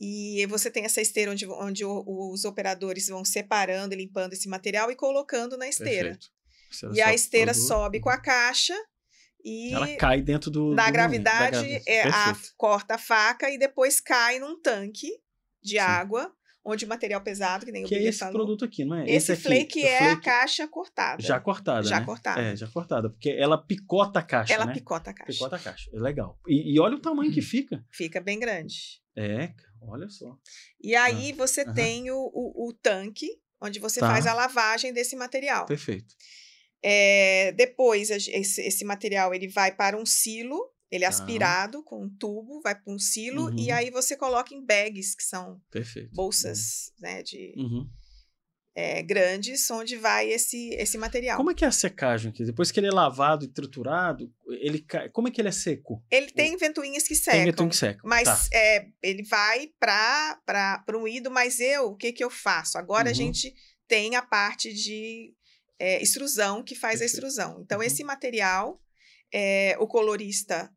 E 0.00 0.46
você 0.46 0.70
tem 0.70 0.84
essa 0.84 1.00
esteira 1.00 1.30
onde, 1.32 1.46
onde 1.46 1.84
os 1.84 2.44
operadores 2.44 3.08
vão 3.08 3.24
separando 3.24 3.94
e 3.94 3.96
limpando 3.96 4.32
esse 4.32 4.48
material 4.48 4.90
e 4.90 4.96
colocando 4.96 5.56
na 5.56 5.68
esteira. 5.68 6.18
E 6.94 7.00
a 7.00 7.14
esteira 7.14 7.52
produto, 7.52 7.68
sobe 7.68 8.00
com 8.00 8.10
a 8.10 8.18
caixa 8.18 8.76
e 9.44 9.72
Ela 9.72 9.96
cai 9.96 10.20
dentro 10.22 10.50
do. 10.50 10.70
do 10.70 10.74
na 10.74 10.82
moinho, 10.82 10.84
da 10.84 10.90
gravidade 10.90 11.56
gravidade. 11.56 11.88
é, 11.88 12.02
a, 12.02 12.36
corta 12.56 12.94
a 12.94 12.98
faca 12.98 13.50
e 13.50 13.58
depois 13.58 14.00
cai 14.00 14.38
num 14.38 14.60
tanque 14.60 15.08
de 15.62 15.74
Sim. 15.74 15.78
água, 15.78 16.32
onde 16.64 16.84
o 16.84 16.88
material 16.88 17.20
pesado, 17.20 17.64
que 17.64 17.72
nem 17.72 17.84
o 17.84 17.88
Que 17.88 17.94
é 17.94 18.02
esse 18.04 18.18
falou, 18.18 18.34
produto 18.34 18.64
aqui, 18.64 18.84
não 18.84 18.96
é? 18.96 19.08
Esse, 19.10 19.32
aqui, 19.32 19.42
flake 19.42 19.82
é 19.82 19.96
a 19.96 19.98
flake 19.98 20.22
caixa 20.22 20.68
cortada. 20.68 21.22
Já 21.22 21.40
cortada. 21.40 21.82
Já 21.82 22.00
né? 22.00 22.06
cortada. 22.06 22.40
É, 22.40 22.56
já 22.56 22.66
cortada. 22.68 23.10
Porque 23.10 23.30
ela 23.30 23.56
picota 23.58 24.18
a 24.18 24.22
caixa. 24.22 24.52
Ela 24.52 24.66
né? 24.66 24.74
picota 24.74 25.10
a 25.10 25.14
caixa. 25.14 25.32
Picota 25.32 25.56
a 25.56 25.58
caixa. 25.58 25.90
É 25.92 25.98
legal. 25.98 26.38
E, 26.46 26.74
e 26.74 26.80
olha 26.80 26.96
o 26.96 27.00
tamanho 27.00 27.32
que 27.32 27.40
fica. 27.42 27.84
Fica 27.90 28.20
bem 28.20 28.38
grande. 28.38 29.00
É, 29.16 29.52
olha 29.82 30.08
só. 30.08 30.36
E 30.82 30.94
aí 30.94 31.32
você 31.32 31.62
aham. 31.62 31.74
tem 31.74 32.10
o, 32.10 32.16
o, 32.16 32.68
o 32.68 32.72
tanque, 32.72 33.28
onde 33.60 33.78
você 33.78 34.00
Tá. 34.00 34.08
faz 34.08 34.26
a 34.26 34.34
lavagem 34.34 34.92
desse 34.92 35.16
material. 35.16 35.66
Perfeito. 35.66 36.14
É, 36.82 37.52
depois, 37.52 38.10
a 38.10 38.16
esse, 38.16 38.60
esse 38.62 38.84
material 38.84 39.34
ele 39.34 39.48
vai 39.48 39.74
para 39.74 39.96
um 39.96 40.06
silo, 40.06 40.72
ele 40.90 41.04
é 41.04 41.08
Tá. 41.10 41.14
aspirado 41.14 41.82
com 41.84 42.04
um 42.04 42.08
tubo, 42.08 42.60
vai 42.62 42.74
para 42.74 42.92
um 42.92 42.98
silo, 42.98 43.50
e 43.58 43.68
Uhum. 43.70 43.74
aí 43.74 43.90
você 43.90 44.16
coloca 44.16 44.54
em 44.54 44.64
bags, 44.64 45.14
que 45.14 45.22
são 45.24 45.60
Perfeito. 45.70 46.10
bolsas 46.14 46.92
né, 46.98 47.22
de, 47.22 47.52
Uhum. 47.56 47.86
é, 48.74 49.02
grandes, 49.02 49.68
onde 49.70 49.96
vai 49.96 50.30
esse, 50.30 50.70
esse 50.74 50.96
material. 50.96 51.36
Como 51.36 51.50
é 51.50 51.54
que 51.54 51.64
é 51.64 51.68
a 51.68 51.72
secagem 51.72 52.30
aqui? 52.30 52.44
Depois 52.44 52.70
que 52.70 52.78
ele 52.78 52.86
é 52.86 52.92
lavado 52.92 53.44
e 53.44 53.48
triturado, 53.48 54.32
ele 54.48 54.78
cai... 54.80 55.08
como 55.10 55.26
é 55.28 55.30
que 55.32 55.40
ele 55.40 55.48
é 55.48 55.52
seco? 55.52 56.02
Ele 56.10 56.30
tem 56.30 56.56
ventoinhas 56.56 57.02
que 57.02 57.08
Tem 57.14 57.16
secam. 57.16 57.44
ventoinho 57.44 57.70
que 57.70 57.76
seca. 57.76 58.00
Mas 58.04 58.24
Tá. 58.28 58.40
é, 58.56 58.86
ele 59.02 59.24
vai 59.24 59.68
para 59.80 60.82
um 60.94 61.00
moído, 61.00 61.28
mas 61.30 61.58
eu, 61.60 61.86
o 61.88 61.96
que, 61.96 62.12
que 62.12 62.22
eu 62.22 62.30
faço? 62.30 62.78
Agora 62.78 63.08
a 63.08 63.10
Uhum. 63.10 63.14
gente 63.16 63.52
tem 63.88 64.14
a 64.16 64.22
parte 64.22 64.72
de 64.72 65.34
é, 65.80 66.02
extrusão 66.02 66.62
que 66.62 66.74
faz 66.74 66.96
a 66.96 66.98
Perfeito. 67.04 67.14
extrusão. 67.26 67.60
Então, 67.62 67.78
Uhum. 67.78 67.84
esse 67.84 68.02
material, 68.02 68.80
é, 69.32 69.76
o 69.78 69.86
colorista 69.86 70.72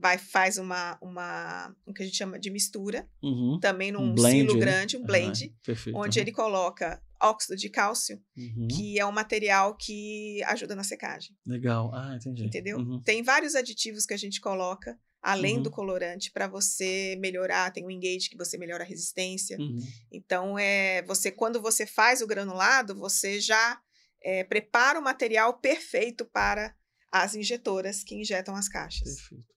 vai, 0.00 0.16
faz 0.18 0.58
uma, 0.58 0.98
uma, 1.02 1.74
o 1.86 1.92
que 1.92 2.02
a 2.02 2.06
gente 2.06 2.16
chama 2.16 2.38
de 2.38 2.50
mistura, 2.50 3.08
Uhum. 3.22 3.58
também 3.60 3.90
num 3.92 4.10
Um 4.10 4.14
blend, 4.14 4.38
silo 4.38 4.54
né? 4.54 4.60
grande, 4.60 4.96
um 4.96 5.02
blend, 5.04 5.54
Ah, 5.68 5.72
onde 5.94 6.18
aham. 6.18 6.24
ele 6.24 6.32
coloca 6.32 7.02
óxido 7.20 7.56
de 7.56 7.68
cálcio, 7.68 8.22
Uhum. 8.36 8.68
que 8.70 8.98
é 8.98 9.04
um 9.04 9.12
material 9.12 9.76
que 9.76 10.42
ajuda 10.44 10.74
na 10.76 10.84
secagem. 10.84 11.36
Legal. 11.46 11.90
Ah, 11.94 12.14
entendi. 12.16 12.44
Entendeu? 12.44 12.78
Uhum. 12.78 13.02
Tem 13.02 13.22
vários 13.22 13.54
aditivos 13.54 14.06
que 14.06 14.14
a 14.14 14.18
gente 14.18 14.40
coloca 14.40 14.98
além 15.20 15.56
Uhum. 15.56 15.62
do 15.64 15.70
colorante 15.70 16.30
para 16.30 16.46
você 16.46 17.16
melhorar. 17.18 17.72
Tem 17.72 17.84
o 17.84 17.90
engage 17.90 18.30
que 18.30 18.36
você 18.36 18.56
melhora 18.56 18.84
a 18.84 18.86
resistência. 18.86 19.58
Uhum. 19.58 19.78
Então 20.12 20.56
é 20.58 21.02
você 21.02 21.32
quando 21.32 21.60
você 21.60 21.84
faz 21.86 22.22
o 22.22 22.26
granulado, 22.26 22.94
você 22.94 23.40
já 23.40 23.80
é, 24.22 24.44
prepara 24.44 24.98
o 24.98 25.02
material 25.02 25.58
perfeito 25.58 26.24
para 26.24 26.72
as 27.10 27.34
injetoras 27.34 28.04
que 28.04 28.14
injetam 28.14 28.54
as 28.54 28.68
caixas. 28.68 29.02
Perfeito. 29.16 29.54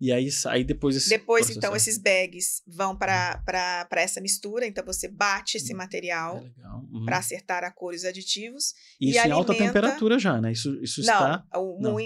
E 0.00 0.12
aí, 0.12 0.28
aí 0.48 0.62
depois 0.62 0.94
esse 0.96 1.08
Depois, 1.08 1.46
processo 1.46 1.58
então, 1.58 1.72
é- 1.74 1.76
esses 1.78 1.96
bags 1.98 2.62
vão 2.66 2.94
para 2.96 3.86
essa 3.92 4.20
mistura. 4.20 4.66
Então, 4.66 4.84
você 4.84 5.08
bate 5.08 5.56
esse 5.56 5.72
Hum, 5.72 5.78
material 5.78 6.36
É. 6.38 6.66
Uhum. 6.92 7.04
para 7.06 7.16
acertar 7.18 7.64
a 7.64 7.70
cor 7.70 7.94
e 7.94 7.96
os 7.96 8.04
aditivos. 8.04 8.74
Isso 9.00 9.18
e 9.18 9.28
em 9.28 9.30
alta 9.30 9.52
alimenta- 9.52 9.72
temperatura 9.72 10.18
já, 10.18 10.40
né? 10.40 10.52
Isso, 10.52 10.78
isso 10.82 11.00
está. 11.00 11.44
Não, 11.52 11.62
o 11.62 11.80
não. 11.80 11.96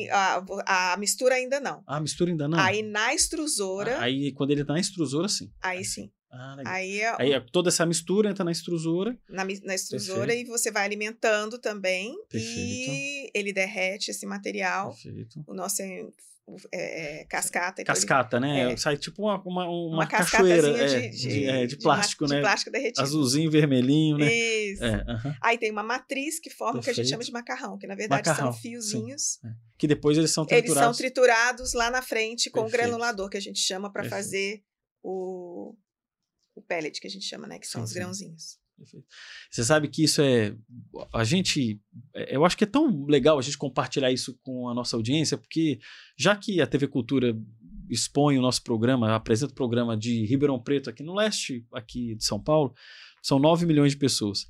a, 0.64 0.92
a 0.92 0.96
mistura 0.98 1.34
ainda 1.34 1.58
não. 1.58 1.82
Ah, 1.86 1.96
a 1.96 2.00
mistura 2.00 2.30
ainda 2.30 2.46
não. 2.46 2.58
Aí, 2.58 2.82
na 2.82 3.12
extrusora, 3.14 3.98
Ah, 3.98 4.02
Aí 4.04 4.32
quando 4.32 4.52
ele 4.52 4.64
tá 4.64 4.72
na 4.74 4.80
extrusora, 4.80 5.28
sim. 5.28 5.50
aí 5.60 5.84
sim. 5.84 6.10
Ah, 6.32 6.54
legal. 6.56 6.72
Aí, 6.72 7.00
é 7.00 7.14
Aí 7.22 7.32
é 7.32 7.40
toda 7.40 7.70
essa 7.70 7.84
mistura 7.84 8.30
entra 8.30 8.44
na 8.44 8.52
extrusora. 8.52 9.18
na, 9.28 9.44
na 9.44 9.74
extrusora 9.74 10.26
Perfeito. 10.28 10.46
e 10.46 10.50
você 10.50 10.70
vai 10.70 10.84
alimentando 10.84 11.58
também. 11.58 12.14
Perfeito. 12.28 12.56
E 12.92 13.30
ele 13.34 13.52
derrete 13.52 14.12
esse 14.12 14.24
material. 14.26 14.90
Perfeito. 15.02 15.42
O 15.44 15.52
nosso 15.54 15.82
é, 16.72 17.20
é, 17.20 17.24
cascata. 17.24 17.80
ele- 17.80 17.86
Cascata, 17.86 18.38
né? 18.40 18.72
é. 18.72 18.76
Sai 18.76 18.96
tipo 18.96 19.22
uma, 19.22 19.40
uma, 19.42 19.64
uma, 19.68 19.94
uma 19.94 20.06
cachoeira 20.06 20.68
é, 20.68 21.08
de, 21.08 21.16
de, 21.18 21.44
é, 21.44 21.66
de 21.66 21.76
plástico, 21.76 22.26
de 22.26 22.34
né? 22.34 22.40
plástico 22.40 22.70
derretido. 22.70 23.00
Azulzinho, 23.02 23.50
vermelhinho, 23.50 24.18
né? 24.18 24.32
Isso. 24.32 24.84
É, 24.84 25.04
aham. 25.08 25.36
Aí 25.42 25.58
tem 25.58 25.70
uma 25.70 25.82
matriz 25.82 26.38
que 26.40 26.50
forma 26.50 26.80
o 26.80 26.82
que 26.82 26.90
a 26.90 26.92
gente 26.92 27.04
Perfeito. 27.04 27.10
chama 27.10 27.24
de 27.24 27.32
macarrão, 27.32 27.78
que 27.78 27.86
na 27.86 27.94
verdade 27.94 28.28
Macarrão, 28.28 28.52
são 28.52 28.60
fiozinhos. 28.60 29.38
Que 29.78 29.86
depois 29.86 30.16
eles 30.18 30.30
são 30.30 30.44
Eles 30.44 30.72
são 30.72 30.92
triturados. 30.92 30.96
triturados 30.98 31.72
lá 31.74 31.90
na 31.90 32.02
frente 32.02 32.50
com 32.50 32.60
o 32.60 32.62
Perfeito. 32.64 32.82
granulador, 32.82 33.28
que 33.28 33.36
a 33.36 33.40
gente 33.40 33.58
chama 33.60 33.90
para 33.92 34.02
Perfeito. 34.02 34.24
fazer 34.24 34.64
o, 35.02 35.74
o 36.54 36.62
pellet, 36.62 37.00
que 37.00 37.06
a 37.06 37.10
gente 37.10 37.24
chama, 37.24 37.46
né? 37.46 37.58
Que 37.58 37.66
são 37.66 37.86
Sim, 37.86 38.04
os 38.04 38.16
sim. 38.18 38.24
Perfeito. 38.80 39.06
Você 39.50 39.62
sabe 39.62 39.88
que 39.88 40.04
isso 40.04 40.22
é. 40.22 40.56
A 41.12 41.22
gente. 41.22 41.78
é, 42.14 42.34
Eu 42.34 42.46
acho 42.46 42.56
que 42.56 42.64
é 42.64 42.66
tão 42.66 43.04
legal 43.04 43.38
a 43.38 43.42
gente 43.42 43.58
compartilhar 43.58 44.10
isso 44.10 44.38
com 44.42 44.70
a 44.70 44.74
nossa 44.74 44.96
audiência, 44.96 45.36
porque 45.36 45.78
já 46.16 46.34
que 46.34 46.62
a 46.62 46.66
TV 46.66 46.88
Cultura 46.88 47.38
expõe 47.90 48.38
o 48.38 48.42
nosso 48.42 48.62
programa, 48.62 49.14
apresenta 49.14 49.52
o 49.52 49.54
programa 49.54 49.98
de 49.98 50.24
Ribeirão 50.24 50.58
Preto 50.58 50.88
aqui 50.88 51.02
no 51.02 51.14
leste, 51.14 51.66
aqui 51.74 52.14
de 52.14 52.24
São 52.24 52.42
Paulo, 52.42 52.72
são 53.22 53.38
9 53.38 53.66
milhões 53.66 53.92
de 53.92 53.98
pessoas. 53.98 54.46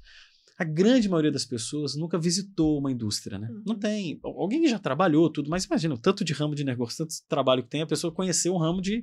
A 0.61 0.65
grande 0.65 1.09
maioria 1.09 1.33
das 1.33 1.47
pessoas 1.47 1.97
nunca 1.97 2.19
visitou 2.19 2.79
uma 2.79 2.93
indústria, 2.93 3.39
né? 3.39 3.49
Uhum. 3.51 3.63
Não 3.69 3.79
tem. 3.79 4.21
Alguém 4.23 4.69
já 4.69 4.79
trabalhou 4.79 5.31
tudo, 5.31 5.49
mas 5.49 5.65
imagina 5.65 5.95
o 5.95 5.99
tanto 5.99 6.23
de 6.23 6.35
ramo 6.35 6.55
de 6.55 6.65
negócio, 6.65 6.99
tanto 6.99 7.15
de 7.15 7.27
trabalho 7.27 7.63
que 7.63 7.71
tem, 7.71 7.81
a 7.81 7.87
pessoa 7.87 8.13
conhecer 8.13 8.51
um 8.51 8.59
ramo 8.59 8.83
de, 8.83 9.03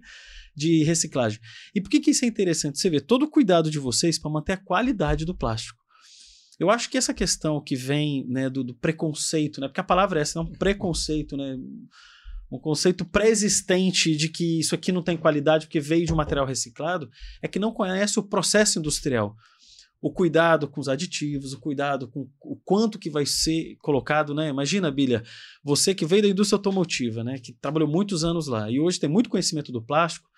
de 0.56 0.84
reciclagem. 0.84 1.40
E 1.74 1.82
por 1.82 1.90
que, 1.90 2.00
que 2.00 2.12
isso 2.12 2.24
é 2.24 2.28
interessante? 2.28 2.78
Você 2.78 2.92
vê 2.92 3.02
todo 3.02 3.24
o 3.24 3.28
cuidado 3.28 3.72
de 3.72 3.80
vocês 3.80 4.20
para 4.20 4.30
manter 4.30 4.54
a 4.54 4.58
qualidade 4.58 5.26
do 5.26 5.34
plástico. 5.34 5.84
Eu 6.60 6.70
acho 6.70 6.92
que 6.92 6.98
essa 6.98 7.12
questão 7.12 7.60
que 7.60 7.76
vem 7.76 8.24
né, 8.28 8.52
do, 8.52 8.64
do 8.64 8.76
preconceito, 8.76 9.60
né, 9.60 9.68
porque 9.68 9.82
a 9.82 9.84
palavra 9.84 10.20
é 10.20 10.22
essa, 10.22 10.38
é 10.38 10.42
um 10.44 10.52
preconceito, 10.52 11.36
né, 11.36 11.58
um 12.52 12.60
conceito 12.60 13.04
pré-existente 13.04 14.16
de 14.16 14.30
que 14.30 14.60
isso 14.60 14.76
aqui 14.76 14.92
não 14.92 15.02
tem 15.02 15.18
qualidade 15.18 15.66
porque 15.66 15.80
veio 15.80 16.06
de 16.06 16.14
um 16.14 16.16
material 16.16 16.46
reciclado, 16.46 17.10
é 17.42 17.48
que 17.48 17.58
não 17.58 17.74
conhece 17.74 18.20
o 18.20 18.24
processo 18.24 18.78
industrial. 18.78 19.36
O 20.02 20.12
cuidado 20.12 20.68
com 20.68 20.80
os 20.80 20.88
aditivos, 20.88 21.54
o 21.54 21.60
cuidado 21.60 22.08
com 22.08 22.30
o 22.42 22.56
quanto 22.64 23.00
que 23.00 23.10
vai 23.10 23.26
ser 23.26 23.76
colocado, 23.82 24.34
né? 24.34 24.50
Imagina, 24.50 24.92
Bilha, 24.92 25.24
você 25.64 25.96
que 25.96 26.06
veio 26.06 26.22
da 26.22 26.28
indústria 26.30 26.58
automotiva, 26.58 27.24
né? 27.24 27.40
Que 27.40 27.54
trabalhou 27.54 27.90
muitos 27.90 28.24
anos 28.24 28.48
lá 28.48 28.70
e 28.70 28.80
hoje 28.80 29.00
tem 29.00 29.10
muito 29.10 29.30
conhecimento 29.30 29.72
do 29.72 29.82
plástico, 29.82 30.30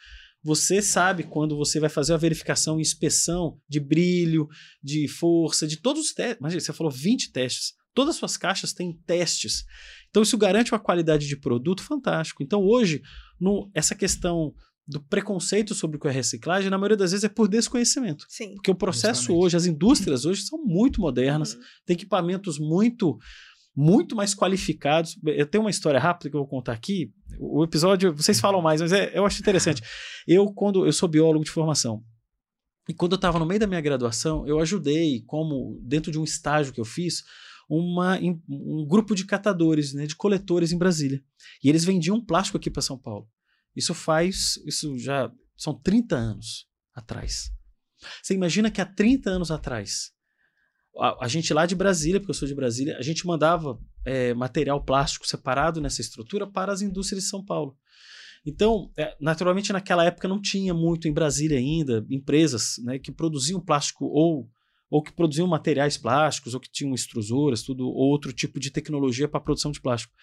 você 0.41 0.82
sabe 0.82 1.24
quando 1.24 1.57
você 1.57 1.80
vai 1.80 1.89
fazer 1.89 2.14
a 2.14 2.18
verificação 2.18 2.80
e 2.80 2.82
inspeção 2.82 3.60
de 3.68 3.80
brilho, 3.80 4.47
de 4.82 5.07
força, 5.07 5.68
de 5.68 5.78
todos 5.78 6.05
os 6.05 6.14
testes. 6.14 6.39
Imagina, 6.39 6.62
você 6.62 6.74
falou 6.74 6.91
20 6.91 7.32
testes. 7.32 7.74
Todas 7.93 8.16
as 8.16 8.20
suas 8.20 8.38
caixas 8.38 8.72
têm 8.72 8.93
testes. 9.05 9.66
Então, 10.10 10.24
isso 10.24 10.38
garante 10.38 10.72
uma 10.72 10.80
qualidade 10.80 11.28
de 11.28 11.36
produto 11.36 11.84
fantástico. 11.84 12.41
Então, 12.41 12.62
hoje, 12.62 13.01
no, 13.39 13.70
essa 13.74 13.93
questão 13.93 14.53
do 14.90 15.00
preconceito 15.00 15.76
sobre 15.76 15.98
o 15.98 16.00
que 16.00 16.08
é 16.08 16.12
reciclagem, 16.12 16.70
na 16.70 16.78
maioria 16.78 16.98
das 16.98 17.12
vezes 17.12 17.24
é 17.24 17.30
por 17.30 17.48
desconhecimento. 17.48 18.26
Sim. 18.28 18.56
Porque 18.56 18.72
o 18.72 18.76
processo 18.76 19.22
Justamente. 19.22 19.46
hoje, 19.46 19.58
as 19.58 19.66
indústrias 19.68 20.26
hoje 20.26 20.42
são 20.42 20.58
muito 20.66 21.00
modernas, 21.00 21.54
Uhum. 21.54 21.62
tem 21.86 21.94
equipamentos 21.94 22.58
muito 22.58 23.18
muito 23.76 24.14
mais 24.16 24.34
qualificados. 24.36 25.18
Eu 25.26 25.46
tenho 25.46 25.64
uma 25.64 25.70
história 25.70 26.00
rápida 26.00 26.30
que 26.30 26.36
eu 26.36 26.42
vou 26.42 26.48
contar 26.50 26.74
aqui. 26.74 27.14
O 27.40 27.64
episódio, 27.64 28.14
vocês 28.14 28.38
falam 28.40 28.62
mais, 28.62 28.82
mas 28.82 28.92
é, 28.92 29.18
eu 29.18 29.26
acho 29.26 29.40
interessante. 29.40 29.82
Eu, 30.28 30.48
quando 30.52 30.86
eu 30.86 30.92
sou 30.92 31.08
biólogo 31.08 31.46
de 31.46 31.52
formação, 31.52 32.04
e 32.90 32.94
quando 32.94 33.14
eu 33.14 33.16
estava 33.18 33.40
no 33.40 33.46
meio 33.46 33.60
da 33.60 33.68
minha 33.68 33.80
graduação, 33.80 34.46
eu 34.46 34.60
ajudei, 34.60 35.24
como 35.26 35.80
dentro 35.82 36.12
de 36.12 36.20
um 36.20 36.24
estágio 36.26 36.74
que 36.74 36.82
eu 36.82 36.86
fiz, 36.86 37.24
uma, 37.70 38.20
um 38.50 38.86
grupo 38.86 39.16
de 39.16 39.24
catadores, 39.26 39.94
né, 39.94 40.06
de 40.08 40.16
coletores 40.16 40.72
em 40.74 40.78
Brasília. 40.78 41.24
E 41.64 41.70
eles 41.70 41.86
vendiam 41.86 42.20
plástico 42.24 42.58
aqui 42.58 42.70
para 42.70 42.82
São 42.82 42.98
Paulo. 42.98 43.28
Isso 43.76 43.94
faz, 43.94 44.58
isso 44.66 44.98
já 44.98 45.32
são 45.56 45.74
30 45.74 46.16
anos 46.16 46.68
atrás. 46.94 47.52
Você 48.22 48.34
imagina 48.34 48.72
que 48.72 48.82
há 48.82 48.86
30 48.86 49.30
anos 49.30 49.52
atrás, 49.52 50.12
a, 50.98 51.26
a 51.26 51.28
gente 51.28 51.54
lá 51.54 51.66
de 51.66 51.76
Brasília, 51.76 52.20
porque 52.20 52.32
eu 52.32 52.36
sou 52.36 52.48
de 52.48 52.56
Brasília, 52.56 52.98
a 52.98 53.02
gente 53.02 53.26
mandava 53.26 53.80
é, 54.06 54.34
material 54.34 54.84
plástico 54.84 55.28
separado 55.28 55.82
nessa 55.82 56.02
estrutura 56.02 56.48
para 56.48 56.72
as 56.72 56.82
indústrias 56.82 57.24
de 57.24 57.30
São 57.30 57.44
Paulo. 57.44 57.78
Então, 58.46 58.92
é, 58.98 59.16
naturalmente, 59.20 59.74
naquela 59.74 60.06
época 60.06 60.28
não 60.28 60.42
tinha 60.42 60.74
muito 60.74 61.08
em 61.08 61.14
Brasília 61.14 61.58
ainda 61.58 62.06
empresas 62.10 62.76
né, 62.84 62.98
que 62.98 63.12
produziam 63.12 63.60
plástico 63.60 64.06
ou, 64.06 64.50
ou 64.90 65.04
que 65.04 65.12
produziam 65.12 65.48
materiais 65.48 65.98
plásticos, 65.98 66.54
ou 66.54 66.60
que 66.60 66.72
tinham 66.72 66.94
extrusoras, 66.94 67.64
tudo, 67.64 67.86
ou 67.86 68.10
outro 68.10 68.32
tipo 68.32 68.60
de 68.60 68.72
tecnologia 68.72 69.28
para 69.28 69.42
produção 69.42 69.72
de 69.72 69.82
plástico. 69.82 70.14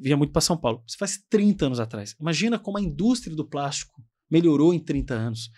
Via 0.00 0.16
muito 0.16 0.32
para 0.32 0.40
São 0.40 0.56
Paulo. 0.56 0.82
Isso 0.86 0.98
faz 0.98 1.22
30 1.28 1.66
anos 1.66 1.80
atrás. 1.80 2.14
Imagina 2.20 2.58
como 2.58 2.78
a 2.78 2.82
indústria 2.82 3.34
do 3.34 3.44
plástico 3.44 4.02
melhorou 4.30 4.74
em 4.74 4.78
30 4.78 5.14
anos. 5.14 5.50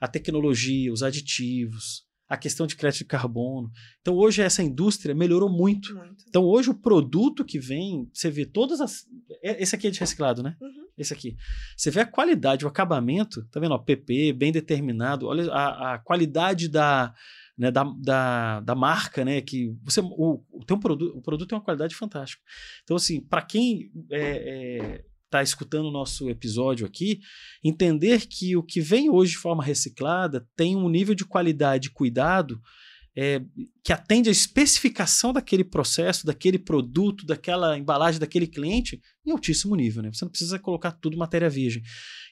A 0.00 0.06
tecnologia, 0.06 0.92
os 0.92 1.02
aditivos, 1.02 2.08
a 2.28 2.36
questão 2.36 2.66
de 2.66 2.76
crédito 2.76 2.98
de 2.98 3.04
carbono. 3.06 3.70
Então, 4.00 4.14
hoje 4.14 4.42
essa 4.42 4.62
indústria 4.62 5.14
melhorou 5.14 5.48
muito. 5.48 5.94
muito. 5.94 6.24
Então, 6.28 6.44
hoje 6.44 6.68
o 6.68 6.74
produto 6.74 7.44
que 7.44 7.58
vem, 7.58 8.08
você 8.12 8.30
vê 8.30 8.44
todas 8.44 8.80
as. 8.80 9.04
É, 9.42 9.62
esse 9.62 9.74
aqui 9.74 9.86
é 9.86 9.90
de 9.90 9.98
reciclado, 9.98 10.42
né? 10.42 10.54
Uhum. 10.60 10.88
Esse 10.96 11.14
aqui. 11.14 11.36
Você 11.76 11.90
vê 11.90 12.00
a 12.00 12.06
qualidade, 12.06 12.64
o 12.64 12.68
acabamento, 12.68 13.44
tá 13.46 13.58
vendo? 13.58 13.72
Ó, 13.72 13.78
PP, 13.78 14.34
bem 14.34 14.52
determinado. 14.52 15.26
Olha 15.26 15.50
a, 15.50 15.94
a 15.94 15.98
qualidade 15.98 16.68
da, 16.68 17.14
né, 17.56 17.70
da, 17.70 17.84
da, 17.98 18.60
da, 18.60 18.74
marca, 18.74 19.24
né? 19.24 19.40
Que 19.40 19.74
você. 19.82 20.00
O, 20.00 20.04
o, 20.04 20.44
tem 20.68 20.76
um 20.76 20.80
produto, 20.80 21.16
o 21.16 21.22
produto 21.22 21.48
tem 21.48 21.58
uma 21.58 21.64
qualidade 21.64 21.94
fantástica. 21.94 22.42
Então, 22.84 22.96
assim, 22.96 23.20
para 23.20 23.40
quem 23.42 23.90
é, 24.12 24.20
é, 24.20 25.04
está 25.24 25.42
escutando 25.42 25.86
o 25.86 25.90
nosso 25.90 26.28
episódio 26.28 26.86
aqui, 26.86 27.20
entender 27.64 28.26
que 28.26 28.54
o 28.54 28.62
que 28.62 28.80
vem 28.80 29.08
hoje 29.08 29.32
de 29.32 29.38
forma 29.38 29.64
reciclada 29.64 30.46
tem 30.54 30.76
um 30.76 30.88
nível 30.88 31.14
de 31.14 31.24
qualidade 31.24 31.88
e 31.88 31.90
cuidado 31.90 32.60
é, 33.16 33.40
que 33.82 33.92
atende 33.92 34.28
à 34.28 34.32
especificação 34.32 35.32
daquele 35.32 35.64
processo, 35.64 36.26
daquele 36.26 36.58
produto, 36.58 37.24
daquela 37.24 37.76
embalagem, 37.76 38.20
daquele 38.20 38.46
cliente 38.46 39.00
em 39.26 39.32
altíssimo 39.32 39.74
nível. 39.74 40.02
Né? 40.02 40.10
Você 40.12 40.24
não 40.24 40.30
precisa 40.30 40.58
colocar 40.58 40.92
tudo 40.92 41.16
matéria 41.16 41.48
virgem. 41.48 41.82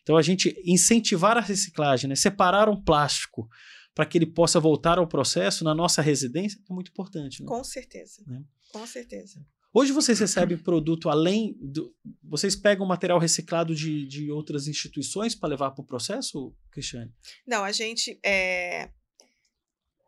Então, 0.03 0.17
a 0.17 0.23
gente 0.23 0.55
incentivar 0.65 1.37
a 1.39 1.41
reciclagem, 1.41 2.09
né? 2.09 2.15
separar 2.15 2.69
um 2.69 2.81
plástico 2.81 3.49
para 3.97 4.05
que 4.05 4.19
ele 4.19 4.27
possa 4.27 4.61
voltar 4.61 4.99
ao 4.99 5.09
processo 5.09 5.65
na 5.65 5.75
nossa 5.75 6.03
residência 6.03 6.61
é 6.71 6.73
muito 6.73 6.91
importante. 6.91 7.43
Né? 7.43 7.49
Com 7.49 7.65
certeza. 7.65 8.23
Né? 8.27 8.45
Com 8.71 8.87
certeza. 8.87 9.43
Hoje 9.73 9.91
vocês 9.91 10.21
recebem 10.21 10.59
produto 10.59 11.09
além 11.09 11.57
do. 11.59 11.95
Vocês 12.23 12.55
pegam 12.55 12.87
material 12.87 13.19
reciclado 13.19 13.75
de, 13.75 14.07
de 14.07 14.31
outras 14.31 14.69
instituições 14.69 15.35
para 15.35 15.49
levar 15.49 15.71
para 15.71 15.83
o 15.83 15.87
processo, 15.87 16.55
Cristiane? 16.71 17.11
Não, 17.47 17.65
a 17.65 17.73
gente. 17.73 18.21
É... 18.23 18.91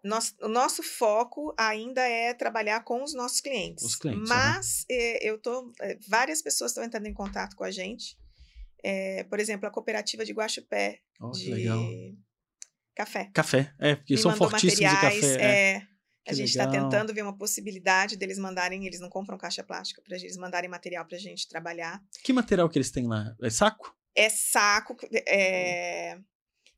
Nosso, 0.05 0.35
o 0.43 0.49
nosso 0.49 0.83
foco 0.83 1.55
ainda 1.59 2.03
é 2.03 2.33
trabalhar 2.35 2.85
com 2.85 3.03
os 3.03 3.15
nossos 3.15 3.41
clientes. 3.41 3.85
Os 3.85 3.97
clientes 3.97 4.29
mas 4.29 4.81
uhum. 4.91 4.97
é, 4.97 5.29
eu 5.31 5.39
tô. 5.39 5.73
É, 5.81 5.99
várias 6.07 6.43
pessoas 6.43 6.73
estão 6.73 6.85
entrando 6.85 7.07
em 7.07 7.15
contato 7.15 7.57
com 7.57 7.65
a 7.65 7.71
gente. 7.71 8.19
É, 8.85 9.25
por 9.25 9.41
exemplo, 9.41 9.67
a 9.67 9.71
cooperativa 9.73 10.27
de 10.27 10.33
Guaxupé. 10.33 11.01
Oh, 11.21 11.31
de 11.31 11.51
legal. 11.51 11.83
Café. 12.99 13.31
Café, 13.33 13.73
é, 13.79 13.95
porque 13.95 14.15
Me 14.15 14.21
são 14.21 14.35
fortíssimos 14.35 14.91
de 14.91 15.01
café. 15.01 15.37
É. 15.37 15.71
é 15.77 15.87
a 16.27 16.35
gente 16.35 16.51
está 16.51 16.69
tentando 16.69 17.15
ver 17.15 17.23
uma 17.23 17.37
possibilidade 17.37 18.17
deles 18.17 18.39
mandarem, 18.39 18.87
eles 18.87 19.01
não 19.01 19.09
compram 19.09 19.39
caixa 19.39 19.63
plástica, 19.63 20.03
para 20.03 20.17
eles 20.17 20.37
mandarem 20.37 20.69
material 20.69 21.07
para 21.07 21.17
a 21.17 21.21
gente 21.21 21.49
trabalhar. 21.49 22.03
Que 22.23 22.33
material 22.33 22.69
que 22.69 22.77
eles 22.77 22.91
têm 22.91 23.07
lá? 23.07 23.35
É 23.41 23.49
saco? 23.49 23.97
É 24.15 24.29
saco. 24.29 24.97
É, 25.27 26.19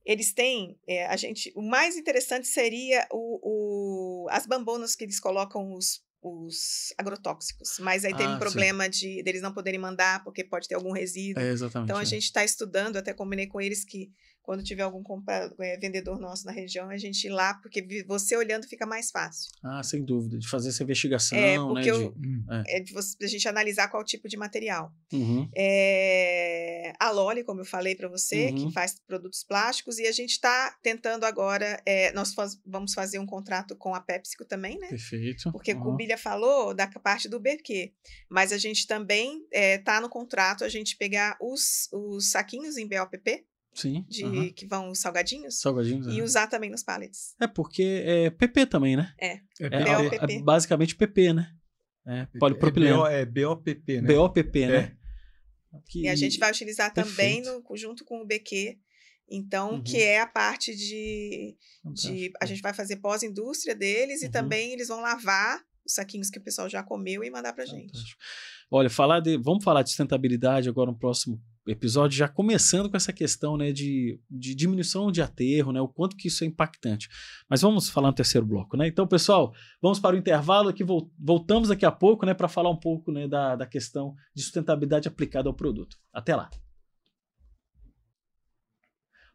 eles 0.05 0.33
têm, 0.33 0.79
é, 0.87 1.07
a 1.07 1.17
gente, 1.17 1.53
o 1.57 1.63
mais 1.63 1.97
interessante 1.97 2.47
seria 2.47 3.09
o, 3.11 4.25
o, 4.25 4.29
as 4.31 4.47
bambonas 4.47 4.95
que 4.95 5.03
eles 5.03 5.19
colocam 5.19 5.75
os, 5.75 6.01
os 6.23 6.93
agrotóxicos, 6.97 7.79
mas 7.81 8.05
aí 8.05 8.13
teve 8.13 8.31
ah, 8.31 8.37
um 8.37 8.39
problema 8.39 8.89
de 8.89 9.23
deles 9.23 9.43
não 9.43 9.53
poderem 9.53 9.81
mandar 9.81 10.23
porque 10.23 10.45
pode 10.45 10.69
ter 10.69 10.77
algum 10.77 10.93
resíduo. 10.93 11.43
É, 11.43 11.49
exatamente. 11.49 11.89
Então 11.89 11.99
a 11.99 12.03
é. 12.03 12.07
gente 12.07 12.25
está 12.25 12.45
estudando, 12.45 12.99
até 12.99 13.13
combinei 13.13 13.49
com 13.49 13.61
eles 13.61 13.85
que 13.85 14.13
quando 14.43 14.65
tiver 14.65 14.83
algum 14.83 15.03
compra, 15.03 15.53
é, 15.61 15.77
vendedor 15.79 16.19
nosso 16.19 16.47
na 16.47 16.53
região, 16.53 16.89
a 16.89 16.97
gente 16.97 17.25
ir 17.25 17.31
lá, 17.31 17.55
porque 17.55 18.05
você 18.07 18.37
olhando 18.37 18.67
fica 18.67 18.87
mais 18.87 19.11
fácil. 19.11 19.51
Ah, 19.63 19.83
sem 19.83 20.05
dúvida, 20.05 20.39
de 20.39 20.49
fazer 20.49 20.71
essa 20.71 20.83
investigação, 20.83 21.39
é, 21.39 21.57
porque 21.57 21.93
né? 21.93 21.97
Eu, 21.97 22.13
de, 22.13 22.29
hum, 22.29 22.45
é. 22.51 22.77
é 22.77 22.81
de, 22.81 22.93
você, 22.93 23.17
a 23.23 23.27
gente 23.27 23.49
analisar 23.49 23.89
qual 23.89 24.05
tipo 24.05 24.29
de 24.29 24.37
material. 24.37 24.93
Uhum. 25.13 25.49
É, 25.57 26.93
a 26.99 27.11
Loli, 27.11 27.45
como 27.45 27.61
eu 27.61 27.65
falei 27.65 27.95
para 27.95 28.09
você, 28.09 28.51
uhum. 28.51 28.55
que 28.69 28.73
faz 28.73 29.01
produtos 29.07 29.45
plásticos, 29.45 29.99
e 29.99 30.07
a 30.07 30.13
gente 30.13 30.31
está 30.31 30.77
tentando 30.83 31.25
agora, 31.25 31.81
é, 31.85 32.13
nós 32.13 32.35
faz, 32.35 32.59
vamos 32.67 32.95
fazer 32.95 33.19
um 33.19 33.27
contrato 33.27 33.77
com 33.77 33.95
a 33.95 34.01
PepsiCo 34.01 34.45
também, 34.45 34.79
né? 34.79 34.89
Perfeito. 34.89 35.53
Porque 35.53 35.73
uhum. 35.75 35.89
o 35.89 35.97
Bilha 35.97 36.19
falou 36.19 36.75
da 36.75 36.87
parte 36.87 37.29
do 37.29 37.39
berquê, 37.39 37.93
mas 38.29 38.53
a 38.53 38.59
gente 38.59 38.87
também 38.87 39.45
está 39.53 39.97
é, 39.97 40.01
no 40.01 40.09
contrato 40.09 40.65
a 40.65 40.69
gente 40.69 40.97
pegar 40.97 41.37
os, 41.41 41.89
os 41.93 42.31
saquinhos 42.31 42.77
em 42.77 42.89
BOPP, 42.89 43.45
Sim. 43.73 44.05
De, 44.09 44.25
uhum. 44.25 44.53
Que 44.53 44.67
vão 44.67 44.95
salgadinhos. 44.95 45.61
Salgadinhos. 45.61 46.07
E 46.09 46.21
é. 46.21 46.23
usar 46.23 46.47
também 46.47 46.71
nos 46.71 46.83
pallets. 46.83 47.35
É, 47.41 47.47
porque 47.47 48.03
é 48.05 48.31
PP 48.31 48.67
também, 48.67 48.97
né? 48.97 49.15
É. 49.19 49.33
É, 49.33 49.41
é, 49.61 50.35
é 50.37 50.43
basicamente 50.43 50.97
PP, 50.97 51.33
né? 51.33 51.55
É, 52.07 52.27
polipropileno. 52.39 53.07
É, 53.07 53.25
BOPP, 53.25 54.01
né? 54.01 54.15
BOPP, 54.15 54.67
né? 54.67 54.97
Que... 55.89 56.03
E 56.03 56.09
a 56.09 56.15
gente 56.17 56.39
vai 56.39 56.51
utilizar 56.51 56.93
também 56.93 57.43
no, 57.43 57.63
junto 57.77 58.05
com 58.05 58.23
o 58.23 58.27
BQ. 58.27 58.79
Então, 59.31 59.75
uhum. 59.75 59.83
que 59.83 59.99
é 59.99 60.21
a 60.21 60.27
parte 60.27 60.75
de, 60.75 61.57
de. 61.85 62.33
A 62.41 62.47
gente 62.47 62.61
vai 62.61 62.75
fazer 62.75 62.97
pós-indústria 62.97 63.77
deles 63.77 64.23
uhum. 64.23 64.27
e 64.27 64.31
também 64.31 64.73
eles 64.73 64.89
vão 64.89 65.01
lavar 65.01 65.63
os 65.87 65.95
saquinhos 65.95 66.29
que 66.29 66.39
o 66.41 66.43
pessoal 66.43 66.69
já 66.69 66.83
comeu 66.83 67.23
e 67.23 67.31
mandar 67.31 67.53
pra 67.53 67.65
gente. 67.65 68.17
Olha, 68.69 68.91
falar 68.91 69.21
de. 69.21 69.37
Vamos 69.37 69.63
falar 69.63 69.83
de 69.83 69.91
sustentabilidade 69.91 70.69
agora 70.69 70.91
no 70.91 70.99
próximo 70.99 71.41
episódio, 71.67 72.17
já 72.17 72.29
começando 72.29 72.91
com 72.91 72.97
essa 72.97 73.13
questão 73.13 73.57
né, 73.57 73.73
de, 73.73 74.21
de 74.31 74.55
diminuição 74.55 75.11
de 75.11 75.21
aterro, 75.21 75.73
né, 75.73 75.81
o 75.81 75.89
quanto 75.89 76.17
que 76.17 76.29
isso 76.29 76.43
é 76.45 76.47
impactante. 76.47 77.09
Mas 77.49 77.61
vamos 77.61 77.89
falar 77.89 78.09
no 78.09 78.15
terceiro 78.15 78.47
bloco. 78.47 78.77
Né? 78.77 78.89
Então, 78.89 79.07
pessoal, 79.07 79.53
vamos 79.81 79.99
para 79.99 80.17
o 80.17 80.19
intervalo 80.19 80.73
que 80.73 80.85
voltamos 81.19 81.69
daqui 81.69 81.85
a 81.85 81.93
pouco 81.93 82.25
né, 82.25 82.35
para 82.35 82.49
falar 82.49 82.71
um 82.71 82.77
pouco 82.77 83.13
né, 83.13 83.29
da, 83.29 83.57
da 83.57 83.67
questão 83.67 84.15
de 84.35 84.43
sustentabilidade 84.43 85.09
aplicada 85.09 85.49
ao 85.49 85.55
produto. 85.55 85.97
Até 86.13 86.35
lá. 86.35 86.49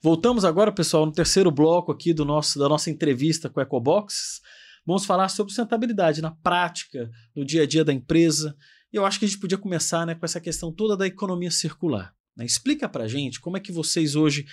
Voltamos 0.01 0.45
agora, 0.45 0.71
pessoal, 0.71 1.05
no 1.05 1.11
terceiro 1.11 1.49
bloco 1.49 1.91
aqui 1.91 2.13
do 2.13 2.23
nosso, 2.23 2.59
da 2.59 2.69
nossa 2.69 2.91
entrevista 2.91 3.49
com 3.49 3.59
a 3.59 3.63
Ecobox. 3.63 4.39
Vamos 4.85 5.03
falar 5.03 5.29
sobre 5.29 5.51
sustentabilidade 5.51 6.21
na 6.21 6.29
prática, 6.29 7.09
no 7.35 7.43
dia 7.43 7.63
a 7.63 7.65
dia 7.65 7.83
da 7.83 7.91
empresa. 7.91 8.55
E 8.95 8.97
eu 8.97 9.05
acho 9.05 9.19
que 9.19 9.25
a 9.25 9.27
gente 9.27 9.41
podia 9.41 9.57
começar 9.57 10.05
né, 10.05 10.15
com 10.15 10.25
essa 10.25 10.39
questão 10.39 10.71
toda 10.71 10.95
da 10.95 11.05
economia 11.05 11.51
circular. 11.51 12.15
Né? 12.33 12.45
Explica 12.45 12.87
para 12.87 13.09
gente 13.09 13.41
como 13.41 13.57
é 13.57 13.59
que 13.59 13.69
vocês 13.69 14.15
hoje 14.15 14.45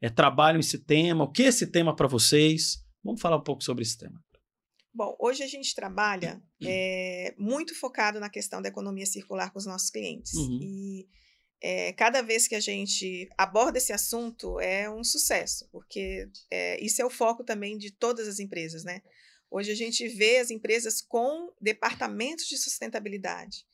é, 0.00 0.08
trabalham 0.08 0.58
esse 0.58 0.78
tema, 0.78 1.24
o 1.24 1.30
que 1.30 1.42
é 1.42 1.48
esse 1.48 1.66
tema 1.66 1.94
para 1.94 2.08
vocês. 2.08 2.82
Vamos 3.04 3.20
falar 3.20 3.36
um 3.36 3.44
pouco 3.44 3.62
sobre 3.62 3.82
esse 3.82 3.98
tema. 3.98 4.18
Bom, 4.94 5.14
hoje 5.20 5.42
a 5.42 5.46
gente 5.46 5.74
trabalha 5.74 6.42
é, 6.64 7.34
muito 7.36 7.78
focado 7.78 8.18
na 8.18 8.30
questão 8.30 8.62
da 8.62 8.70
economia 8.70 9.04
circular 9.04 9.52
com 9.52 9.58
os 9.58 9.66
nossos 9.66 9.90
clientes. 9.90 10.32
Uhum. 10.32 10.58
E 10.62 11.08
é, 11.60 11.92
cada 11.92 12.22
vez 12.22 12.48
que 12.48 12.54
a 12.54 12.60
gente 12.60 13.28
aborda 13.36 13.76
esse 13.76 13.92
assunto 13.92 14.58
é 14.60 14.88
um 14.88 15.04
sucesso, 15.04 15.68
porque 15.70 16.26
é, 16.50 16.82
isso 16.82 17.02
é 17.02 17.04
o 17.04 17.10
foco 17.10 17.44
também 17.44 17.76
de 17.76 17.90
todas 17.90 18.26
as 18.26 18.38
empresas, 18.38 18.82
né? 18.82 19.02
Hoje 19.50 19.70
a 19.70 19.74
gente 19.74 20.08
vê 20.08 20.38
as 20.38 20.50
empresas 20.50 21.02
com 21.02 21.52
departamentos 21.60 22.46
de 22.46 22.56
sustentabilidade. 22.56 23.66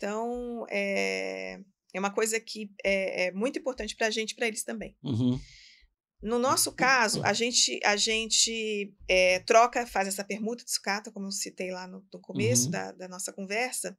Então, 0.00 0.64
é, 0.70 1.60
é 1.92 2.00
uma 2.00 2.10
coisa 2.10 2.40
que 2.40 2.72
é, 2.82 3.26
é 3.26 3.32
muito 3.32 3.58
importante 3.58 3.94
para 3.94 4.06
a 4.06 4.10
gente 4.10 4.30
e 4.30 4.34
para 4.34 4.46
eles 4.46 4.64
também. 4.64 4.96
Uhum. 5.04 5.38
No 6.22 6.38
nosso 6.38 6.72
caso, 6.72 7.22
a 7.22 7.34
gente, 7.34 7.78
a 7.84 7.96
gente 7.96 8.94
é, 9.06 9.40
troca, 9.40 9.86
faz 9.86 10.08
essa 10.08 10.24
permuta 10.24 10.64
de 10.64 10.72
sucata, 10.72 11.10
como 11.10 11.26
eu 11.26 11.32
citei 11.32 11.70
lá 11.70 11.86
no, 11.86 12.02
no 12.12 12.20
começo 12.20 12.66
uhum. 12.66 12.70
da, 12.70 12.92
da, 12.92 13.08
nossa 13.08 13.30
conversa. 13.30 13.96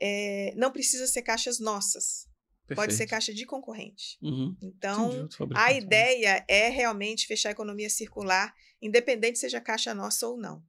É, 0.00 0.54
não 0.56 0.70
precisa 0.70 1.06
ser 1.06 1.20
caixas 1.20 1.60
nossas. 1.60 2.26
Perfeito. 2.66 2.76
Pode 2.76 2.94
ser 2.94 3.06
caixa 3.06 3.32
de 3.32 3.44
concorrente. 3.44 4.18
Uhum. 4.22 4.56
Então, 4.62 5.28
a 5.54 5.70
né? 5.70 5.78
ideia 5.78 6.44
é 6.48 6.68
realmente 6.70 7.26
fechar 7.26 7.50
a 7.50 7.52
economia 7.52 7.90
circular, 7.90 8.54
independente 8.80 9.38
seja 9.38 9.60
caixa 9.60 9.94
nossa 9.94 10.26
ou 10.26 10.38
não. 10.38 10.62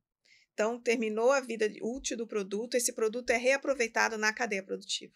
Então, 0.58 0.82
terminou 0.82 1.32
a 1.32 1.40
vida 1.40 1.72
útil 1.84 2.18
do 2.18 2.26
produto, 2.26 2.74
esse 2.74 2.92
produto 2.92 3.30
é 3.30 3.38
reaproveitado 3.38 4.18
na 4.18 4.34
cadeia 4.34 4.64
produtiva. 4.64 5.14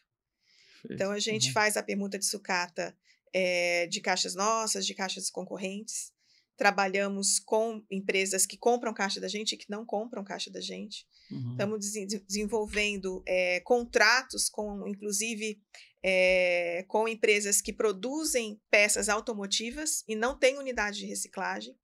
Perfeito. 0.83 0.93
Então 0.93 1.11
a 1.11 1.17
gente 1.17 1.47
uhum. 1.47 1.53
faz 1.53 1.75
a 1.75 1.81
permuta 1.81 2.19
de 2.19 2.25
sucata 2.27 2.95
é, 3.33 3.87
de 3.87 3.99
caixas 4.01 4.35
nossas, 4.35 4.85
de 4.85 4.93
caixas 4.93 5.31
concorrentes. 5.31 6.11
Trabalhamos 6.55 7.39
com 7.39 7.83
empresas 7.89 8.45
que 8.45 8.55
compram 8.55 8.93
caixa 8.93 9.19
da 9.19 9.27
gente 9.27 9.53
e 9.53 9.57
que 9.57 9.67
não 9.67 9.83
compram 9.83 10.23
caixa 10.23 10.51
da 10.51 10.61
gente. 10.61 11.07
Uhum. 11.31 11.51
Estamos 11.53 11.79
des 11.79 12.21
desenvolvendo 12.21 13.23
é, 13.25 13.61
contratos 13.61 14.47
com, 14.47 14.87
inclusive, 14.87 15.59
é, 16.03 16.85
com 16.87 17.07
empresas 17.07 17.61
que 17.61 17.73
produzem 17.73 18.61
peças 18.69 19.09
automotivas 19.09 20.03
e 20.07 20.15
não 20.15 20.37
têm 20.37 20.59
unidade 20.59 20.99
de 20.99 21.07
reciclagem. 21.07 21.75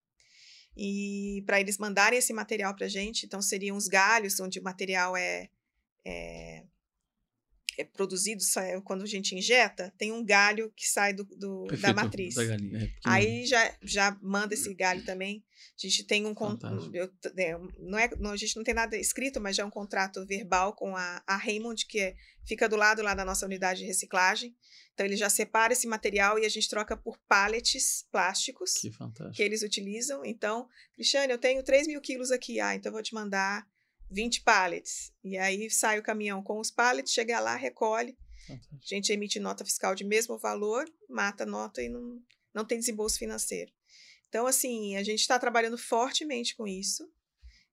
E 0.78 1.42
para 1.46 1.60
eles 1.60 1.78
mandarem 1.80 2.20
esse 2.20 2.32
material 2.34 2.76
para 2.76 2.86
a 2.86 2.90
gente, 2.90 3.26
então 3.26 3.42
seriam 3.42 3.76
os 3.76 3.88
galhos 3.88 4.40
onde 4.40 4.60
o 4.60 4.64
material 4.64 5.18
é, 5.18 5.50
é 6.06 6.64
é 7.78 7.84
produzido 7.84 8.44
quando 8.84 9.04
a 9.04 9.08
gente 9.08 9.36
injeta, 9.36 9.94
tem 9.98 10.12
um 10.12 10.26
galho 10.26 10.72
que 10.76 10.88
sai 10.88 11.14
do, 11.14 11.24
do 11.24 11.68
da 11.80 11.94
matriz. 11.94 12.34
Da 12.34 12.44
galinha, 12.44 12.84
é 12.84 12.92
Aí 13.06 13.46
já, 13.46 13.78
já 13.84 14.18
manda 14.22 14.56
esse 14.56 14.74
galho 14.74 15.06
também. 15.06 15.44
A 15.78 15.88
gente 15.88 16.04
tem 16.04 16.26
um 16.26 16.34
contrato. 16.34 16.92
É, 17.38 17.58
não 17.78 18.00
é, 18.00 18.10
não, 18.18 18.32
a 18.32 18.38
gente 18.38 18.56
não 18.56 18.64
tem 18.64 18.74
nada 18.74 18.98
escrito, 18.98 19.40
mas 19.40 19.56
já 19.56 19.62
é 19.62 19.66
um 19.66 19.72
contrato 19.72 20.26
verbal 20.26 20.74
com 20.74 20.96
a, 20.96 21.22
a 21.28 21.38
Raymond, 21.38 21.86
que 21.86 22.00
é, 22.00 22.16
fica 22.46 22.68
do 22.68 22.76
lado 22.76 23.04
lá 23.04 23.14
da 23.14 23.24
nossa 23.24 23.46
unidade 23.46 23.82
de 23.82 23.86
reciclagem. 23.86 24.56
Então 24.94 25.06
ele 25.06 25.16
já 25.16 25.30
separa 25.30 25.74
esse 25.74 25.86
material 25.86 26.40
e 26.40 26.46
a 26.46 26.50
gente 26.50 26.68
troca 26.68 26.98
por 26.98 27.20
pallets 27.28 28.08
plásticos 28.12 28.74
que, 28.74 28.90
que 29.36 29.44
eles 29.44 29.62
utilizam. 29.62 30.26
Então, 30.26 30.68
Cristiane, 30.96 31.32
eu 31.32 31.38
tenho 31.38 31.62
3 31.62 31.86
mil 31.86 32.02
quilos 32.02 32.32
aqui. 32.32 32.60
Ah, 32.60 32.74
então 32.74 32.90
eu 32.90 32.94
vou 32.94 33.04
te 33.04 33.14
mandar 33.14 33.68
20 34.10 34.42
pallets. 34.42 35.12
E 35.24 35.38
aí 35.38 35.70
sai 35.70 36.00
o 36.00 36.04
caminhão 36.04 36.42
com 36.42 36.60
os 36.60 36.72
pallets, 36.72 37.14
chega 37.14 37.40
lá, 37.40 37.56
recolhe. 37.56 38.18
A 38.50 38.56
gente 38.82 39.12
emite 39.12 39.40
nota 39.40 39.66
fiscal 39.66 39.94
de 39.94 40.06
mesmo 40.06 40.38
valor, 40.38 40.90
mata 41.10 41.44
a 41.44 41.48
nota 41.48 41.82
e 41.82 41.90
não, 41.90 42.22
não 42.54 42.66
tem 42.66 42.80
desembolso 42.80 43.18
financeiro. 43.18 43.72
Então, 44.30 44.48
assim, 44.48 44.96
a 44.96 45.04
gente 45.04 45.20
está 45.20 45.38
trabalhando 45.38 45.78
fortemente 45.78 46.56
com 46.56 46.68
isso, 46.68 47.10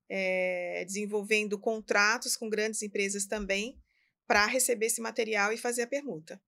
é, 0.09 0.85
desenvolvendo 0.85 1.59
contratos 1.59 2.37
com 2.37 2.49
grandes 2.49 2.83
empresas 2.83 3.27
também 3.27 3.81
para 4.27 4.47
receber 4.47 4.87
esse 4.87 5.01
material 5.01 5.53
e 5.53 5.59
fazer 5.59 5.83
a 5.83 5.87
permuta. 5.87 6.41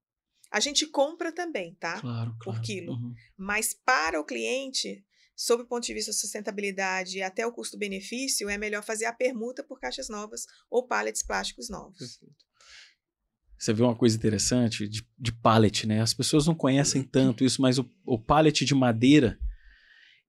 A 0.50 0.60
gente 0.60 0.86
compra 0.86 1.32
também, 1.32 1.74
tá? 1.74 2.00
Claro, 2.00 2.34
claro. 2.40 2.58
Por 2.58 2.60
quilo. 2.64 2.92
Uhum. 2.92 3.14
Mas 3.36 3.74
para 3.74 4.20
o 4.20 4.24
cliente, 4.24 5.04
sob 5.36 5.62
o 5.62 5.66
ponto 5.66 5.86
de 5.86 5.92
vista 5.92 6.10
da 6.10 6.16
sustentabilidade 6.16 7.18
e 7.18 7.22
até 7.22 7.46
o 7.46 7.52
custo-benefício, 7.52 8.48
é 8.48 8.56
melhor 8.56 8.82
fazer 8.82 9.04
a 9.04 9.12
permuta 9.12 9.62
por 9.62 9.78
caixas 9.78 10.08
novas 10.08 10.46
ou 10.70 10.86
pallets 10.86 11.22
plásticos 11.22 11.68
novos. 11.68 11.98
Perfeito. 11.98 12.46
Você 13.58 13.72
vê 13.72 13.82
uma 13.82 13.96
coisa 13.96 14.16
interessante 14.16 14.86
de, 14.88 15.06
de 15.18 15.32
pallet, 15.32 15.86
né? 15.86 16.00
As 16.00 16.12
pessoas 16.12 16.46
não 16.46 16.54
conhecem 16.54 17.02
tanto 17.02 17.44
isso, 17.44 17.62
mas 17.62 17.78
o, 17.78 17.90
o 18.04 18.18
pallet 18.18 18.64
de 18.64 18.74
madeira, 18.74 19.38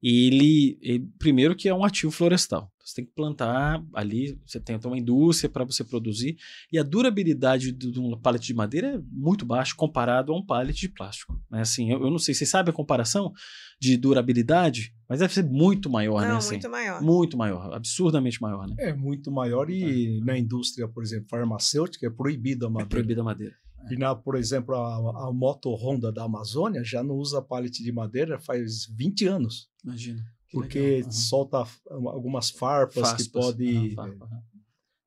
ele, 0.02 0.78
ele, 0.82 1.10
primeiro 1.18 1.56
que 1.56 1.68
é 1.68 1.74
um 1.74 1.84
ativo 1.84 2.12
florestal. 2.12 2.72
Você 2.84 2.96
tem 2.96 3.06
que 3.06 3.12
plantar 3.14 3.84
ali, 3.94 4.40
você 4.46 4.62
tem 4.62 4.80
uma 4.86 4.98
indústria 4.98 5.50
para 5.50 5.66
você 5.66 5.84
produzir, 5.84 6.38
e 6.72 6.80
a 6.80 6.84
durabilidade 6.84 7.74
de, 7.74 7.92
de 7.92 8.00
um 8.00 8.18
pallet 8.18 8.46
de 8.46 8.54
madeira 8.54 8.96
é 8.96 9.02
muito 9.12 9.46
baixa 9.46 9.74
comparado 9.76 10.32
a 10.32 10.38
um 10.38 10.46
pallet 10.46 10.80
de 10.80 10.88
plástico. 10.88 11.38
Né? 11.52 11.62
Assim, 11.62 11.92
eu, 11.92 12.02
eu 12.02 12.10
não 12.10 12.18
sei, 12.18 12.34
vocês 12.34 12.50
sabem 12.50 12.72
a 12.72 12.76
comparação 12.76 13.34
de 13.80 13.98
durabilidade? 13.98 14.96
Mas 15.10 15.20
deve 15.20 15.34
ser 15.34 15.44
muito 15.44 15.90
maior, 15.90 16.22
não, 16.22 16.30
né? 16.30 16.36
Assim, 16.38 16.52
muito 16.52 16.70
maior. 16.70 17.02
Muito 17.02 17.38
maior, 17.38 17.74
absurdamente 17.74 18.42
maior, 18.42 18.68
né? 18.68 18.76
É 18.80 18.94
muito 18.94 19.32
maior 19.32 19.70
e 19.70 20.20
é. 20.20 20.24
na 20.24 20.38
indústria, 20.38 20.88
por 20.88 21.04
exemplo, 21.04 21.28
farmacêutica, 21.30 22.08
é 22.08 22.10
proibida 22.10 22.68
a 22.68 22.70
madeira. 22.70 22.88
É 22.88 22.90
proibida 22.90 23.22
a 23.22 23.24
madeira. 23.24 23.56
E, 23.90 23.96
na, 23.96 24.16
por 24.16 24.36
exemplo, 24.36 24.76
a, 24.76 25.28
a 25.28 25.34
moto 25.34 25.74
Honda 25.76 26.12
da 26.12 26.24
Amazônia 26.24 26.84
já 26.84 27.04
não 27.04 27.16
usa 27.16 27.42
pallet 27.42 27.82
de 27.82 27.92
madeira 27.92 28.40
faz 28.40 28.86
20 28.88 29.26
anos. 29.28 29.70
Imagina. 29.84 30.24
Porque 30.52 31.02
uhum. 31.04 31.12
solta 31.12 31.64
algumas 31.90 32.50
farpas, 32.50 33.14
que 33.14 33.30
pode 33.30 33.96
uhum, 33.98 34.20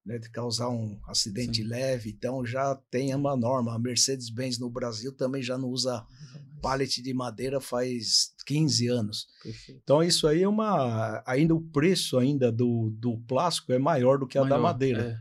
né, 0.05 0.19
causar 0.33 0.69
um 0.69 0.99
acidente 1.07 1.63
Sim. 1.63 1.69
leve. 1.69 2.11
Então 2.11 2.45
já 2.45 2.75
tem 2.91 3.15
uma 3.15 3.37
norma. 3.37 3.75
A 3.75 3.79
Mercedes-Benz 3.79 4.59
no 4.59 4.71
Brasil 4.71 5.13
também 5.13 5.43
já 5.43 5.57
não 5.57 5.69
usa 5.69 6.05
pallet 6.61 7.03
de 7.03 7.15
madeira 7.15 7.61
faz 7.61 8.33
15 8.47 8.89
anos. 8.89 9.27
Perfeito. 9.43 9.81
Então 9.83 10.03
isso 10.03 10.27
aí 10.27 10.43
é 10.43 10.49
uma 10.49 11.23
ainda 11.27 11.55
o 11.55 11.61
preço 11.61 12.19
ainda 12.19 12.53
do, 12.53 12.91
do 12.99 13.19
plástico 13.27 13.73
é 13.73 13.79
maior 13.79 14.19
do 14.19 14.27
que 14.27 14.39
a 14.39 14.43
maior, 14.43 14.57
da 14.57 14.63
madeira. 14.63 15.03
É. 15.03 15.17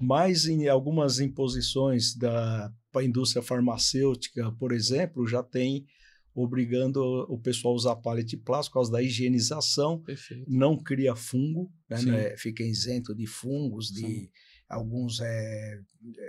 Mas 0.00 0.46
em 0.46 0.68
algumas 0.68 1.20
imposições 1.20 2.14
da 2.14 2.72
a 2.98 3.04
indústria 3.04 3.42
farmacêutica, 3.42 4.52
por 4.52 4.72
exemplo, 4.72 5.26
já 5.26 5.42
tem 5.42 5.86
obrigando 6.34 7.00
o 7.28 7.38
pessoal 7.38 7.74
a 7.74 7.76
usar 7.76 7.96
pallet 7.96 8.28
de 8.28 8.36
plástico 8.36 8.74
por 8.74 8.80
causa 8.80 8.92
da 8.92 9.02
higienização, 9.02 10.00
Perfeito. 10.00 10.44
não 10.46 10.76
cria 10.76 11.16
fungo, 11.16 11.72
né, 11.90 12.02
né, 12.02 12.36
fica 12.36 12.62
isento 12.62 13.12
de 13.14 13.26
fungos, 13.26 13.90
de 13.90 14.00
Sim 14.00 14.28
alguns 14.68 15.20
é, 15.20 15.80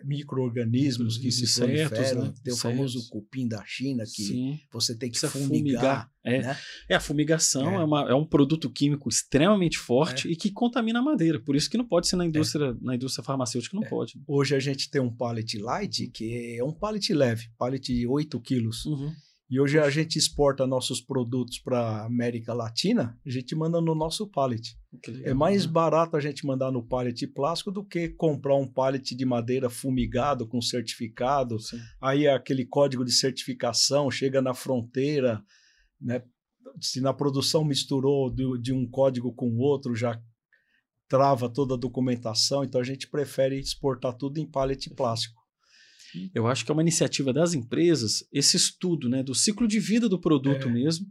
micro-organismos 0.05 1.17
que 1.17 1.31
se 1.31 1.59
proliferam. 1.59 2.25
Né? 2.25 2.33
Tem 2.41 2.53
o 2.53 2.57
famoso 2.57 3.09
cupim 3.09 3.47
da 3.47 3.63
China 3.65 4.03
que 4.05 4.23
Sim. 4.23 4.59
você 4.71 4.95
tem 4.95 5.11
que 5.11 5.19
fumigar. 5.19 5.47
fumigar. 5.47 6.11
É. 6.23 6.41
Né? 6.41 6.57
é, 6.87 6.95
a 6.95 6.99
fumigação 6.99 7.69
é, 7.71 7.75
é, 7.75 7.83
uma, 7.83 8.09
é, 8.09 8.13
um 8.13 8.25
produto 8.25 8.69
químico 8.69 9.09
extremamente 9.09 9.77
forte 9.77 10.27
é. 10.27 10.31
e 10.31 10.35
que 10.35 10.51
contamina 10.51 10.99
a 10.99 11.03
madeira. 11.03 11.39
Por 11.39 11.55
isso 11.55 11.69
que 11.69 11.77
não 11.77 11.85
pode 11.85 12.07
ser 12.07 12.15
na 12.15 12.25
indústria, 12.25 12.75
na 12.81 12.95
indústria 12.95 13.23
farmacêutica, 13.23 13.75
não 13.75 13.87
pode. 13.87 14.13
Hoje 14.25 14.55
a 14.55 14.59
gente 14.59 14.89
tem 14.89 15.01
um 15.01 15.13
pallet 15.13 15.57
light, 15.57 16.07
que 16.07 16.57
é 16.57 16.63
um 16.63 16.73
pallet 16.73 17.13
leve, 17.13 17.49
pallet 17.57 17.93
de 17.93 18.07
8 18.07 18.39
quilos. 18.39 18.85
Uhum. 18.85 19.13
E 19.49 19.59
hoje 19.59 19.79
a 19.79 19.89
gente 19.89 20.15
exporta 20.15 20.67
nossos 20.67 21.01
produtos 21.01 21.57
para 21.57 22.05
América 22.05 22.53
Latina, 22.53 23.17
a 23.25 23.29
gente 23.29 23.55
manda 23.55 23.81
no 23.81 23.95
nosso 23.95 24.27
pallet. 24.27 24.77
Legal, 25.07 25.31
é 25.31 25.33
mais 25.33 25.65
né? 25.65 25.71
barato 25.71 26.15
a 26.15 26.19
gente 26.19 26.45
mandar 26.45 26.71
no 26.71 26.85
pallet 26.85 27.25
plástico 27.25 27.71
do 27.71 27.83
que 27.83 28.09
comprar 28.09 28.55
um 28.55 28.67
pallet 28.67 29.15
de 29.15 29.25
madeira 29.25 29.67
fumigado 29.67 30.47
com 30.47 30.61
certificado. 30.61 31.59
Sim. 31.59 31.79
Aí 31.99 32.27
aquele 32.27 32.63
código 32.63 33.03
de 33.03 33.11
certificação 33.11 34.11
chega 34.11 34.39
na 34.39 34.53
fronteira, 34.53 35.43
né? 35.99 36.21
Se 36.79 37.01
na 37.01 37.11
produção 37.11 37.63
misturou 37.63 38.29
de, 38.29 38.45
de 38.61 38.71
um 38.71 38.87
código 38.87 39.33
com 39.33 39.57
outro, 39.57 39.95
já 39.95 40.21
trava 41.07 41.49
toda 41.49 41.73
a 41.73 41.77
documentação. 41.77 42.63
Então 42.63 42.79
a 42.79 42.83
gente 42.83 43.09
prefere 43.09 43.59
exportar 43.59 44.13
tudo 44.13 44.39
em 44.39 44.45
pallet 44.45 44.91
plástico. 44.91 45.38
Eu 46.33 46.47
acho 46.47 46.65
que 46.65 46.71
é 46.71 46.73
uma 46.73 46.81
iniciativa 46.81 47.31
das 47.31 47.53
empresas 47.53 48.23
esse 48.31 48.57
estudo 48.57 49.09
né, 49.09 49.23
do 49.23 49.35
ciclo 49.35 49.67
de 49.67 49.79
vida 49.79 50.09
do 50.09 50.19
produto 50.19 50.67
é. 50.67 50.71
mesmo 50.71 51.07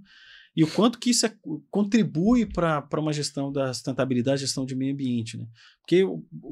e 0.58 0.64
o 0.64 0.66
quanto 0.66 0.98
que 0.98 1.10
isso 1.10 1.24
é, 1.24 1.32
contribui 1.70 2.44
para 2.44 2.84
uma 2.98 3.12
gestão 3.12 3.52
da 3.52 3.72
sustentabilidade, 3.72 4.40
gestão 4.40 4.66
de 4.66 4.74
meio 4.74 4.92
ambiente. 4.92 5.36
Né? 5.36 5.46
Porque 5.80 6.04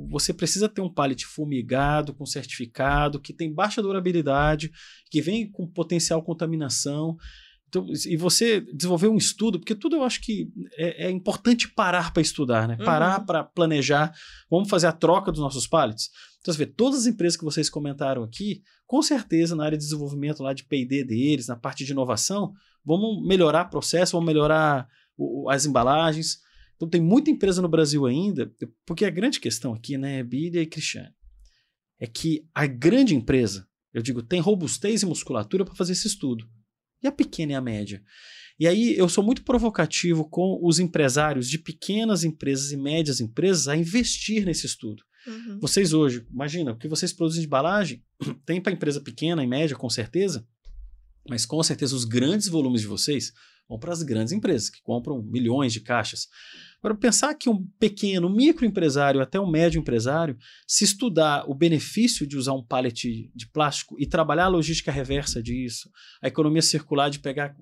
você 0.08 0.32
precisa 0.32 0.68
ter 0.68 0.80
um 0.80 0.92
pallet 0.92 1.26
fumigado, 1.26 2.14
com 2.14 2.24
certificado, 2.24 3.20
que 3.20 3.32
tem 3.32 3.52
baixa 3.52 3.82
durabilidade, 3.82 4.70
que 5.10 5.20
vem 5.20 5.50
com 5.50 5.66
potencial 5.66 6.22
contaminação. 6.22 7.16
Então, 7.68 7.86
e 8.06 8.16
você 8.16 8.60
desenvolver 8.60 9.08
um 9.08 9.16
estudo, 9.16 9.58
porque 9.58 9.74
tudo 9.74 9.96
eu 9.96 10.04
acho 10.04 10.20
que 10.22 10.48
é, 10.76 11.06
é 11.06 11.10
importante 11.10 11.68
parar 11.68 12.12
para 12.12 12.22
estudar, 12.22 12.68
né? 12.68 12.76
Uhum. 12.78 12.84
Parar 12.84 13.20
para 13.26 13.42
planejar. 13.42 14.14
Vamos 14.48 14.68
fazer 14.68 14.86
a 14.86 14.92
troca 14.92 15.32
dos 15.32 15.40
nossos 15.40 15.66
pallets. 15.66 16.10
Então, 16.40 16.54
você 16.54 16.58
vê, 16.58 16.66
todas 16.66 17.00
as 17.00 17.06
empresas 17.06 17.36
que 17.36 17.44
vocês 17.44 17.68
comentaram 17.68 18.22
aqui, 18.22 18.62
com 18.86 19.02
certeza 19.02 19.56
na 19.56 19.64
área 19.64 19.76
de 19.76 19.82
desenvolvimento 19.82 20.42
lá 20.42 20.52
de 20.52 20.64
P&D 20.64 21.04
deles, 21.04 21.48
na 21.48 21.56
parte 21.56 21.84
de 21.84 21.90
inovação, 21.90 22.52
vamos 22.84 23.26
melhorar 23.26 23.66
o 23.66 23.70
processo, 23.70 24.12
vamos 24.12 24.28
melhorar 24.28 24.86
o, 25.16 25.50
as 25.50 25.66
embalagens. 25.66 26.38
Então 26.76 26.88
tem 26.88 27.00
muita 27.00 27.30
empresa 27.30 27.60
no 27.60 27.68
Brasil 27.68 28.06
ainda, 28.06 28.50
porque 28.86 29.04
a 29.04 29.10
grande 29.10 29.40
questão 29.40 29.74
aqui, 29.74 29.98
né, 29.98 30.22
Bíblia 30.22 30.62
e 30.62 30.66
Cristiane, 30.66 31.12
é 31.98 32.06
que 32.06 32.46
a 32.54 32.66
grande 32.66 33.14
empresa, 33.14 33.66
eu 33.92 34.02
digo, 34.02 34.22
tem 34.22 34.40
robustez 34.40 35.02
e 35.02 35.06
musculatura 35.06 35.64
para 35.64 35.74
fazer 35.74 35.92
esse 35.92 36.06
estudo. 36.06 36.46
E 37.06 37.08
a 37.08 37.12
pequena 37.12 37.52
e 37.52 37.54
a 37.54 37.60
média? 37.60 38.02
E 38.58 38.66
aí 38.66 38.96
eu 38.96 39.08
sou 39.08 39.22
muito 39.22 39.44
provocativo 39.44 40.28
com 40.28 40.58
os 40.62 40.78
empresários 40.78 41.48
de 41.48 41.58
pequenas 41.58 42.24
empresas 42.24 42.72
e 42.72 42.76
médias 42.76 43.20
empresas 43.20 43.68
a 43.68 43.76
investir 43.76 44.44
nesse 44.44 44.66
estudo. 44.66 45.04
Uhum. 45.26 45.60
Vocês 45.60 45.92
hoje, 45.92 46.26
imagina, 46.32 46.72
o 46.72 46.76
que 46.76 46.88
vocês 46.88 47.12
produzem 47.12 47.42
de 47.42 47.46
embalagem 47.46 48.02
tem 48.44 48.60
para 48.60 48.72
empresa 48.72 49.00
pequena 49.00 49.42
e 49.42 49.46
média, 49.46 49.76
com 49.76 49.88
certeza, 49.88 50.46
mas 51.28 51.46
com 51.46 51.62
certeza 51.62 51.94
os 51.94 52.04
grandes 52.04 52.48
volumes 52.48 52.80
de 52.80 52.86
vocês 52.88 53.32
vão 53.68 53.78
para 53.78 53.92
as 53.92 54.02
grandes 54.02 54.32
empresas, 54.32 54.70
que 54.70 54.82
compram 54.82 55.22
milhões 55.22 55.72
de 55.72 55.80
caixas. 55.80 56.28
Agora, 56.78 56.94
pensar 56.94 57.34
que 57.34 57.48
um 57.48 57.66
pequeno 57.78 58.28
microempresário 58.30 59.20
até 59.20 59.40
um 59.40 59.50
médio 59.50 59.80
empresário, 59.80 60.36
se 60.66 60.84
estudar 60.84 61.44
o 61.48 61.54
benefício 61.54 62.26
de 62.26 62.36
usar 62.36 62.52
um 62.52 62.64
pallet 62.64 63.30
de 63.34 63.48
plástico 63.48 63.96
e 63.98 64.06
trabalhar 64.06 64.44
a 64.44 64.48
logística 64.48 64.92
reversa 64.92 65.42
disso, 65.42 65.90
a 66.22 66.28
economia 66.28 66.62
circular 66.62 67.10
de 67.10 67.18
pegar 67.18 67.56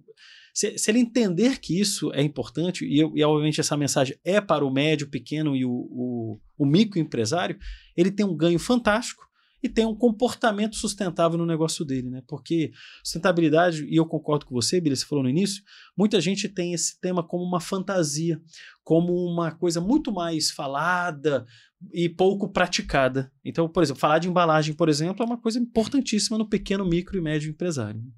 se, 0.55 0.79
se 0.79 0.89
ele 0.89 1.01
entender 1.01 1.59
que 1.59 1.81
isso 1.81 2.13
é 2.13 2.23
importante, 2.23 2.85
e, 2.85 3.01
e, 3.01 3.25
obviamente 3.25 3.61
essa 3.61 3.77
mensagem 3.77 4.17
é 4.25 4.41
para 4.41 4.65
o 4.65 4.73
médio, 4.73 5.11
pequeno 5.11 5.57
e 5.57 5.65
o, 5.65 5.73
o, 5.73 6.41
o 6.57 6.65
microempresário, 6.65 7.59
ele 7.97 8.13
tem 8.13 8.25
um 8.25 8.37
ganho 8.37 8.59
fantástico 8.61 9.25
e 9.65 9.69
tenha 9.69 9.89
um 9.89 9.97
comportamento 9.97 10.77
sustentável 10.77 11.39
no 11.39 11.47
negócio 11.47 11.87
dele, 11.87 12.11
né? 12.11 12.23
Porque 12.29 12.71
sustentabilidade, 13.03 13.87
e 13.87 13.97
eu 13.97 14.05
concordo 14.05 14.45
com 14.45 14.55
você, 14.55 14.79
Billy, 14.79 14.95
você 14.95 15.07
falou 15.07 15.25
no 15.25 15.31
início, 15.31 15.63
muita 15.97 16.21
gente 16.21 16.51
tem 16.51 16.75
esse 16.75 17.01
tema 17.01 17.27
como 17.27 17.43
uma 17.43 17.63
fantasia, 17.63 18.39
como 18.83 19.15
uma 19.15 19.53
coisa 19.53 19.81
muito 19.81 20.13
mais 20.13 20.51
falada 20.51 21.47
e 21.95 22.11
pouco 22.11 22.53
praticada. 22.53 23.33
Então, 23.43 23.67
por 23.67 23.83
exemplo, 23.83 24.01
falar 24.01 24.19
de 24.19 24.29
embalagem, 24.29 24.75
por 24.75 24.91
exemplo, 24.91 25.23
é 25.23 25.27
uma 25.27 25.41
coisa 25.41 25.59
importantíssima 25.59 26.37
no 26.37 26.47
pequeno, 26.47 26.85
micro 26.85 27.17
e 27.17 27.23
médio 27.23 27.49
empresário. 27.51 28.03
né? 28.03 28.11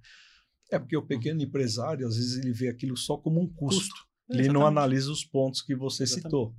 É 0.73 0.81
porque 0.81 0.97
o 0.97 1.07
pequeno 1.07 1.41
empresário, 1.41 2.09
às 2.09 2.17
vezes, 2.17 2.39
ele 2.39 2.53
vê 2.53 2.69
aquilo 2.69 2.97
só 2.97 3.17
como 3.17 3.41
um 3.41 3.47
custo. 3.47 3.83
Custo. 3.83 4.07
Ele 4.31 4.49
não 4.49 4.63
Exatamente. 4.63 4.79
analisa 4.79 5.13
os 5.13 5.25
pontos 5.25 5.63
que 5.63 5.77
você 5.77 6.03
Exatamente. 6.03 6.25
citou. 6.25 6.57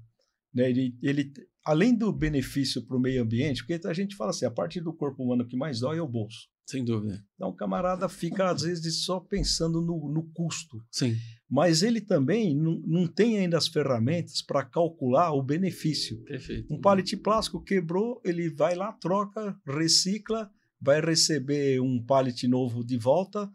Né? 0.54 0.70
Ele, 0.70 0.98
ele, 1.04 1.34
além 1.68 1.94
do 1.94 2.14
benefício 2.14 2.82
para 2.82 2.96
o 2.96 3.00
meio 3.00 3.22
ambiente, 3.22 3.66
porque 3.66 3.86
a 3.86 3.94
gente 3.94 4.16
fala 4.16 4.30
assim, 4.30 4.46
a 4.46 4.52
parte 4.52 4.80
do 4.80 4.94
corpo 4.94 5.22
humano 5.22 5.46
que 5.46 5.58
mais 5.58 5.82
dói 5.82 5.98
é 5.98 6.02
o 6.02 6.08
bolso. 6.08 6.48
Sem 6.66 6.84
dúvida. 6.84 7.22
Então, 7.36 7.50
o 7.50 7.56
camarada 7.56 8.08
fica, 8.08 8.50
às 8.50 8.62
vezes, 8.62 9.04
só 9.04 9.20
pensando 9.20 9.82
no, 9.82 10.10
no 10.10 10.24
custo. 10.34 10.82
Sim. 10.90 11.16
Mas 11.50 11.82
ele 11.82 12.00
também 12.00 12.56
não, 12.56 12.82
não 12.86 13.08
tem 13.08 13.38
ainda 13.38 13.58
as 13.58 13.68
ferramentas 13.68 14.42
para 14.42 14.64
calcular 14.64 15.34
o 15.34 15.44
benefício. 15.44 16.22
Perfeito. 16.24 16.74
Um 16.74 16.80
pallet 16.80 17.16
plástico 17.18 17.62
quebrou, 17.62 18.22
ele 18.24 18.50
vai 18.50 18.76
lá, 18.76 18.94
troca, 18.94 19.58
recicla, 19.66 20.50
vai 20.82 21.02
receber 21.02 21.82
um 21.82 22.02
pallet 22.04 22.48
novo 22.48 22.84
de 22.84 22.98
volta. 22.98 23.50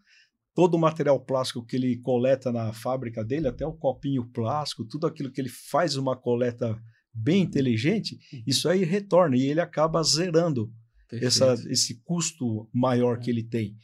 Todo 0.55 0.75
o 0.75 0.81
material 0.81 1.19
plástico 1.21 1.65
que 1.65 1.77
ele 1.77 1.97
coleta 1.99 2.53
na 2.53 2.75
fábrica 2.75 3.25
dele, 3.25 3.49
até 3.49 3.67
o 3.67 3.73
copinho 3.73 4.27
plástico, 4.33 4.87
tudo 4.87 5.07
aquilo 5.07 5.31
que 5.31 5.41
ele 5.41 5.51
faz 5.51 5.97
uma 5.97 6.15
coleta 6.17 6.79
bem 7.15 7.43
inteligente, 7.43 8.19
Uhum. 8.33 8.43
isso 8.47 8.69
aí 8.69 8.85
retorna 8.85 9.37
e 9.37 9.43
ele 9.43 9.61
acaba 9.61 10.03
zerando 10.03 10.73
essa, 11.11 11.55
esse 11.69 12.03
custo 12.03 12.69
maior 12.73 13.19
que 13.19 13.31
ele 13.31 13.43
tem. 13.43 13.77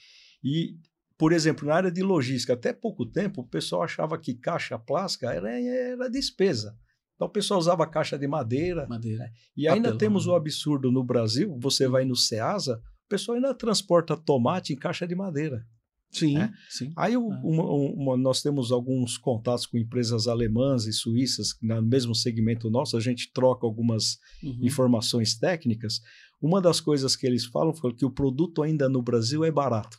E, 0.43 0.77
por 1.19 1.33
exemplo, 1.33 1.67
na 1.67 1.75
área 1.75 1.91
de 1.91 2.03
logística, 2.03 2.55
até 2.55 2.73
pouco 2.73 3.05
tempo, 3.05 3.43
o 3.43 3.47
pessoal 3.47 3.83
achava 3.83 4.17
que 4.19 4.35
caixa 4.35 4.79
plástica 4.79 5.33
era, 5.33 5.51
era 5.61 6.09
despesa. 6.09 6.75
Então 7.17 7.27
o 7.27 7.31
pessoal 7.31 7.59
usava 7.59 7.87
caixa 7.87 8.17
de 8.17 8.29
madeira. 8.29 8.87
Madeira. 8.87 9.29
E 9.57 9.67
ainda 9.67 9.97
temos 9.99 10.27
né? 10.27 10.33
o 10.33 10.37
absurdo 10.37 10.93
no 10.93 11.03
Brasil, 11.03 11.59
você 11.61 11.89
vai 11.89 12.05
no 12.05 12.15
Ceasa, 12.15 12.81
o 13.05 13.09
pessoal 13.09 13.35
ainda 13.37 13.53
transporta 13.53 14.17
tomate 14.17 14.73
em 14.73 14.77
caixa 14.77 15.07
de 15.07 15.17
madeira. 15.17 15.67
Sim, 16.11 16.39
É? 16.39 16.51
sim. 16.71 16.91
Aí 16.97 17.17
o- 17.17 17.31
Ah. 17.31 17.41
uma- 17.45 17.71
uma- 17.71 18.17
nós 18.17 18.41
temos 18.41 18.73
alguns 18.73 19.19
contatos 19.19 19.67
com 19.67 19.77
empresas 19.77 20.27
alemãs 20.27 20.87
e 20.87 20.93
suíças, 20.93 21.49
no 21.63 21.83
mesmo 21.83 22.15
segmento 22.15 22.71
nosso, 22.71 22.97
a 22.97 23.01
gente 23.01 23.31
troca 23.33 23.67
algumas 23.67 24.17
Uhum. 24.43 24.59
informações 24.63 25.39
técnicas. 25.39 26.01
Uma 26.41 26.61
das 26.63 26.81
coisas 26.81 27.15
que 27.15 27.27
eles 27.27 27.45
falam 27.45 27.75
foi 27.75 27.93
que 27.95 28.05
o 28.07 28.11
produto 28.11 28.63
ainda 28.63 28.89
no 28.89 29.03
Brasil 29.03 29.45
é 29.45 29.51
barato. 29.51 29.99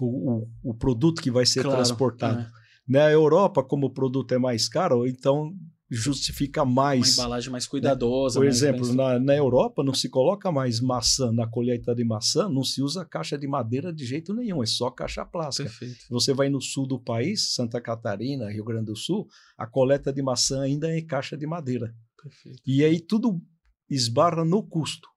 O, 0.00 0.32
o, 0.44 0.48
o 0.70 0.74
produto 0.74 1.20
que 1.20 1.30
vai 1.30 1.44
ser 1.44 1.62
Claro, 1.62 1.76
transportado. 1.76 2.40
é. 2.40 2.50
Na 2.88 3.10
Europa, 3.10 3.62
como 3.62 3.86
o 3.88 3.92
produto 3.92 4.32
é 4.32 4.38
mais 4.38 4.66
caro, 4.68 5.06
então 5.06 5.52
justifica 5.90 6.62
Uma 6.62 6.72
mais. 6.74 7.14
embalagem 7.14 7.50
mais 7.50 7.66
cuidadosa. 7.66 8.38
Por 8.38 8.44
mais 8.44 8.56
exemplo, 8.56 8.86
bem- 8.86 8.94
na, 8.96 9.18
na 9.18 9.34
Europa 9.34 9.82
não 9.82 9.94
se 9.94 10.08
coloca 10.08 10.52
mais 10.52 10.80
maçã 10.80 11.32
na 11.32 11.46
colheita 11.46 11.94
de 11.94 12.04
maçã, 12.04 12.48
não 12.48 12.62
se 12.62 12.82
usa 12.82 13.04
caixa 13.04 13.38
de 13.38 13.46
madeira 13.46 13.92
de 13.92 14.04
jeito 14.04 14.34
nenhum, 14.34 14.62
é 14.62 14.66
só 14.66 14.90
caixa 14.90 15.24
plástica. 15.24 15.68
Perfeito. 15.68 16.04
Você 16.10 16.34
vai 16.34 16.48
no 16.48 16.60
sul 16.60 16.86
do 16.86 16.98
país, 17.00 17.54
Santa 17.54 17.80
Catarina, 17.80 18.50
Rio 18.50 18.64
Grande 18.64 18.86
do 18.86 18.96
Sul, 18.96 19.26
a 19.56 19.66
coleta 19.66 20.12
de 20.12 20.22
maçã 20.22 20.60
ainda 20.62 20.90
é 20.90 20.98
em 20.98 21.06
caixa 21.06 21.36
de 21.36 21.46
madeira. 21.46 21.94
Perfeito. 22.22 22.60
E 22.66 22.84
aí 22.84 23.00
tudo 23.00 23.40
esbarra 23.88 24.44
no 24.44 24.62
custo. 24.62 25.08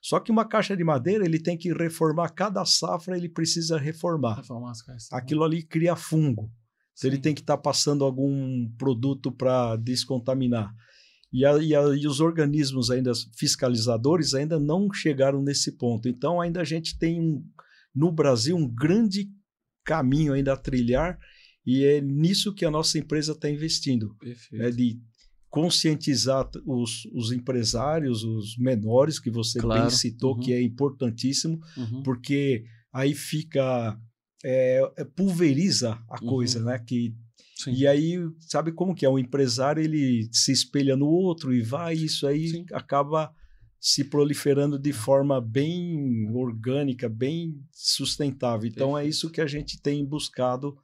Só 0.00 0.20
que 0.20 0.30
uma 0.30 0.44
caixa 0.46 0.76
de 0.76 0.84
madeira, 0.84 1.24
ele 1.24 1.38
tem 1.38 1.56
que 1.56 1.72
reformar 1.72 2.28
cada 2.30 2.62
safra, 2.66 3.16
ele 3.16 3.28
precisa 3.28 3.78
reformar. 3.78 4.36
Reformar 4.36 4.70
as 4.70 4.82
caixas. 4.82 5.08
Aquilo 5.12 5.42
ali 5.44 5.62
cria 5.62 5.96
fungo. 5.96 6.50
Então 6.96 7.10
ele 7.10 7.18
tem 7.18 7.34
que 7.34 7.40
estar 7.40 7.58
passando 7.58 8.04
algum 8.04 8.68
produto 8.78 9.30
para 9.32 9.76
descontaminar. 9.76 10.72
E, 11.32 11.44
a- 11.44 11.58
e 11.58 11.74
a- 11.74 11.96
e 11.96 12.06
os 12.06 12.20
organismos 12.20 12.90
ainda 12.90 13.12
fiscalizadores 13.36 14.34
ainda 14.34 14.58
não 14.60 14.88
chegaram 14.92 15.42
nesse 15.42 15.72
ponto. 15.76 16.08
Então 16.08 16.40
ainda 16.40 16.60
a 16.60 16.64
gente 16.64 16.96
tem 16.98 17.20
um, 17.20 17.44
no 17.94 18.12
Brasil 18.12 18.56
um 18.56 18.68
grande 18.68 19.28
caminho 19.84 20.32
ainda 20.32 20.52
a 20.52 20.56
trilhar 20.56 21.18
e 21.66 21.84
é 21.84 22.00
nisso 22.00 22.54
que 22.54 22.64
a 22.64 22.70
nossa 22.70 22.98
empresa 22.98 23.32
está 23.32 23.50
investindo, 23.50 24.14
Perfeito. 24.20 24.62
é 24.64 24.70
de 24.70 25.00
conscientizar 25.50 26.48
os, 26.66 27.04
os 27.12 27.30
empresários, 27.32 28.22
os 28.24 28.56
menores 28.58 29.18
que 29.20 29.30
você 29.30 29.60
Claro, 29.60 29.82
bem 29.82 29.90
citou, 29.90 30.34
uhum. 30.34 30.40
que 30.40 30.52
é 30.52 30.60
importantíssimo, 30.62 31.60
Uhum. 31.76 32.02
porque 32.02 32.64
aí 32.92 33.14
fica 33.14 33.96
é, 34.44 34.80
é, 34.98 35.04
pulveriza 35.04 35.98
a 36.08 36.22
Uhum. 36.22 36.28
coisa, 36.28 36.62
né? 36.62 36.78
Que 36.78 37.14
Sim. 37.56 37.72
e 37.72 37.86
aí 37.86 38.18
sabe 38.40 38.72
como 38.72 38.94
que 38.94 39.06
é 39.06 39.08
o 39.08 39.18
empresário 39.18 39.82
ele 39.82 40.28
se 40.32 40.52
espelha 40.52 40.96
no 40.96 41.06
outro 41.06 41.54
e 41.54 41.62
vai 41.62 41.94
isso 41.94 42.26
aí 42.26 42.48
Sim. 42.48 42.66
acaba 42.72 43.32
se 43.80 44.04
proliferando 44.04 44.78
de 44.78 44.92
forma 44.92 45.40
bem 45.40 46.28
orgânica, 46.34 47.08
bem 47.08 47.54
sustentável. 47.72 48.66
Então 48.68 48.90
é 48.90 49.02
Perfeito. 49.02 49.10
isso 49.10 49.30
que 49.30 49.40
a 49.40 49.46
gente 49.46 49.80
tem 49.80 50.04
buscado 50.06 50.74